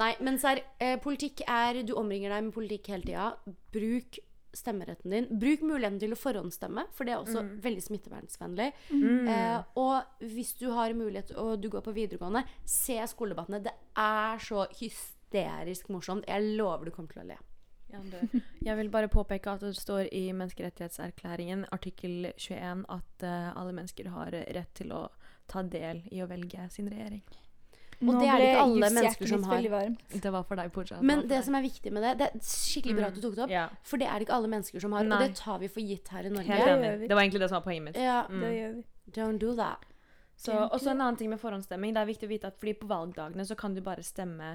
Nei, 0.00 0.12
men 0.22 0.38
serr, 0.40 0.60
eh, 0.80 0.96
politikk 1.02 1.42
er 1.50 1.80
Du 1.84 1.94
omringer 1.98 2.30
deg 2.32 2.44
med 2.46 2.54
politikk 2.54 2.86
hele 2.92 3.02
tida. 3.08 3.30
Bruk 3.74 4.20
stemmeretten 4.56 5.12
din. 5.14 5.26
Bruk 5.38 5.60
muligheten 5.66 5.98
til 6.02 6.14
å 6.14 6.18
forhåndsstemme, 6.18 6.84
for 6.96 7.06
det 7.06 7.12
er 7.14 7.20
også 7.22 7.42
veldig 7.62 7.82
smittevernsvennlig. 7.84 8.70
Mm. 8.90 9.28
Eh, 9.30 9.58
og 9.78 10.02
hvis 10.26 10.54
du 10.58 10.68
har 10.74 10.94
mulighet 10.98 11.30
og 11.38 11.60
du 11.62 11.68
går 11.70 11.84
på 11.86 11.94
videregående, 11.94 12.44
se 12.66 12.96
skoledebattene. 13.12 13.62
Det 13.66 13.74
er 13.96 14.38
så 14.42 14.64
hysterisk 15.30 15.88
morsomt. 15.88 16.24
Jeg 16.28 16.56
lover 16.56 16.86
du 16.86 16.90
kommer 16.90 17.12
til 17.12 17.22
å 17.22 17.28
le. 17.30 17.38
Jeg 18.62 18.76
vil 18.78 18.90
bare 18.90 19.08
påpeke 19.10 19.50
at 19.50 19.60
det 19.64 19.74
står 19.74 20.06
i 20.14 20.30
menneskerettighetserklæringen 20.32 21.64
artikkel 21.74 22.32
21 22.38 22.84
at 22.88 23.24
uh, 23.26 23.50
alle 23.58 23.72
mennesker 23.74 24.10
har 24.14 24.30
rett 24.30 24.74
til 24.78 24.92
å 24.94 25.08
ta 25.50 25.62
del 25.66 26.04
i 26.14 26.22
å 26.22 26.28
velge 26.30 26.68
sin 26.70 26.88
regjering. 26.90 27.22
Og 28.00 28.14
det 28.16 28.28
er 28.30 28.38
det 28.40 28.44
ikke 28.52 28.60
alle 28.62 28.86
mennesker 28.94 29.28
som 29.28 29.42
har. 29.44 29.66
Varmt. 29.74 30.14
Det 30.22 30.30
var 30.32 30.44
for 30.48 30.56
deg, 30.56 30.70
Pooja. 30.72 31.00
Men 31.04 31.26
det 31.28 31.42
som 31.44 31.58
er 31.58 31.66
viktig 31.66 31.90
med 31.92 32.06
det 32.06 32.12
Det 32.16 32.28
er 32.30 32.46
skikkelig 32.46 32.94
bra 32.96 33.10
at 33.10 33.18
du 33.18 33.20
tok 33.20 33.34
det 33.36 33.42
opp. 33.44 33.50
ja. 33.52 33.66
For 33.84 34.00
det 34.00 34.06
er 34.08 34.14
det 34.14 34.24
ikke 34.28 34.38
alle 34.38 34.48
mennesker 34.54 34.80
som 34.80 34.94
har. 34.96 35.04
Nei. 35.04 35.18
Og 35.18 35.26
det 35.26 35.36
tar 35.36 35.58
vi 35.60 35.68
for 35.68 35.84
gitt 35.84 36.08
her 36.14 36.24
i 36.24 36.32
Norge. 36.32 36.62
Det 37.02 37.12
var 37.12 37.20
egentlig 37.26 37.42
det 37.42 37.50
som 37.50 37.58
var 37.58 37.66
poenget 37.66 37.90
mitt. 37.90 38.00
Ja, 38.00 38.22
Mm. 38.30 38.40
Det 38.40 38.54
gjør 38.54 38.72
vi. 38.78 38.84
Don't 39.18 39.38
do 39.42 39.54
that. 39.58 39.84
Så, 40.36 40.54
og 40.56 40.80
så 40.80 40.94
en 40.94 41.00
annen 41.02 41.16
ting 41.20 41.28
med 41.28 41.40
forhåndsstemming. 41.42 41.92
Det 41.92 42.00
er 42.00 42.06
viktig 42.08 42.24
å 42.24 42.32
vite 42.32 42.48
at 42.48 42.56
fordi 42.56 42.72
på 42.80 42.88
valgdagene 42.88 43.44
så 43.44 43.54
kan 43.58 43.74
du 43.74 43.82
bare 43.84 44.00
stemme 44.06 44.54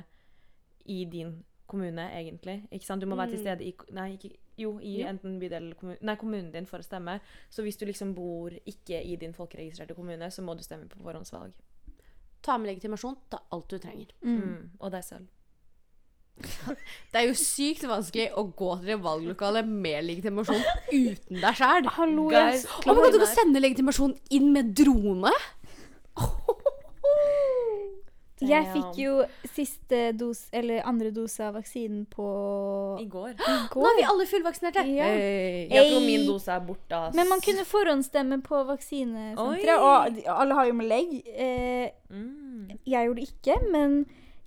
i 0.86 1.06
din 1.06 1.44
kommune, 1.68 2.10
egentlig. 2.14 2.68
Ikke 2.72 2.86
sant? 2.86 3.02
Du 3.02 3.08
må 3.08 3.16
være 3.16 3.30
til 3.34 3.40
Mm. 3.40 3.44
stede 3.44 3.64
i 3.66 3.74
Nei, 3.92 4.18
ikke, 4.18 4.30
jo, 4.58 4.80
i 4.80 5.02
Jo. 5.02 5.08
enten 5.08 5.40
bydel 5.40 5.64
eller 5.64 5.76
kommun, 5.76 5.98
nei, 6.02 6.16
kommunen 6.16 6.52
din 6.54 6.66
for 6.66 6.78
å 6.78 6.84
stemme. 6.84 7.20
Så 7.50 7.64
hvis 7.64 7.78
du 7.78 7.86
liksom 7.86 8.14
bor 8.16 8.50
ikke 8.66 9.04
i 9.04 9.16
din 9.16 9.34
folkeregistrerte 9.34 9.96
kommune, 9.96 10.30
så 10.32 10.42
må 10.44 10.56
du 10.56 10.64
stemme 10.64 10.88
på 10.88 11.02
forhåndsvalg. 11.04 11.52
Ta 12.44 12.58
med 12.58 12.68
legitimasjon. 12.76 13.18
Ta 13.32 13.40
alt 13.52 13.68
du 13.70 13.78
trenger. 13.80 14.08
Mm. 14.24 14.70
Og 14.80 14.92
deg 14.92 15.04
selv. 15.04 15.28
Det 17.12 17.16
er 17.22 17.28
jo 17.30 17.34
sykt 17.34 17.84
vanskelig 17.88 18.30
å 18.36 18.44
gå 18.56 18.82
til 18.82 18.90
et 18.90 19.02
valglokale 19.02 19.62
med 19.66 20.04
legitimasjon 20.04 20.62
uten 20.92 21.40
deg 21.42 21.56
sjæl. 21.56 21.88
Hallo, 21.96 22.28
Guys, 22.30 22.66
Oh 22.66 22.82
men 22.94 22.96
kan 23.04 23.12
du 23.16 23.20
ikke 23.22 23.36
sende 23.36 23.62
legitimasjon 23.64 24.18
inn 24.36 24.52
med 24.54 24.74
drone! 24.76 25.32
Jeg 28.44 28.68
fikk 28.74 28.98
jo 29.00 29.14
siste 29.48 30.00
dos, 30.20 30.42
eller 30.52 30.84
andre 30.88 31.12
dose 31.16 31.40
av 31.46 31.56
vaksinen 31.56 32.04
på 32.12 32.26
I 33.00 33.06
går. 33.08 33.32
i 33.40 33.46
Nå 33.48 33.70
går. 33.72 33.88
er 33.88 33.98
vi 34.00 34.06
alle 34.12 34.28
fullvaksinerte. 34.28 34.84
Ja. 34.92 35.08
Hey. 35.08 35.62
Jeg 35.72 35.92
tror 35.92 36.04
min 36.04 36.28
dose 36.28 36.52
er 36.52 36.66
borte. 36.68 37.00
ass. 37.00 37.16
Men 37.16 37.32
man 37.32 37.44
kunne 37.46 37.66
forhåndsstemme 37.70 38.42
på 38.44 38.62
vaksinesenteret, 38.68 39.80
og 39.80 40.20
alle 40.36 40.60
har 40.60 40.68
jo 40.68 40.78
med 40.82 40.92
legg. 40.92 41.16
Eh, 41.32 41.90
mm. 42.12 42.76
jeg 42.84 43.08
gjorde 43.08 43.22
det 43.22 43.30
ikke, 43.32 43.60
men 43.72 44.00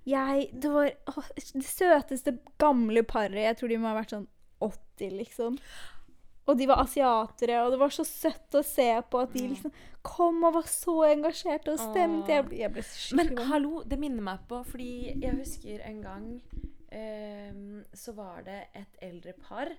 jeg 0.09 0.49
Det 0.57 0.69
var 0.73 0.89
å, 1.11 1.23
det 1.37 1.65
søteste 1.65 2.37
gamle 2.61 3.03
paret. 3.05 3.41
Jeg 3.43 3.57
tror 3.57 3.73
de 3.73 3.79
må 3.81 3.89
ha 3.89 3.97
vært 3.97 4.13
sånn 4.15 4.27
80, 4.63 5.17
liksom. 5.17 5.57
Og 6.49 6.57
de 6.57 6.65
var 6.69 6.81
asiatere, 6.81 7.59
og 7.61 7.75
det 7.75 7.79
var 7.81 7.93
så 7.93 8.03
søtt 8.07 8.57
å 8.57 8.63
se 8.65 8.87
på 9.11 9.21
at 9.21 9.33
de 9.35 9.43
liksom 9.51 9.73
kom 10.01 10.43
og 10.47 10.55
var 10.55 10.67
så 10.71 10.95
engasjerte 11.09 11.73
og 11.75 11.81
stemte. 11.81 12.31
Jeg, 12.33 12.45
jeg 12.57 12.71
ble 12.73 12.83
Men 13.19 13.27
skikkelig 13.29 13.47
hallo, 13.51 13.73
det 13.85 13.99
minner 14.01 14.25
meg 14.31 14.45
på 14.49 14.61
Fordi 14.65 14.91
jeg 15.21 15.35
husker 15.37 15.83
en 15.85 15.99
gang 16.05 16.27
ehm, 16.95 17.81
Så 17.93 18.15
var 18.17 18.41
det 18.47 18.61
et 18.79 19.01
eldre 19.05 19.35
par 19.37 19.73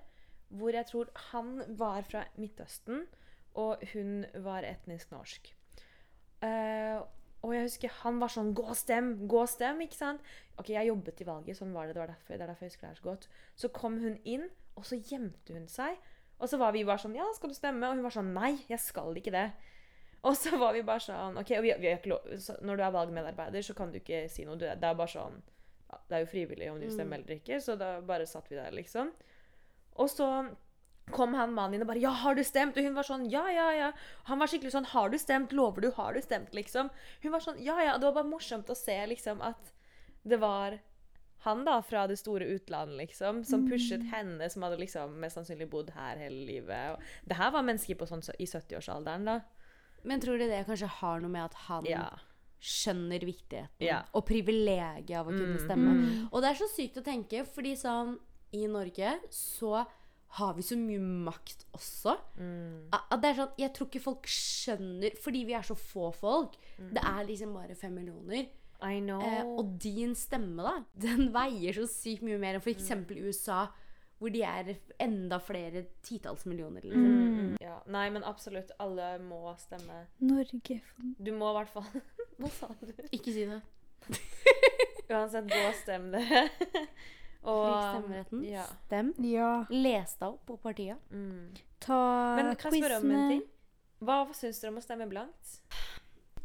Hvor 0.53 0.77
jeg 0.77 0.87
tror 0.91 1.09
han 1.31 1.57
var 1.79 2.05
fra 2.07 2.23
Midtøsten 2.37 3.07
Og 3.59 3.81
hun 3.93 4.21
var 4.45 4.63
etnisk 4.63 5.11
norsk 5.11 5.51
Eh, 6.41 7.01
Og 7.41 7.51
jeg 7.53 7.65
husker 7.65 7.91
han 8.03 8.19
var 8.21 8.29
sånn 8.33 8.53
'Gå 8.53 8.63
og 8.69 8.77
stem! 8.77 9.27
Gå 9.29 9.41
og 9.41 9.49
stem!' 9.49 9.81
ikke 9.81 9.97
sant? 9.97 10.21
Ok, 10.57 10.69
jeg 10.69 10.87
jobbet 10.87 11.21
i 11.21 11.25
valget, 11.25 11.57
sånn 11.57 11.73
var 11.73 11.87
det. 11.87 11.95
Det, 11.95 12.01
var 12.01 12.11
derfor, 12.13 12.33
det 12.33 12.41
er 12.41 12.47
derfor 12.51 12.65
jeg 12.65 12.71
husker 12.71 12.87
det 12.87 12.91
her 12.91 12.99
så 12.99 13.07
godt. 13.09 13.27
Så 13.55 13.69
kom 13.73 13.97
hun 14.01 14.17
inn, 14.25 14.43
og 14.77 14.85
så 14.85 14.99
gjemte 15.01 15.53
hun 15.53 15.67
seg. 15.67 15.97
Og 16.41 16.49
så 16.49 16.57
var 16.57 16.73
vi 16.73 16.83
bare 16.83 17.01
sånn 17.01 17.15
'Ja, 17.15 17.27
skal 17.35 17.49
du 17.49 17.55
stemme?' 17.55 17.87
Og 17.87 17.95
hun 17.95 18.03
var 18.03 18.15
sånn 18.15 18.33
'Nei, 18.33 18.65
jeg 18.69 18.79
skal 18.79 19.13
ikke 19.15 19.31
det'. 19.31 19.51
Og 20.23 20.35
så 20.37 20.57
var 20.57 20.73
vi 20.73 20.83
bare 20.85 21.01
sånn 21.01 21.37
OK, 21.37 21.51
og 21.57 21.63
vi, 21.65 21.73
vi 21.81 22.09
lov, 22.09 22.25
når 22.61 22.77
du 22.77 22.83
er 22.83 22.91
valgmedarbeider, 22.91 23.61
så 23.61 23.73
kan 23.73 23.91
du 23.91 23.99
ikke 23.99 24.29
si 24.29 24.45
noe. 24.45 24.55
Du, 24.55 24.65
det 24.65 24.83
er 24.83 24.97
bare 24.97 25.07
sånn 25.07 25.41
Det 26.07 26.15
er 26.15 26.21
jo 26.23 26.31
frivillig 26.31 26.71
om 26.71 26.79
du 26.79 26.87
stemmer 26.87 27.19
eller 27.19 27.35
ikke, 27.35 27.57
så 27.59 27.75
da 27.75 27.99
bare 27.99 28.25
satt 28.25 28.47
vi 28.49 28.55
der, 28.55 28.71
liksom. 28.71 29.11
Og 29.99 30.07
så 30.09 30.27
kom 31.11 31.33
han 31.33 31.51
mannen 31.53 31.75
inn 31.75 31.81
og 31.81 31.87
bare 31.87 31.99
'Ja, 31.99 32.11
har 32.11 32.35
du 32.35 32.43
stemt?' 32.43 32.77
Og 32.77 32.83
hun 32.83 32.95
var 32.95 33.03
sånn 33.03 33.29
'Ja, 33.29 33.47
ja, 33.49 33.69
ja'. 33.71 33.93
Han 34.25 34.39
var 34.39 34.47
skikkelig 34.47 34.71
sånn 34.71 34.85
'Har 34.85 35.09
du 35.09 35.17
stemt? 35.17 35.51
Lover 35.51 35.81
du? 35.81 35.91
Har 35.91 36.13
du 36.13 36.21
stemt?' 36.21 36.53
liksom. 36.53 36.89
Hun 37.21 37.31
var 37.31 37.39
sånn 37.39 37.59
'Ja, 37.59 37.77
ja'. 37.79 37.97
Det 37.99 38.05
var 38.05 38.23
bare 38.23 38.31
morsomt 38.31 38.69
å 38.69 38.75
se 38.75 39.05
liksom 39.07 39.41
at 39.41 39.73
det 40.23 40.39
var 40.39 40.79
han 41.43 41.63
da 41.65 41.79
fra 41.81 42.05
det 42.07 42.17
store 42.21 42.45
utlandet, 42.55 42.97
liksom, 43.07 43.43
som 43.47 43.67
pushet 43.69 44.03
henne, 44.11 44.49
som 44.51 44.61
hadde 44.65 44.77
liksom 44.81 45.15
mest 45.19 45.37
sannsynlig 45.39 45.69
bodd 45.69 45.89
her 45.95 46.17
hele 46.21 46.45
livet. 46.45 46.97
Og 46.97 47.27
det 47.29 47.37
her 47.39 47.51
var 47.51 47.63
mennesker 47.65 47.95
på 47.97 48.05
sånn 48.09 48.21
i 48.39 48.45
70-årsalderen, 48.45 49.25
da. 49.25 49.39
Men 50.03 50.19
tror 50.21 50.37
du 50.37 50.47
det 50.49 50.65
kanskje 50.67 50.87
har 51.01 51.19
noe 51.21 51.29
med 51.29 51.45
at 51.45 51.53
han 51.67 51.85
Ja. 51.85 52.09
skjønner 52.61 53.19
viktigheten 53.25 53.81
Ja. 53.81 54.03
og 54.13 54.25
privilegiet 54.27 55.17
av 55.17 55.27
å 55.27 55.31
kunne 55.31 55.57
Mm. 55.57 55.65
stemme? 55.65 56.29
Og 56.31 56.41
det 56.41 56.49
er 56.51 56.55
så 56.63 56.69
sykt 56.69 56.97
å 56.97 57.03
tenke, 57.03 57.45
fordi 57.45 57.73
sånn 57.75 58.19
i 58.53 58.67
Norge 58.67 59.19
så 59.31 59.87
har 60.35 60.53
vi 60.53 60.61
så 60.61 60.77
mye 60.77 60.99
makt 60.99 61.65
også. 61.73 62.17
Mm. 62.39 62.89
Det 62.91 63.25
er 63.25 63.33
sånn, 63.35 63.51
Jeg 63.57 63.73
tror 63.73 63.87
ikke 63.89 64.01
folk 64.01 64.23
skjønner 64.23 65.17
Fordi 65.19 65.45
vi 65.45 65.53
er 65.53 65.61
så 65.61 65.75
få 65.75 66.13
folk. 66.13 66.55
Mm. 66.79 66.93
Det 66.93 67.03
er 67.03 67.25
liksom 67.27 67.53
bare 67.53 67.75
fem 67.75 67.93
millioner. 67.95 68.47
I 68.81 68.99
know. 68.99 69.21
Eh, 69.21 69.45
og 69.45 69.75
din 69.81 70.15
stemme, 70.17 70.63
da, 70.65 70.75
den 71.07 71.29
veier 71.33 71.77
så 71.77 71.87
sykt 71.89 72.25
mye 72.25 72.39
mer 72.41 72.57
enn 72.57 72.63
f.eks. 72.63 72.79
eksempel 72.81 73.21
USA, 73.27 73.67
hvor 74.21 74.29
de 74.33 74.43
er 74.45 74.75
enda 75.01 75.39
flere 75.41 75.85
titalls 76.05 76.45
millioner. 76.45 76.83
Liksom. 76.85 77.05
Mm. 77.05 77.55
Ja. 77.61 77.79
Nei, 77.89 78.07
men 78.13 78.25
absolutt. 78.27 78.69
Alle 78.81 79.15
må 79.25 79.39
stemme. 79.57 80.03
Norge 80.21 80.77
Du 81.17 81.31
må 81.33 81.49
i 81.49 81.55
hvert 81.57 81.71
fall 81.73 81.87
Hva 82.41 82.51
sa 82.53 82.69
du? 82.81 82.91
Ikke 83.09 83.33
si 83.33 83.47
det. 83.49 83.61
Uansett, 85.11 85.49
gå 85.49 85.61
og 85.67 85.73
stem 85.81 86.05
dere. 86.13 86.43
og 87.41 87.65
Bruk 87.65 87.87
stemmeretten. 87.87 88.43
Ja. 88.47 88.67
Stem. 88.85 89.09
Ja. 89.25 89.49
Les 89.73 90.13
deg 90.21 90.27
opp 90.29 90.45
på 90.47 90.57
partiet. 90.61 91.01
Mm. 91.09 91.49
Ta 91.81 91.97
Men 92.37 92.53
hva 92.53 92.55
spør 92.61 92.69
om 92.71 92.77
en 92.77 93.09
quizene. 93.09 93.25
ting? 93.33 93.43
Hva, 94.01 94.21
hva 94.29 94.37
syns 94.37 94.61
dere 94.61 94.71
om 94.73 94.79
å 94.79 94.85
stemme 94.85 95.09
blankt? 95.11 95.57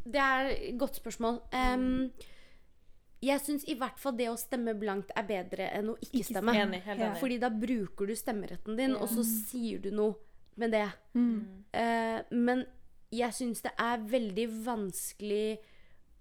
Det 0.07 0.21
er 0.23 0.49
et 0.53 0.77
godt 0.79 0.95
spørsmål. 1.01 1.41
Em, 1.57 2.11
jeg 3.23 3.41
syns 3.43 3.65
i 3.67 3.75
hvert 3.79 3.97
fall 3.99 4.15
det 4.17 4.29
å 4.31 4.37
stemme 4.39 4.75
blankt 4.79 5.11
er 5.17 5.25
bedre 5.27 5.69
enn 5.73 5.89
å 5.93 5.97
ikke 5.99 6.21
Ikke 6.21 6.29
stemme. 6.35 6.53
Enig. 6.55 6.81
Helt 6.85 6.99
Ja. 6.99 7.09
enig. 7.11 7.19
Fordi 7.19 7.39
da 7.39 7.49
bruker 7.49 8.07
du 8.07 8.13
stemmeretten 8.15 8.77
din, 8.77 8.91
Ja. 8.91 8.97
og 9.01 9.09
så 9.09 9.23
sier 9.25 9.79
du 9.81 9.91
noe 9.91 10.15
med 10.55 10.71
det. 10.71 10.87
Mm. 11.13 11.63
Uh, 11.73 12.21
men 12.31 12.65
jeg 13.11 13.31
syns 13.33 13.61
det 13.61 13.71
er 13.77 13.97
veldig 13.97 14.47
vanskelig 14.65 15.57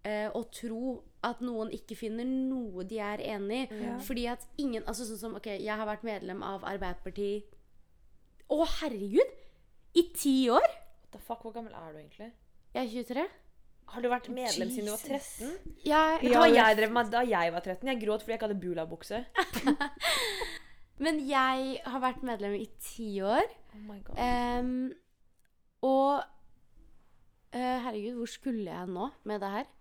uh, 0.06 0.30
å 0.34 0.42
tro 0.50 1.02
at 1.22 1.40
noen 1.40 1.70
ikke 1.74 1.96
finner 1.96 2.24
noe 2.24 2.84
de 2.84 2.98
er 2.98 3.18
enig 3.18 3.70
i. 3.70 3.80
Ja. 3.84 3.98
Fordi 3.98 4.26
at 4.30 4.46
ingen 4.58 4.82
Altså 4.86 5.04
sånn 5.08 5.18
som 5.18 5.34
OK, 5.36 5.46
jeg 5.46 5.76
har 5.76 5.86
vært 5.86 6.04
medlem 6.04 6.42
av 6.42 6.62
Arbeiderpartiet 6.62 7.44
Å, 8.48 8.64
herregud! 8.80 9.32
I 9.96 10.02
ti 10.14 10.48
år! 10.48 10.60
What 10.62 11.10
the 11.12 11.18
fuck, 11.18 11.42
Hvor 11.42 11.52
gammel 11.52 11.72
er 11.74 11.92
du 11.92 11.98
egentlig? 11.98 12.32
Jeg 12.74 12.84
er 12.86 12.90
23. 13.02 13.26
Har 13.94 14.02
du 14.02 14.08
vært 14.10 14.28
medlem 14.34 14.70
siden 14.72 14.88
du 14.88 14.92
var 14.92 15.02
13? 15.04 15.52
Jeg, 15.86 16.18
Vet 16.22 16.32
du 16.32 16.38
hva 16.40 16.48
jeg 16.50 16.78
drev 16.80 16.94
med 16.96 17.10
da 17.14 17.22
jeg 17.26 17.52
var 17.54 17.62
13? 17.62 17.90
Jeg 17.92 18.00
gråt 18.02 18.24
fordi 18.24 18.34
jeg 18.34 18.40
ikke 18.40 18.48
hadde 18.48 18.62
bulabukse. 18.64 19.20
Men 21.04 21.20
jeg 21.28 21.76
har 21.84 22.02
vært 22.02 22.24
medlem 22.26 22.56
i 22.58 22.66
ti 22.82 23.10
år. 23.22 23.46
Oh 23.76 23.82
my 23.84 23.98
god. 24.04 24.18
Um, 24.18 24.92
og 25.86 26.12
uh, 27.54 27.78
Herregud, 27.86 28.18
hvor 28.18 28.30
skulle 28.32 28.66
jeg 28.66 28.90
nå 28.90 29.10
med 29.28 29.42
det 29.44 29.50
her? 29.54 29.72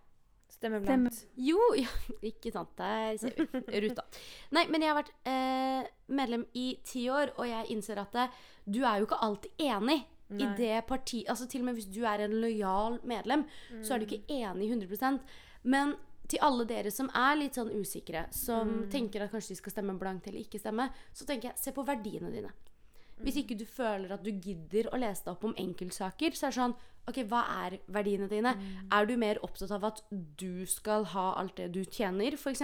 Stemme 0.55 0.81
Stemme. 0.83 1.11
Jo, 1.35 1.59
ja, 1.83 1.89
ikke 2.23 2.51
sant. 2.53 2.75
Der 2.77 3.17
ser 3.19 3.35
vi 3.35 3.81
ruta. 3.87 4.05
Nei, 4.55 4.67
men 4.69 4.83
jeg 4.83 4.91
har 4.91 4.99
vært 4.99 5.13
uh, 5.27 5.93
medlem 6.15 6.45
i 6.53 6.67
ti 6.85 7.07
år, 7.09 7.33
og 7.39 7.49
jeg 7.49 7.71
innser 7.73 8.03
at 8.03 8.13
det, 8.15 8.29
du 8.67 8.83
er 8.83 8.99
jo 8.99 9.09
ikke 9.09 9.23
alltid 9.25 9.65
enig 9.71 10.03
i 10.33 10.47
det 10.57 10.81
parti 10.89 11.23
Altså 11.29 11.45
til 11.47 11.61
og 11.61 11.67
med 11.67 11.77
hvis 11.77 11.91
du 11.93 12.01
er 12.01 12.23
en 12.25 12.33
lojal 12.41 12.99
medlem, 13.05 13.45
så 13.83 13.93
er 13.93 14.01
du 14.01 14.07
ikke 14.07 14.25
enig 14.33 14.71
100% 14.73 15.19
Men 15.63 15.95
til 16.27 16.41
alle 16.41 16.65
dere 16.65 16.91
som 16.91 17.09
er 17.13 17.35
litt 17.37 17.57
sånn 17.57 17.69
usikre, 17.69 18.25
som 18.33 18.85
tenker 18.89 19.21
at 19.21 19.33
kanskje 19.33 19.53
de 19.53 19.59
skal 19.59 19.75
stemme 19.75 19.93
blankt 20.01 20.25
eller 20.27 20.41
ikke 20.41 20.57
stemme, 20.61 20.87
så 21.13 21.25
tenker 21.25 21.51
jeg, 21.51 21.59
se 21.61 21.73
på 21.75 21.85
verdiene 21.85 22.31
dine. 22.33 22.49
Hvis 23.21 23.37
ikke 23.39 23.55
du 23.55 23.63
føler 23.69 24.11
at 24.11 24.25
du 24.25 24.31
gidder 24.33 24.89
å 24.91 24.99
lese 24.99 25.23
deg 25.23 25.35
opp 25.35 25.45
om 25.47 25.53
enkeltsaker, 25.61 26.35
så 26.35 26.47
er 26.47 26.53
det 26.53 26.59
sånn 26.59 26.77
Ok, 27.05 27.19
hva 27.29 27.43
er 27.67 27.75
verdiene 27.93 28.25
dine? 28.25 28.55
Er 28.89 29.05
du 29.05 29.13
mer 29.21 29.37
opptatt 29.45 29.69
av 29.75 29.83
at 29.85 29.99
du 30.09 30.65
skal 30.65 31.05
ha 31.11 31.35
alt 31.37 31.53
det 31.59 31.67
du 31.75 31.83
tjener, 31.85 32.33
f.eks.? 32.33 32.63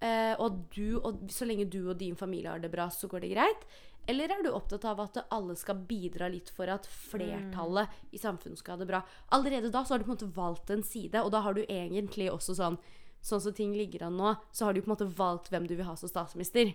Eh, 0.00 0.32
og, 0.40 0.62
du, 0.72 0.96
og 0.96 1.26
så 1.28 1.44
lenge 1.44 1.66
du 1.68 1.82
og 1.90 1.98
din 2.00 2.16
familie 2.16 2.48
har 2.48 2.62
det 2.62 2.70
bra, 2.72 2.86
så 2.88 3.04
går 3.06 3.20
det 3.20 3.34
greit? 3.34 3.66
Eller 4.06 4.32
er 4.32 4.42
du 4.42 4.50
opptatt 4.52 4.84
av 4.88 5.00
at 5.04 5.20
alle 5.30 5.54
skal 5.58 5.82
bidra 5.88 6.28
litt 6.32 6.50
for 6.54 6.70
at 6.72 6.88
flertallet 6.88 7.92
i 8.14 8.18
samfunnet 8.18 8.58
skal 8.58 8.76
ha 8.76 8.82
det 8.82 8.88
bra? 8.90 9.02
Allerede 9.36 9.70
da 9.70 9.84
så 9.84 9.94
har 9.94 10.00
du 10.00 10.06
på 10.08 10.14
en 10.14 10.16
måte 10.16 10.32
valgt 10.36 10.70
en 10.70 10.82
side, 10.86 11.20
og 11.22 11.30
da 11.34 11.44
har 11.44 11.54
du 11.54 11.62
egentlig 11.66 12.30
også 12.32 12.58
sånn 12.58 12.80
Sånn 13.20 13.40
som 13.44 13.52
ting 13.52 13.74
ligger 13.76 14.06
an 14.06 14.14
nå, 14.16 14.30
så 14.48 14.64
har 14.64 14.72
du 14.72 14.80
på 14.80 14.88
en 14.88 14.94
måte 14.94 15.04
valgt 15.12 15.50
hvem 15.52 15.66
du 15.68 15.74
vil 15.76 15.84
ha 15.84 15.92
som 15.92 16.08
statsminister. 16.08 16.70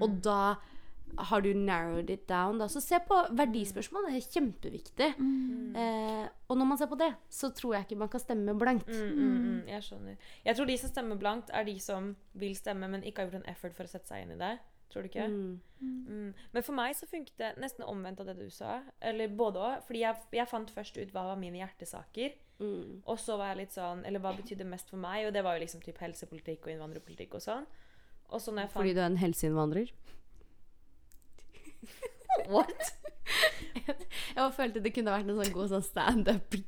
Og 0.00 0.14
da 0.24 0.56
har 1.16 1.40
du 1.40 1.54
narrowed 1.54 2.10
it 2.10 2.28
down. 2.28 2.58
Da. 2.58 2.68
Så 2.68 2.80
se 2.80 2.98
på 3.04 3.18
verdispørsmål. 3.36 4.06
Det 4.08 4.16
er 4.16 4.26
kjempeviktig. 4.34 5.08
Eh, 5.76 6.26
og 6.48 6.58
når 6.58 6.70
man 6.70 6.78
ser 6.78 6.90
på 6.90 6.98
det, 6.98 7.12
så 7.28 7.50
tror 7.54 7.74
jeg 7.74 7.86
ikke 7.86 8.00
man 8.00 8.12
kan 8.12 8.22
stemme 8.22 8.54
blankt. 8.58 8.88
Mm, 8.88 9.12
mm, 9.12 9.38
mm, 9.44 9.62
jeg 9.68 9.86
skjønner. 9.86 10.16
Jeg 10.44 10.56
tror 10.56 10.70
de 10.70 10.78
som 10.80 10.92
stemmer 10.94 11.20
blankt, 11.20 11.50
er 11.52 11.64
de 11.68 11.76
som 11.82 12.14
vil 12.32 12.56
stemme, 12.56 12.88
men 12.88 13.04
ikke 13.04 13.22
har 13.22 13.30
gjort 13.30 13.42
en 13.42 13.52
effort 13.52 13.76
for 13.76 13.84
å 13.84 13.92
sette 13.92 14.08
seg 14.08 14.24
inn 14.24 14.36
i 14.36 14.40
det. 14.40 14.54
Tror 14.90 15.04
du 15.04 15.10
ikke? 15.10 15.26
Mm. 15.30 15.60
Mm. 15.80 16.30
Men 16.52 16.64
for 16.66 16.76
meg 16.76 16.96
så 16.98 17.06
funket 17.08 17.36
det 17.38 17.50
nesten 17.62 17.86
omvendt 17.86 18.20
av 18.22 18.26
det 18.30 18.36
du 18.40 18.50
sa. 18.52 18.80
Eller 19.00 19.30
både 19.30 19.62
òg. 19.62 19.84
Fordi 19.86 20.02
jeg, 20.02 20.24
jeg 20.34 20.50
fant 20.50 20.72
først 20.74 20.98
ut 20.98 21.12
hva 21.14 21.28
var 21.30 21.38
mine 21.40 21.60
hjertesaker. 21.62 22.34
Mm. 22.60 23.00
Og 23.06 23.20
så 23.22 23.38
var 23.40 23.54
jeg 23.54 23.62
litt 23.62 23.72
sånn 23.72 24.02
Eller 24.04 24.20
hva 24.20 24.34
betydde 24.36 24.66
mest 24.68 24.90
for 24.92 25.00
meg? 25.00 25.24
Og 25.28 25.32
det 25.32 25.40
var 25.46 25.56
jo 25.56 25.62
liksom 25.62 25.80
typ 25.80 25.96
helsepolitikk 26.02 26.66
og 26.66 26.74
innvandrerpolitikk 26.74 27.38
og 27.38 27.44
sånn. 27.44 27.68
Og 28.30 28.42
så 28.42 28.52
fant 28.52 28.74
Fordi 28.76 28.94
du 28.94 29.00
er 29.00 29.08
en 29.08 29.20
helseinnvandrer? 29.20 29.94
What? 32.52 32.92
Jeg 33.86 34.36
bare 34.36 34.52
følte 34.54 34.82
det 34.82 34.92
kunne 34.94 35.14
vært 35.14 35.30
en 35.30 35.40
sånn 35.40 35.54
god 35.54 35.72
sånn 35.72 35.86
standup. 35.86 36.58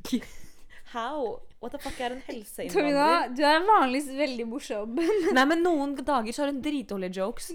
How? 0.92 1.40
What 1.62 1.72
the 1.72 1.78
fuck 1.78 1.98
er 2.02 2.10
en 2.16 2.22
Tomina, 2.26 2.42
helseinnvandrer? 2.42 3.36
du 3.36 3.42
er 3.46 3.60
vanligvis 3.68 4.08
veldig 4.18 4.46
morsom. 4.50 4.96
Nei, 5.36 5.44
men 5.46 5.62
noen 5.64 5.94
dager 6.04 6.32
så 6.34 6.42
har 6.44 6.50
hun 6.52 6.58
dritdårlige 6.64 7.14
jokes. 7.20 7.50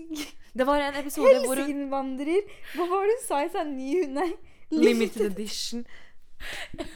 Det 0.58 0.66
var 0.66 0.82
en 0.82 0.96
episode 1.02 1.34
hvor 1.44 1.56
hun 1.60 1.66
Helseinnvandrer. 1.68 2.42
Hva 2.76 2.88
var 2.90 3.04
det 3.06 3.18
hun 3.18 3.26
sa 3.28 3.42
i 3.46 3.50
seg 3.54 3.68
ny 3.74 4.06
Nei. 4.16 4.30
Limited 4.72 5.26
edition. 5.32 5.84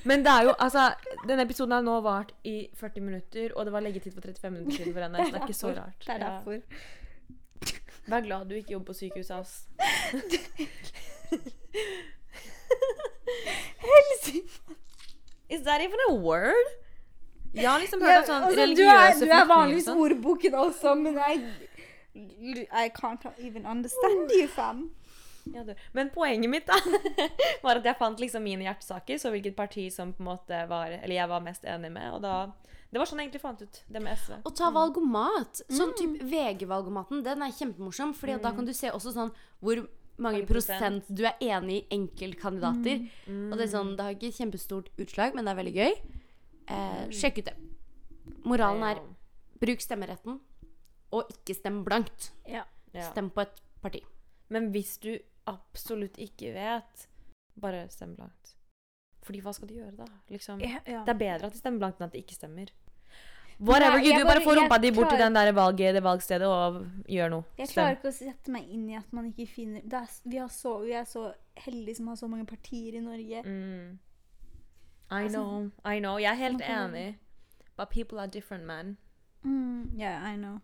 Men 0.05 0.21
det 0.25 0.29
er 0.31 0.43
jo, 0.45 0.51
altså 0.61 0.87
Denne 1.25 1.43
episoden 1.47 1.71
har 1.73 1.81
nå 1.85 1.95
vart 2.05 2.31
i 2.45 2.67
40 2.77 3.01
minutter, 3.05 3.53
og 3.57 3.65
det 3.65 3.73
var 3.73 3.81
leggetid 3.85 4.13
for 4.13 4.21
35 4.21 4.51
minutter 4.53 4.77
siden 4.81 4.93
for 4.93 5.01
henne. 5.05 5.17
Så 5.17 5.31
det 5.31 5.39
er 5.39 5.45
ikke 5.47 5.59
så 5.61 5.71
rart. 5.81 5.99
Det 6.05 6.13
er 6.15 6.19
Ja. 6.19 6.25
derfor. 6.37 6.61
Vær 8.11 8.21
glad 8.25 8.49
du 8.49 8.55
ikke 8.57 8.73
jobber 8.77 8.93
på 8.93 8.97
sykehuset, 8.97 9.35
ass. 9.37 9.67
Is 15.51 15.63
that 15.67 15.81
even 15.83 15.99
a 16.09 16.13
word? 16.13 16.77
Jeg 17.53 17.67
har 17.67 17.81
liksom 17.83 18.01
hørt 18.01 18.13
Ja, 18.13 18.23
sånn 18.23 18.45
altså, 18.47 18.61
religiøse 18.61 19.25
du 19.25 19.27
er 19.27 19.41
er 19.41 19.49
vanligvis 19.49 19.87
sånn. 19.89 19.99
ordboken 19.99 20.55
også, 20.55 20.95
men 20.95 21.19
jeg 21.19 21.41
I 22.71 22.87
can't 22.95 23.25
even 23.37 23.65
understand 23.67 24.31
you, 24.31 24.47
fam. 24.47 24.89
Ja, 25.51 25.63
du. 25.63 25.73
Men 25.91 26.11
poenget 26.13 26.51
mitt 26.51 26.67
da 26.67 26.77
var 27.65 27.79
at 27.79 27.87
jeg 27.87 27.97
fant 27.99 28.19
liksom 28.21 28.43
mine 28.45 28.63
hjertesaker, 28.67 29.19
så 29.19 29.31
hvilket 29.33 29.55
parti 29.57 29.87
som 29.91 30.13
på 30.15 30.23
en 30.23 30.29
måte 30.31 30.59
var 30.69 30.91
Eller 30.99 31.15
jeg 31.17 31.31
var 31.31 31.43
mest 31.43 31.65
enig 31.65 31.91
med. 31.91 32.11
Og 32.15 32.21
da 32.23 32.51
Det 32.91 32.99
var 32.99 33.07
sånn 33.07 33.23
jeg 33.23 33.29
egentlig 33.29 33.43
fant 33.43 33.63
ut 33.63 33.81
det 33.87 34.03
med 34.03 34.19
SV. 34.19 34.41
Og 34.43 34.55
ta 34.55 34.69
valgomat. 34.75 35.63
Sånn 35.71 35.95
type 35.99 36.27
VG-valgomaten, 36.27 37.23
den 37.23 37.43
er 37.43 37.55
kjempemorsom. 37.55 38.11
Fordi 38.13 38.35
mm. 38.37 38.43
da 38.43 38.51
kan 38.55 38.67
du 38.67 38.73
se 38.75 38.91
også 38.91 39.15
sånn 39.15 39.31
hvor 39.63 39.83
mange 40.23 40.43
prosent. 40.49 41.07
du 41.09 41.23
er 41.27 41.37
enig 41.41 41.81
i 41.81 41.97
enkeltkandidater. 41.97 43.05
Og 43.27 43.57
det 43.57 43.65
er 43.65 43.71
sånn, 43.73 43.95
det 43.97 44.05
har 44.05 44.15
ikke 44.15 44.33
kjempestort 44.37 44.91
utslag, 45.01 45.35
men 45.35 45.47
det 45.47 45.53
er 45.53 45.59
veldig 45.61 45.75
gøy. 45.75 45.97
Eh, 46.71 47.03
sjekk 47.15 47.41
ut 47.41 47.49
det. 47.51 47.57
Moralen 48.47 48.85
er 48.87 49.01
bruk 49.61 49.83
stemmeretten, 49.83 50.39
og 51.11 51.33
ikke 51.33 51.57
stem 51.57 51.83
blankt. 51.85 52.31
Ja. 52.49 52.63
ja. 52.95 53.09
Stem 53.11 53.29
på 53.33 53.43
et 53.43 53.61
parti. 53.83 54.01
Men 54.51 54.71
hvis 54.73 54.97
du 55.01 55.13
absolutt 55.49 56.17
ikke 56.21 56.53
vet, 56.55 57.07
bare 57.61 57.85
stem 57.91 58.15
blankt. 58.17 58.55
Fordi 59.21 59.41
hva 59.43 59.53
skal 59.53 59.69
de 59.69 59.77
gjøre, 59.77 59.95
da? 59.99 60.07
Liksom. 60.33 60.61
Ja, 60.65 60.79
ja. 60.89 61.03
Det 61.05 61.13
er 61.13 61.19
bedre 61.19 61.49
at 61.49 61.53
de 61.53 61.61
stemmer 61.61 61.83
blankt 61.83 62.01
enn 62.01 62.07
at 62.09 62.15
de 62.15 62.23
ikke 62.23 62.37
stemmer. 62.37 62.71
Whatever 63.61 63.97
Nei, 63.99 64.07
jeg 64.09 64.19
do, 64.19 64.25
bare 64.25 64.39
bare- 64.39 64.43
få 64.43 64.53
rumpa 64.57 64.77
di 64.81 64.91
bort 64.91 65.09
til 65.09 65.53
valget, 65.55 65.93
det 65.95 66.03
valgstedet 66.03 66.47
og 66.47 66.85
gjør 67.07 67.29
noe. 67.29 67.43
Jeg 67.57 67.67
klarer 67.69 67.91
ikke 67.97 68.07
å 68.09 68.11
sette 68.15 68.51
meg 68.51 68.69
inn 68.73 68.89
i 68.89 68.95
at 68.97 69.13
man 69.13 69.27
ikke 69.29 69.45
finner 69.47 69.81
er, 69.85 70.07
vi, 70.25 70.37
har 70.37 70.47
så, 70.49 70.79
vi 70.81 70.91
er 70.97 71.03
så 71.05 71.33
heldige 71.57 71.95
som 71.95 72.07
har 72.07 72.15
så 72.15 72.27
mange 72.27 72.45
partier 72.45 72.95
i 72.97 72.99
Norge. 72.99 73.43
Mm. 73.45 73.99
I 75.11 75.13
Altså, 75.13 75.37
know, 75.37 75.69
I 75.85 75.99
know. 75.99 76.17
Jeg 76.17 76.31
er 76.31 76.35
helt 76.39 76.61
enig. 76.61 77.17
But 77.77 77.89
people 77.89 78.19
are 78.19 78.27
different, 78.27 78.65
man. 78.65 78.97
Mm, 79.43 79.91
yeah, 79.99 80.33
I 80.33 80.35
know. 80.37 80.59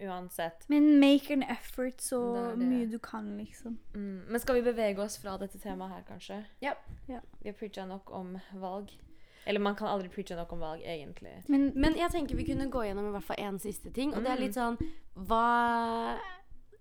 Uansett. 0.00 0.68
Men 0.68 0.98
make 1.00 1.30
an 1.32 1.42
effort 1.42 2.02
så 2.02 2.18
mye 2.56 2.86
du 2.90 2.98
kan, 2.98 3.36
liksom. 3.38 3.78
Mm. 3.94 4.24
Men 4.28 4.40
skal 4.40 4.54
vi 4.54 4.62
bevege 4.62 4.98
oss 5.00 5.16
fra 5.18 5.38
dette 5.38 5.58
temaet 5.58 5.90
her, 5.94 6.02
kanskje? 6.08 6.44
Ja. 6.60 6.74
Ja. 7.08 7.20
Vi 7.42 7.48
har 7.48 7.54
preacha 7.56 7.86
nok 7.86 8.10
om 8.12 8.38
valg. 8.54 8.90
Eller 9.46 9.62
man 9.62 9.76
kan 9.78 9.88
aldri 9.88 10.08
preache 10.10 10.34
nok 10.36 10.52
om 10.56 10.60
valg, 10.64 10.82
egentlig. 10.82 11.36
Men, 11.48 11.68
Men 11.78 11.94
jeg 11.94 12.10
tenker 12.10 12.34
vi 12.36 12.44
kunne 12.48 12.66
gå 12.70 12.82
gjennom 12.88 13.06
i 13.08 13.12
hvert 13.14 13.28
fall 13.28 13.38
én 13.44 13.60
siste 13.62 13.92
ting. 13.94 14.12
Og 14.14 14.24
det 14.24 14.32
er 14.32 14.40
Mm. 14.40 14.42
litt 14.42 14.54
sånn 14.58 14.76
Hva 15.28 16.18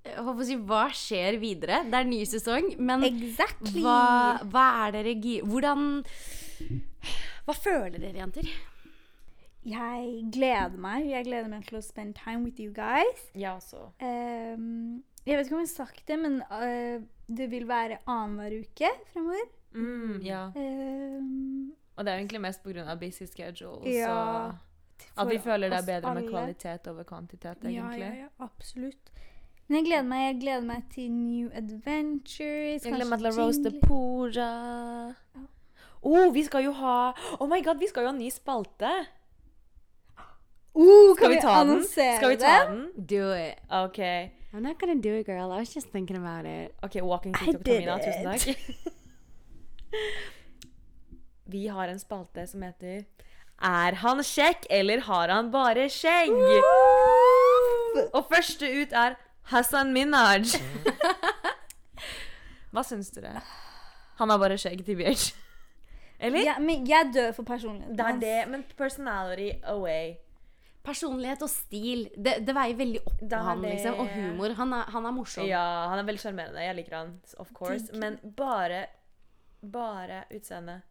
jeg 0.06 0.22
å 0.22 0.44
si, 0.46 0.56
Hva 0.58 0.84
skjer 0.94 1.40
videre? 1.42 1.84
Det 1.90 1.94
er 2.00 2.04
ny 2.10 2.22
sesong, 2.26 2.72
men 2.80 3.04
exactly! 3.08 3.82
hva, 3.82 4.40
hva 4.50 4.66
er 4.88 4.92
dere 4.98 5.14
gi... 5.22 5.40
Hvordan 5.42 6.04
Hva 7.46 7.54
føler 7.58 8.00
dere, 8.00 8.18
jenter? 8.24 8.50
Jeg 9.66 10.26
gleder 10.34 10.78
meg. 10.78 11.08
Jeg 11.10 11.26
gleder 11.26 11.50
meg 11.50 11.66
til 11.66 11.80
å 11.80 11.84
spend 11.86 12.16
time 12.18 12.44
with 12.46 12.60
you 12.62 12.72
guys. 12.74 13.24
Jeg 13.34 13.50
også. 13.50 13.88
Ehm, 14.06 15.02
jeg 15.26 15.38
vet 15.40 15.48
ikke 15.48 15.58
om 15.58 15.64
jeg 15.64 15.72
har 15.72 15.86
sagt 15.86 16.04
det, 16.10 16.18
men 16.22 16.36
uh, 16.52 17.02
det 17.28 17.48
vil 17.50 17.66
være 17.70 17.98
annenhver 18.06 18.60
uke 18.62 18.92
fremover. 19.14 19.48
Mm, 19.74 20.20
ja. 20.26 20.44
Ehm, 20.56 21.74
Og 21.96 22.06
det 22.06 22.12
er 22.14 22.18
egentlig 22.18 22.42
mest 22.42 22.64
pga. 22.64 22.96
busy 23.00 23.24
schedule. 23.24 23.82
Ja, 23.90 24.52
så 25.00 25.22
at 25.22 25.30
vi 25.30 25.38
føler 25.38 25.70
det 25.70 25.78
er 25.78 25.86
bedre 25.86 26.02
bedre 26.02 26.16
med 26.16 26.30
kvalitet 26.30 26.88
over 26.88 27.04
kvantitet, 27.04 27.58
egentlig. 27.64 28.00
ja, 28.00 28.06
ja, 28.06 28.14
ja, 28.14 28.28
absolutt. 28.40 29.12
Men 29.68 29.78
jeg 29.78 29.86
gleder 29.86 30.04
meg, 30.04 30.22
jeg 30.28 30.42
gleder 30.42 30.62
meg 30.62 30.84
til 30.94 31.12
new 31.12 31.50
adventures. 31.54 32.86
Jeg 32.86 32.94
gleder 32.94 33.10
meg 33.10 33.20
til 33.20 33.32
roaste 33.42 33.70
jingle. 33.72 33.88
Pora. 33.88 35.14
Oh, 36.06 36.34
vi 36.34 36.44
skal 36.46 36.64
jo 36.64 36.72
ha 36.72 37.12
Oh 37.40 37.50
my 37.50 37.64
god, 37.66 37.80
vi 37.82 37.88
skal 37.90 38.06
jo 38.06 38.12
ha 38.12 38.18
ny 38.18 38.30
spalte! 38.30 38.92
Uh, 40.76 41.16
Skal 41.16 41.24
kan 41.24 41.32
vi 41.32 41.40
ta 41.42 41.64
den? 41.64 41.84
Skal 41.88 42.30
vi 42.30 42.36
ta 42.36 42.56
den? 42.70 42.82
Do 43.08 43.32
it. 43.34 43.56
OK. 43.72 44.00
I'm 44.54 44.62
not 44.62 44.78
gonna 44.80 45.02
do 45.02 45.16
it, 45.16 45.26
girl. 45.26 45.52
I 45.52 45.60
was 45.60 45.74
just 45.74 45.88
thinking 45.92 46.18
about 46.18 46.46
it. 46.46 46.72
Ok, 46.84 46.96
Walking 47.02 47.34
I 47.36 47.46
TikTok 47.46 47.64
did 47.64 47.82
Tamina, 47.84 47.98
tusen 47.98 48.34
it. 48.36 48.42
takk. 48.46 48.94
Vi 51.46 51.68
har 51.68 51.88
en 51.92 52.00
spalte 52.02 52.48
som 52.50 52.64
heter 52.66 53.06
Er 53.62 53.96
han 54.02 54.20
kjekk, 54.26 54.66
eller 54.70 55.04
har 55.06 55.30
han 55.30 55.52
bare 55.54 55.86
skjegg? 55.94 56.34
Og 58.14 58.26
første 58.32 58.68
ut 58.82 58.92
er 58.94 59.16
Hassan 59.52 59.94
Minaj. 59.94 60.44
Hva 62.74 62.84
syns 62.84 63.12
dere? 63.16 63.40
Han 64.20 64.32
har 64.34 64.40
bare 64.42 64.58
skjegg 64.60 64.82
til 64.88 64.98
Bjørn. 65.00 65.22
Eller? 66.20 66.46
Ja, 66.48 66.56
men 66.64 66.86
jeg 66.88 67.12
dør 67.14 67.34
for 67.36 67.44
personligheten 67.48 67.98
Det 68.00 68.06
er 68.08 68.20
det, 68.22 68.38
men 68.52 68.64
personality 68.78 69.50
away. 69.72 70.16
Personlighet 70.86 71.42
og 71.42 71.50
stil, 71.50 72.06
det, 72.16 72.38
det 72.46 72.54
veier 72.56 72.78
veldig 72.78 73.02
opp 73.10 73.22
på 73.24 73.40
ham. 73.48 73.62
det. 73.64 73.72
liksom. 73.76 74.00
Og 74.00 74.12
humor. 74.14 74.54
Han 74.60 74.74
er, 74.78 74.92
han 74.96 75.08
er 75.10 75.16
morsom. 75.16 75.48
Ja, 75.50 75.64
han 75.92 76.00
er 76.02 76.08
veldig 76.08 76.22
sjarmerende. 76.22 76.62
Jeg 76.64 76.78
liker 76.78 76.98
han, 77.00 77.16
of 77.42 77.52
course. 77.58 77.90
Men 77.94 78.20
bare 78.38 78.86
Bare 79.66 80.24
utseende. 80.36 80.82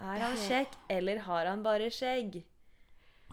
Er 0.00 0.22
han 0.24 0.36
kjekk, 0.40 0.76
eller 0.88 1.18
har 1.26 1.46
han 1.50 1.62
bare 1.64 1.90
skjegg? 1.92 2.40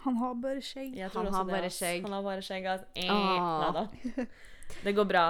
Han 0.03 0.17
har 0.19 0.33
bare 0.39 0.61
skjegg. 0.61 0.95
Jeg 0.97 1.11
tror 1.11 1.23
Han 1.23 1.27
også 1.31 1.37
har 1.37 1.45
det, 1.47 1.53
bare 1.55 1.69
skjegg. 1.73 2.01
Han 2.03 2.13
har 2.17 2.23
bare 2.25 2.43
skjegg, 2.45 2.65
ass. 2.73 2.83
Eh, 2.95 3.11
ah. 3.11 3.61
Nei 3.63 3.71
da. 3.77 4.25
Det 4.83 4.93
går 4.95 5.07
bra. 5.09 5.25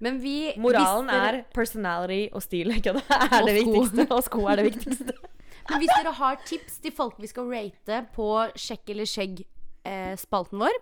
Men 0.00 0.20
vi 0.22 0.52
Moralen 0.62 1.08
dere, 1.10 1.40
er 1.42 1.44
personality 1.54 2.20
og 2.32 2.42
stil. 2.44 2.72
Ikke 2.76 2.94
det 2.96 3.04
er 3.10 3.40
Og 3.42 3.48
det 3.48 3.56
sko. 3.60 3.72
viktigste. 3.72 4.06
Og 4.14 4.24
sko 4.26 4.44
er 4.48 4.60
det 4.62 4.66
viktigste. 4.70 5.16
Men 5.68 5.82
hvis 5.82 5.90
dere 5.92 6.12
har 6.16 6.38
tips 6.48 6.78
til 6.80 6.94
folk 6.96 7.18
vi 7.20 7.28
skal 7.28 7.50
rate 7.52 7.98
på 8.14 8.28
Sjekk 8.56 8.94
eller 8.94 9.08
skjegg-spalten 9.10 10.62
vår, 10.62 10.78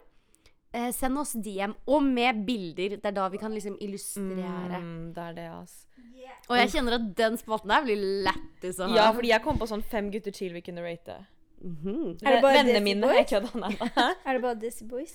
eh, 0.73 0.91
send 0.95 1.19
oss 1.19 1.33
DM, 1.33 1.75
og 1.87 2.03
med 2.03 2.43
bilder. 2.47 2.97
Det 2.97 3.11
er 3.11 3.17
da 3.17 3.29
vi 3.33 3.39
kan 3.43 3.55
liksom 3.55 3.77
illustrere. 3.81 4.81
Mm, 4.81 5.13
det 5.15 5.29
er 5.31 5.39
det, 5.39 5.47
ass. 5.53 5.87
Og 6.49 6.57
jeg 6.59 6.71
kjenner 6.75 6.99
at 6.99 7.07
den 7.19 7.39
spalten 7.39 7.71
der 7.73 7.87
blir 7.87 8.03
lættis 8.27 8.79
å 8.81 8.89
ha. 8.91 8.99
Ja, 8.99 9.07
fordi 9.15 9.33
jeg 9.33 9.43
kom 9.45 9.59
på 9.59 9.69
sånn 9.71 9.83
fem 9.87 10.11
gutter 10.15 10.35
chill 10.35 10.55
vi 10.55 10.63
kunne 10.67 10.85
rate. 10.85 11.21
Mhm. 11.63 12.19
Er 12.23 12.37
det 12.37 12.43
bare 12.45 12.61
Vennene 12.61 12.83
mine. 12.85 13.01
Boys? 13.07 13.17
Jeg 13.23 13.29
kødda. 13.31 13.63
Nei. 13.63 13.73
Er 14.27 14.37
det 14.37 14.43
bare 14.45 14.59
Desi 14.61 14.85
Boys? 14.87 15.15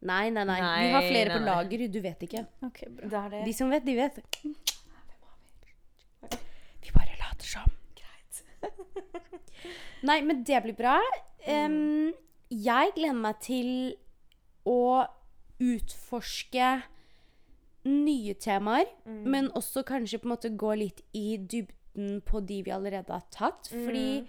Nei, 0.00 0.30
nei, 0.32 0.44
nei. 0.48 0.60
Nei, 0.60 0.86
Vi 0.86 0.92
har 0.94 1.06
flere 1.08 1.28
nei, 1.28 1.38
på 1.38 1.44
lager. 1.44 1.84
Du 1.92 2.00
vet 2.04 2.22
ikke. 2.24 2.44
Ok, 2.64 2.78
bra. 2.88 3.08
Det 3.08 3.18
er 3.20 3.32
det. 3.34 3.40
De 3.48 3.54
som 3.56 3.72
vet, 3.72 3.84
de 3.84 3.96
vet. 3.98 4.20
Vi 6.80 6.94
bare 6.94 7.18
later 7.20 7.48
som. 7.48 7.74
Greit. 7.98 8.42
Nei, 10.08 10.20
men 10.24 10.44
det 10.48 10.62
blir 10.64 10.76
bra. 10.78 10.96
Em, 11.44 12.12
jeg 12.50 12.94
gleder 12.96 13.18
meg 13.18 13.40
til 13.44 13.70
å 14.68 15.06
utforske 15.60 16.70
nye 17.88 18.34
temaer, 18.36 18.88
men 19.06 19.48
også 19.56 19.84
kanskje 19.88 20.20
på 20.20 20.28
en 20.28 20.34
måte 20.34 20.52
gå 20.58 20.74
litt 20.76 21.00
i 21.16 21.38
dybden 21.38 22.20
på 22.26 22.42
de 22.44 22.60
vi 22.66 22.74
allerede 22.74 23.12
har 23.12 23.24
tatt. 23.32 23.70
Fordi 23.70 24.26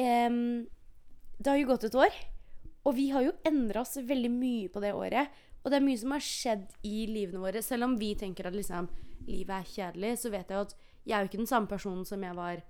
em, 0.00 0.66
det 1.38 1.50
har 1.50 1.60
jo 1.60 1.70
gått 1.70 1.86
et 1.90 1.98
år, 1.98 2.18
og 2.82 2.96
vi 2.98 3.10
har 3.14 3.28
jo 3.28 3.36
endra 3.46 3.84
oss 3.84 3.96
veldig 3.96 4.32
mye 4.32 4.70
på 4.72 4.82
det 4.82 4.94
året. 4.94 5.30
Og 5.62 5.70
det 5.70 5.78
er 5.78 5.86
mye 5.86 6.00
som 6.00 6.14
har 6.16 6.24
skjedd 6.26 6.64
i 6.82 7.04
livene 7.06 7.42
våre. 7.44 7.62
Selv 7.62 7.86
om 7.86 7.94
vi 8.00 8.14
tenker 8.18 8.48
at 8.48 8.56
liksom, 8.56 8.88
livet 9.28 9.54
er 9.60 9.68
kjedelig, 9.70 10.16
så 10.24 10.32
vet 10.32 10.50
jeg 10.50 10.58
jo 10.58 10.66
at 10.66 10.74
jeg 11.02 11.14
er 11.14 11.22
jo 11.22 11.30
ikke 11.30 11.42
den 11.44 11.50
samme 11.50 11.70
personen 11.70 12.06
som 12.06 12.22
jeg 12.22 12.34
var 12.38 12.62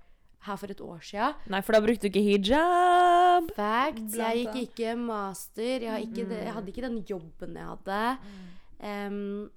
her 0.45 0.59
for 0.59 0.73
et 0.73 0.81
år 0.83 1.03
sia. 1.05 1.31
Nei, 1.51 1.61
for 1.65 1.75
da 1.75 1.81
brukte 1.83 2.07
du 2.07 2.11
ikke 2.11 2.23
hijab. 2.25 3.51
Facts. 3.57 4.17
Jeg 4.19 4.45
gikk 4.45 4.57
ikke 4.67 4.95
master. 4.99 5.87
Jeg, 5.87 6.07
ikke 6.09 6.27
jeg 6.29 6.55
hadde 6.55 6.73
ikke 6.73 6.87
den 6.87 6.99
jobben 7.09 7.59
jeg 7.59 7.69
hadde. 7.71 8.01
Um, 8.83 9.51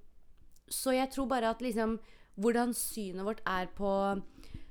så 0.71 0.95
jeg 0.95 1.09
tror 1.11 1.27
bare 1.27 1.49
at 1.51 1.61
liksom 1.63 1.99
Hvordan 2.37 2.69
synet 2.77 3.25
vårt 3.25 3.39
er 3.49 3.65
på 3.73 3.89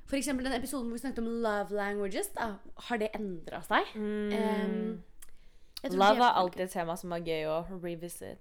F.eks. 0.07 0.27
den 0.27 0.55
episoden 0.55 0.87
hvor 0.87 0.95
vi 0.95 1.01
snakket 1.03 1.19
om 1.19 1.41
love 1.43 1.75
languages. 1.75 2.29
Da, 2.37 2.53
har 2.89 3.01
det 3.03 3.09
endra 3.19 3.59
seg? 3.67 3.89
Mm. 3.99 4.31
Um, 4.31 5.03
Love 5.91 6.23
er 6.23 6.39
alltid 6.39 6.65
et 6.65 6.71
tema 6.71 6.95
som 6.99 7.13
er 7.15 7.25
gøy 7.27 7.49
å 7.51 7.57
revisit. 7.83 8.39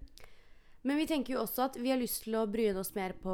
Men 0.85 0.99
vi 1.01 1.07
tenker 1.09 1.35
jo 1.35 1.41
også 1.41 1.65
at 1.69 1.79
vi 1.81 1.89
har 1.89 1.99
lyst 1.99 2.23
til 2.25 2.37
å 2.37 2.45
bryne 2.49 2.77
oss 2.79 2.93
mer 2.95 3.15
på 3.21 3.33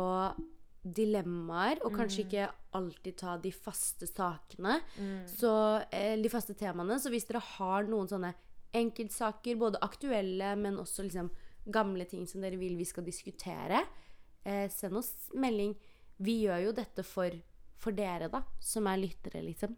dilemmaer, 0.82 1.82
og 1.86 1.94
kanskje 1.94 2.24
ikke 2.26 2.48
alltid 2.78 3.18
ta 3.20 3.36
de 3.42 3.52
faste 3.54 4.08
sakene. 4.10 4.80
Så, 5.30 5.52
eh, 5.92 6.16
de 6.18 6.30
faste 6.30 6.56
temaene. 6.58 6.98
Så 7.00 7.12
hvis 7.14 7.28
dere 7.30 7.44
har 7.58 7.84
noen 7.84 8.10
sånne 8.10 8.34
enkeltsaker, 8.74 9.60
både 9.60 9.82
aktuelle, 9.82 10.56
men 10.56 10.80
også 10.82 11.04
liksom 11.06 11.30
gamle 11.70 12.06
ting 12.10 12.26
som 12.28 12.42
dere 12.42 12.58
vil 12.58 12.78
vi 12.78 12.86
skal 12.86 13.06
diskutere, 13.06 13.86
eh, 14.44 14.68
send 14.70 14.98
oss 14.98 15.30
melding. 15.36 15.76
Vi 16.18 16.42
gjør 16.46 16.66
jo 16.66 16.72
dette 16.72 17.04
for, 17.04 17.30
for 17.78 17.92
dere, 17.92 18.30
da, 18.30 18.44
som 18.60 18.88
er 18.88 18.98
lyttere, 18.98 19.44
liksom. 19.46 19.76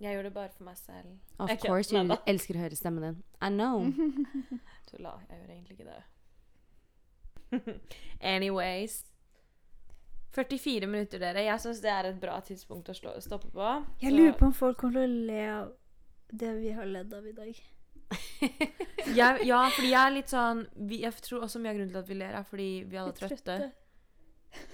Jeg 0.00 0.16
gjør 0.16 0.22
det 0.26 0.34
bare 0.34 0.50
for 0.50 0.64
meg 0.64 0.76
selv. 0.76 1.18
Of 1.38 1.50
okay, 1.50 1.68
course, 1.68 1.94
jeg 1.94 2.08
du 2.08 2.16
elsker 2.26 2.58
å 2.58 2.64
høre 2.64 2.76
stemmen 2.76 3.02
din. 3.06 3.22
I 3.40 3.48
know. 3.48 3.86
Tulla. 4.90 5.20
Jeg 5.30 5.40
gjør 5.40 5.50
egentlig 5.54 5.78
ikke 5.78 5.90
det. 5.92 7.80
Anyways. 8.34 9.13
44 10.34 10.86
minutter, 10.90 11.20
dere. 11.22 11.44
Jeg 11.46 11.62
syns 11.62 11.80
det 11.84 11.90
er 11.92 12.08
et 12.10 12.18
bra 12.20 12.40
tidspunkt 12.42 12.88
å 12.90 12.96
slå, 12.96 13.12
stoppe 13.22 13.50
på. 13.54 13.68
Jeg 14.02 14.10
Så- 14.12 14.16
lurer 14.18 14.32
på 14.38 14.46
om 14.48 14.52
folk 14.52 14.78
kommer 14.80 15.04
til 15.04 15.10
å 15.10 15.26
le 15.28 15.44
av 15.54 15.72
det 16.34 16.52
vi 16.60 16.72
har 16.74 16.86
ledd 16.90 17.14
av 17.14 17.26
i 17.26 17.32
dag. 17.36 17.60
jeg, 19.14 19.46
Ja, 19.46 19.62
fordi 19.70 19.88
jeg 19.90 20.00
er 20.06 20.10
litt 20.12 20.28
sånn 20.30 20.58
vi, 20.76 20.98
Jeg 21.02 21.14
tror 21.24 21.46
også 21.46 21.58
mye 21.62 21.70
av 21.72 21.76
grunnen 21.78 21.90
til 21.94 21.98
at 22.02 22.08
vi 22.10 22.14
ler, 22.18 22.34
er 22.36 22.44
fordi 22.44 22.68
vi 22.90 22.98
alle 23.00 23.14
er 23.14 23.18
trøtte. 23.18 23.56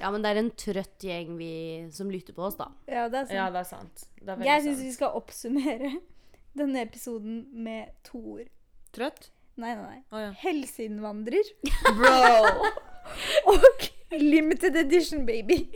Ja, 0.00 0.10
men 0.12 0.20
det 0.24 0.30
er 0.34 0.40
en 0.42 0.50
trøtt 0.60 0.98
gjeng 1.06 1.36
vi, 1.38 1.52
som 1.94 2.10
lytter 2.12 2.34
på 2.36 2.42
oss, 2.48 2.56
da. 2.58 2.66
Ja, 2.90 3.06
det 3.08 3.22
er 3.22 3.26
sant. 3.30 3.36
Ja, 3.38 3.46
det 3.54 3.60
er 3.62 3.68
sant. 3.70 4.02
Det 4.20 4.34
er 4.34 4.44
jeg 4.44 4.64
syns 4.66 4.82
vi 4.84 4.92
skal 4.92 5.14
oppsummere 5.16 5.92
denne 6.60 6.82
episoden 6.84 7.46
med 7.64 7.94
to 8.04 8.18
ord. 8.34 8.50
Trøtt? 8.92 9.30
Nei, 9.60 9.74
nei, 9.76 9.86
nei. 9.86 10.02
Oh, 10.12 10.18
ja. 10.20 10.30
Helseinnvandrer 10.40 11.48
Bro! 11.96 12.68
og 13.52 13.88
limited 14.18 14.76
edition 14.76 15.26
baby. 15.26 15.66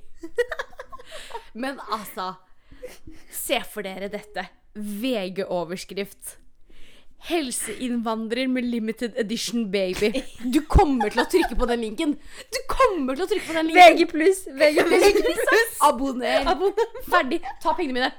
Men 1.54 1.78
altså 1.92 2.34
Se 3.32 3.60
for 3.72 3.84
dere 3.86 4.08
dette. 4.12 4.46
VG-overskrift. 4.74 6.38
Helseinnvandrer 7.24 8.48
med 8.52 8.66
limited 8.68 9.14
edition 9.16 9.70
baby. 9.72 10.10
Du 10.52 10.60
kommer 10.68 11.08
til 11.08 11.22
å 11.22 11.26
trykke 11.32 11.56
på 11.56 11.68
den 11.70 11.80
linken. 11.86 12.12
Du 12.52 12.58
kommer 12.68 13.16
til 13.16 13.24
å 13.24 13.28
trykke 13.30 13.46
på 13.46 13.56
den 13.56 13.70
linken. 13.70 13.96
VG 13.96 14.08
pluss. 14.10 14.42
VG 14.52 14.82
pluss. 14.90 15.78
Abonner. 15.88 16.50
Ferdig. 17.08 17.40
Ta 17.62 17.72
pengene 17.78 17.96
mine. 17.96 18.12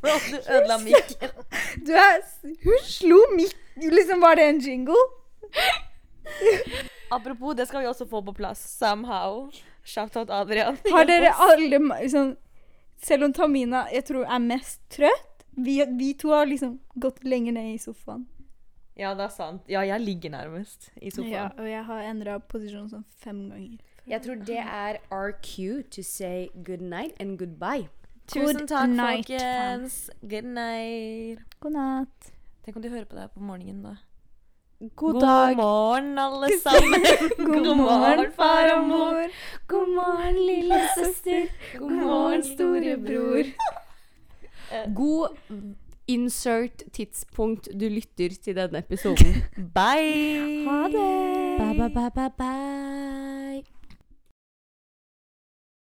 Bro, 0.00 0.16
du 0.30 0.36
ødela 0.40 0.78
mikken. 0.82 1.34
Du 1.86 1.92
er 1.94 2.22
Hun 2.64 2.80
slo 2.88 3.20
mikken. 3.36 3.90
Liksom, 3.94 4.20
var 4.24 4.34
det 4.40 4.48
en 4.50 4.58
jingle? 4.64 5.04
Apropos, 7.10 7.54
det 7.56 7.66
skal 7.66 7.82
vi 7.82 7.90
også 7.90 8.06
få 8.06 8.22
på 8.22 8.34
plass. 8.36 8.62
Somehow. 8.78 9.50
Shout-out 9.84 10.30
Adrian. 10.30 10.76
Har 10.94 11.08
dere 11.08 11.32
alle 11.34 11.78
liksom, 12.02 12.36
Selv 13.02 13.24
om 13.24 13.32
Tamina 13.32 13.86
jeg 13.92 14.04
tror 14.10 14.28
er 14.28 14.42
mest 14.44 14.82
trøtt, 14.92 15.46
vi, 15.56 15.80
vi 15.98 16.12
to 16.14 16.30
har 16.30 16.46
liksom 16.46 16.78
gått 17.00 17.24
lenger 17.24 17.56
ned 17.56 17.74
i 17.74 17.78
sofaen. 17.80 18.26
Ja, 19.00 19.14
det 19.16 19.24
er 19.24 19.32
sant. 19.32 19.62
Ja, 19.68 19.82
jeg 19.86 20.00
ligger 20.04 20.30
nærmest 20.34 20.90
i 21.00 21.10
sofaen. 21.10 21.32
Ja, 21.32 21.46
og 21.56 21.68
jeg 21.68 21.84
har 21.88 22.04
endra 22.06 22.36
posisjon 22.38 22.90
sånn 22.92 23.06
fem 23.22 23.46
ganger. 23.50 23.80
Jeg 24.10 24.22
tror 24.24 24.44
det 24.46 24.60
er 24.60 25.00
our 25.10 25.32
cue 25.44 25.82
to 25.94 26.04
say 26.06 26.48
good 26.66 26.84
night 26.84 27.16
and 27.20 27.38
goodbye. 27.40 27.88
Tusen 28.30 28.68
takk, 28.70 28.92
night, 28.94 29.26
folkens. 29.26 30.10
Good 30.22 30.46
night. 30.46 31.42
God 31.60 31.74
natt. 31.74 32.30
Tenk 32.62 32.78
om 32.78 32.84
de 32.84 32.92
hører 32.92 33.08
på 33.10 33.16
det 33.16 33.26
her 33.26 33.32
på 33.34 33.42
morgenen, 33.42 33.82
da. 33.82 33.96
God 34.96 35.20
dag. 35.20 35.56
morgen, 35.56 36.18
alle 36.18 36.48
sammen. 36.62 37.02
God 37.52 37.76
morgen, 37.76 38.32
far 38.32 38.70
og 38.76 38.88
mor. 38.88 39.26
God 39.68 39.94
morgen, 39.94 40.36
lille 40.46 40.80
søster. 40.98 41.46
God 41.78 41.90
morgen, 41.90 42.42
storebror. 42.44 43.44
God 44.96 45.36
insert 46.08 46.82
tidspunkt 46.92 47.68
du 47.80 47.88
lytter 47.88 48.32
til 48.42 48.56
denne 48.56 48.78
episoden. 48.78 49.34
Bye. 49.76 50.64
Ha 50.64 50.82
det. 50.88 51.10
Bye, 51.60 51.74
bye, 51.76 51.94
bye, 51.94 52.10
bye, 52.10 52.30
bye. 52.38 53.69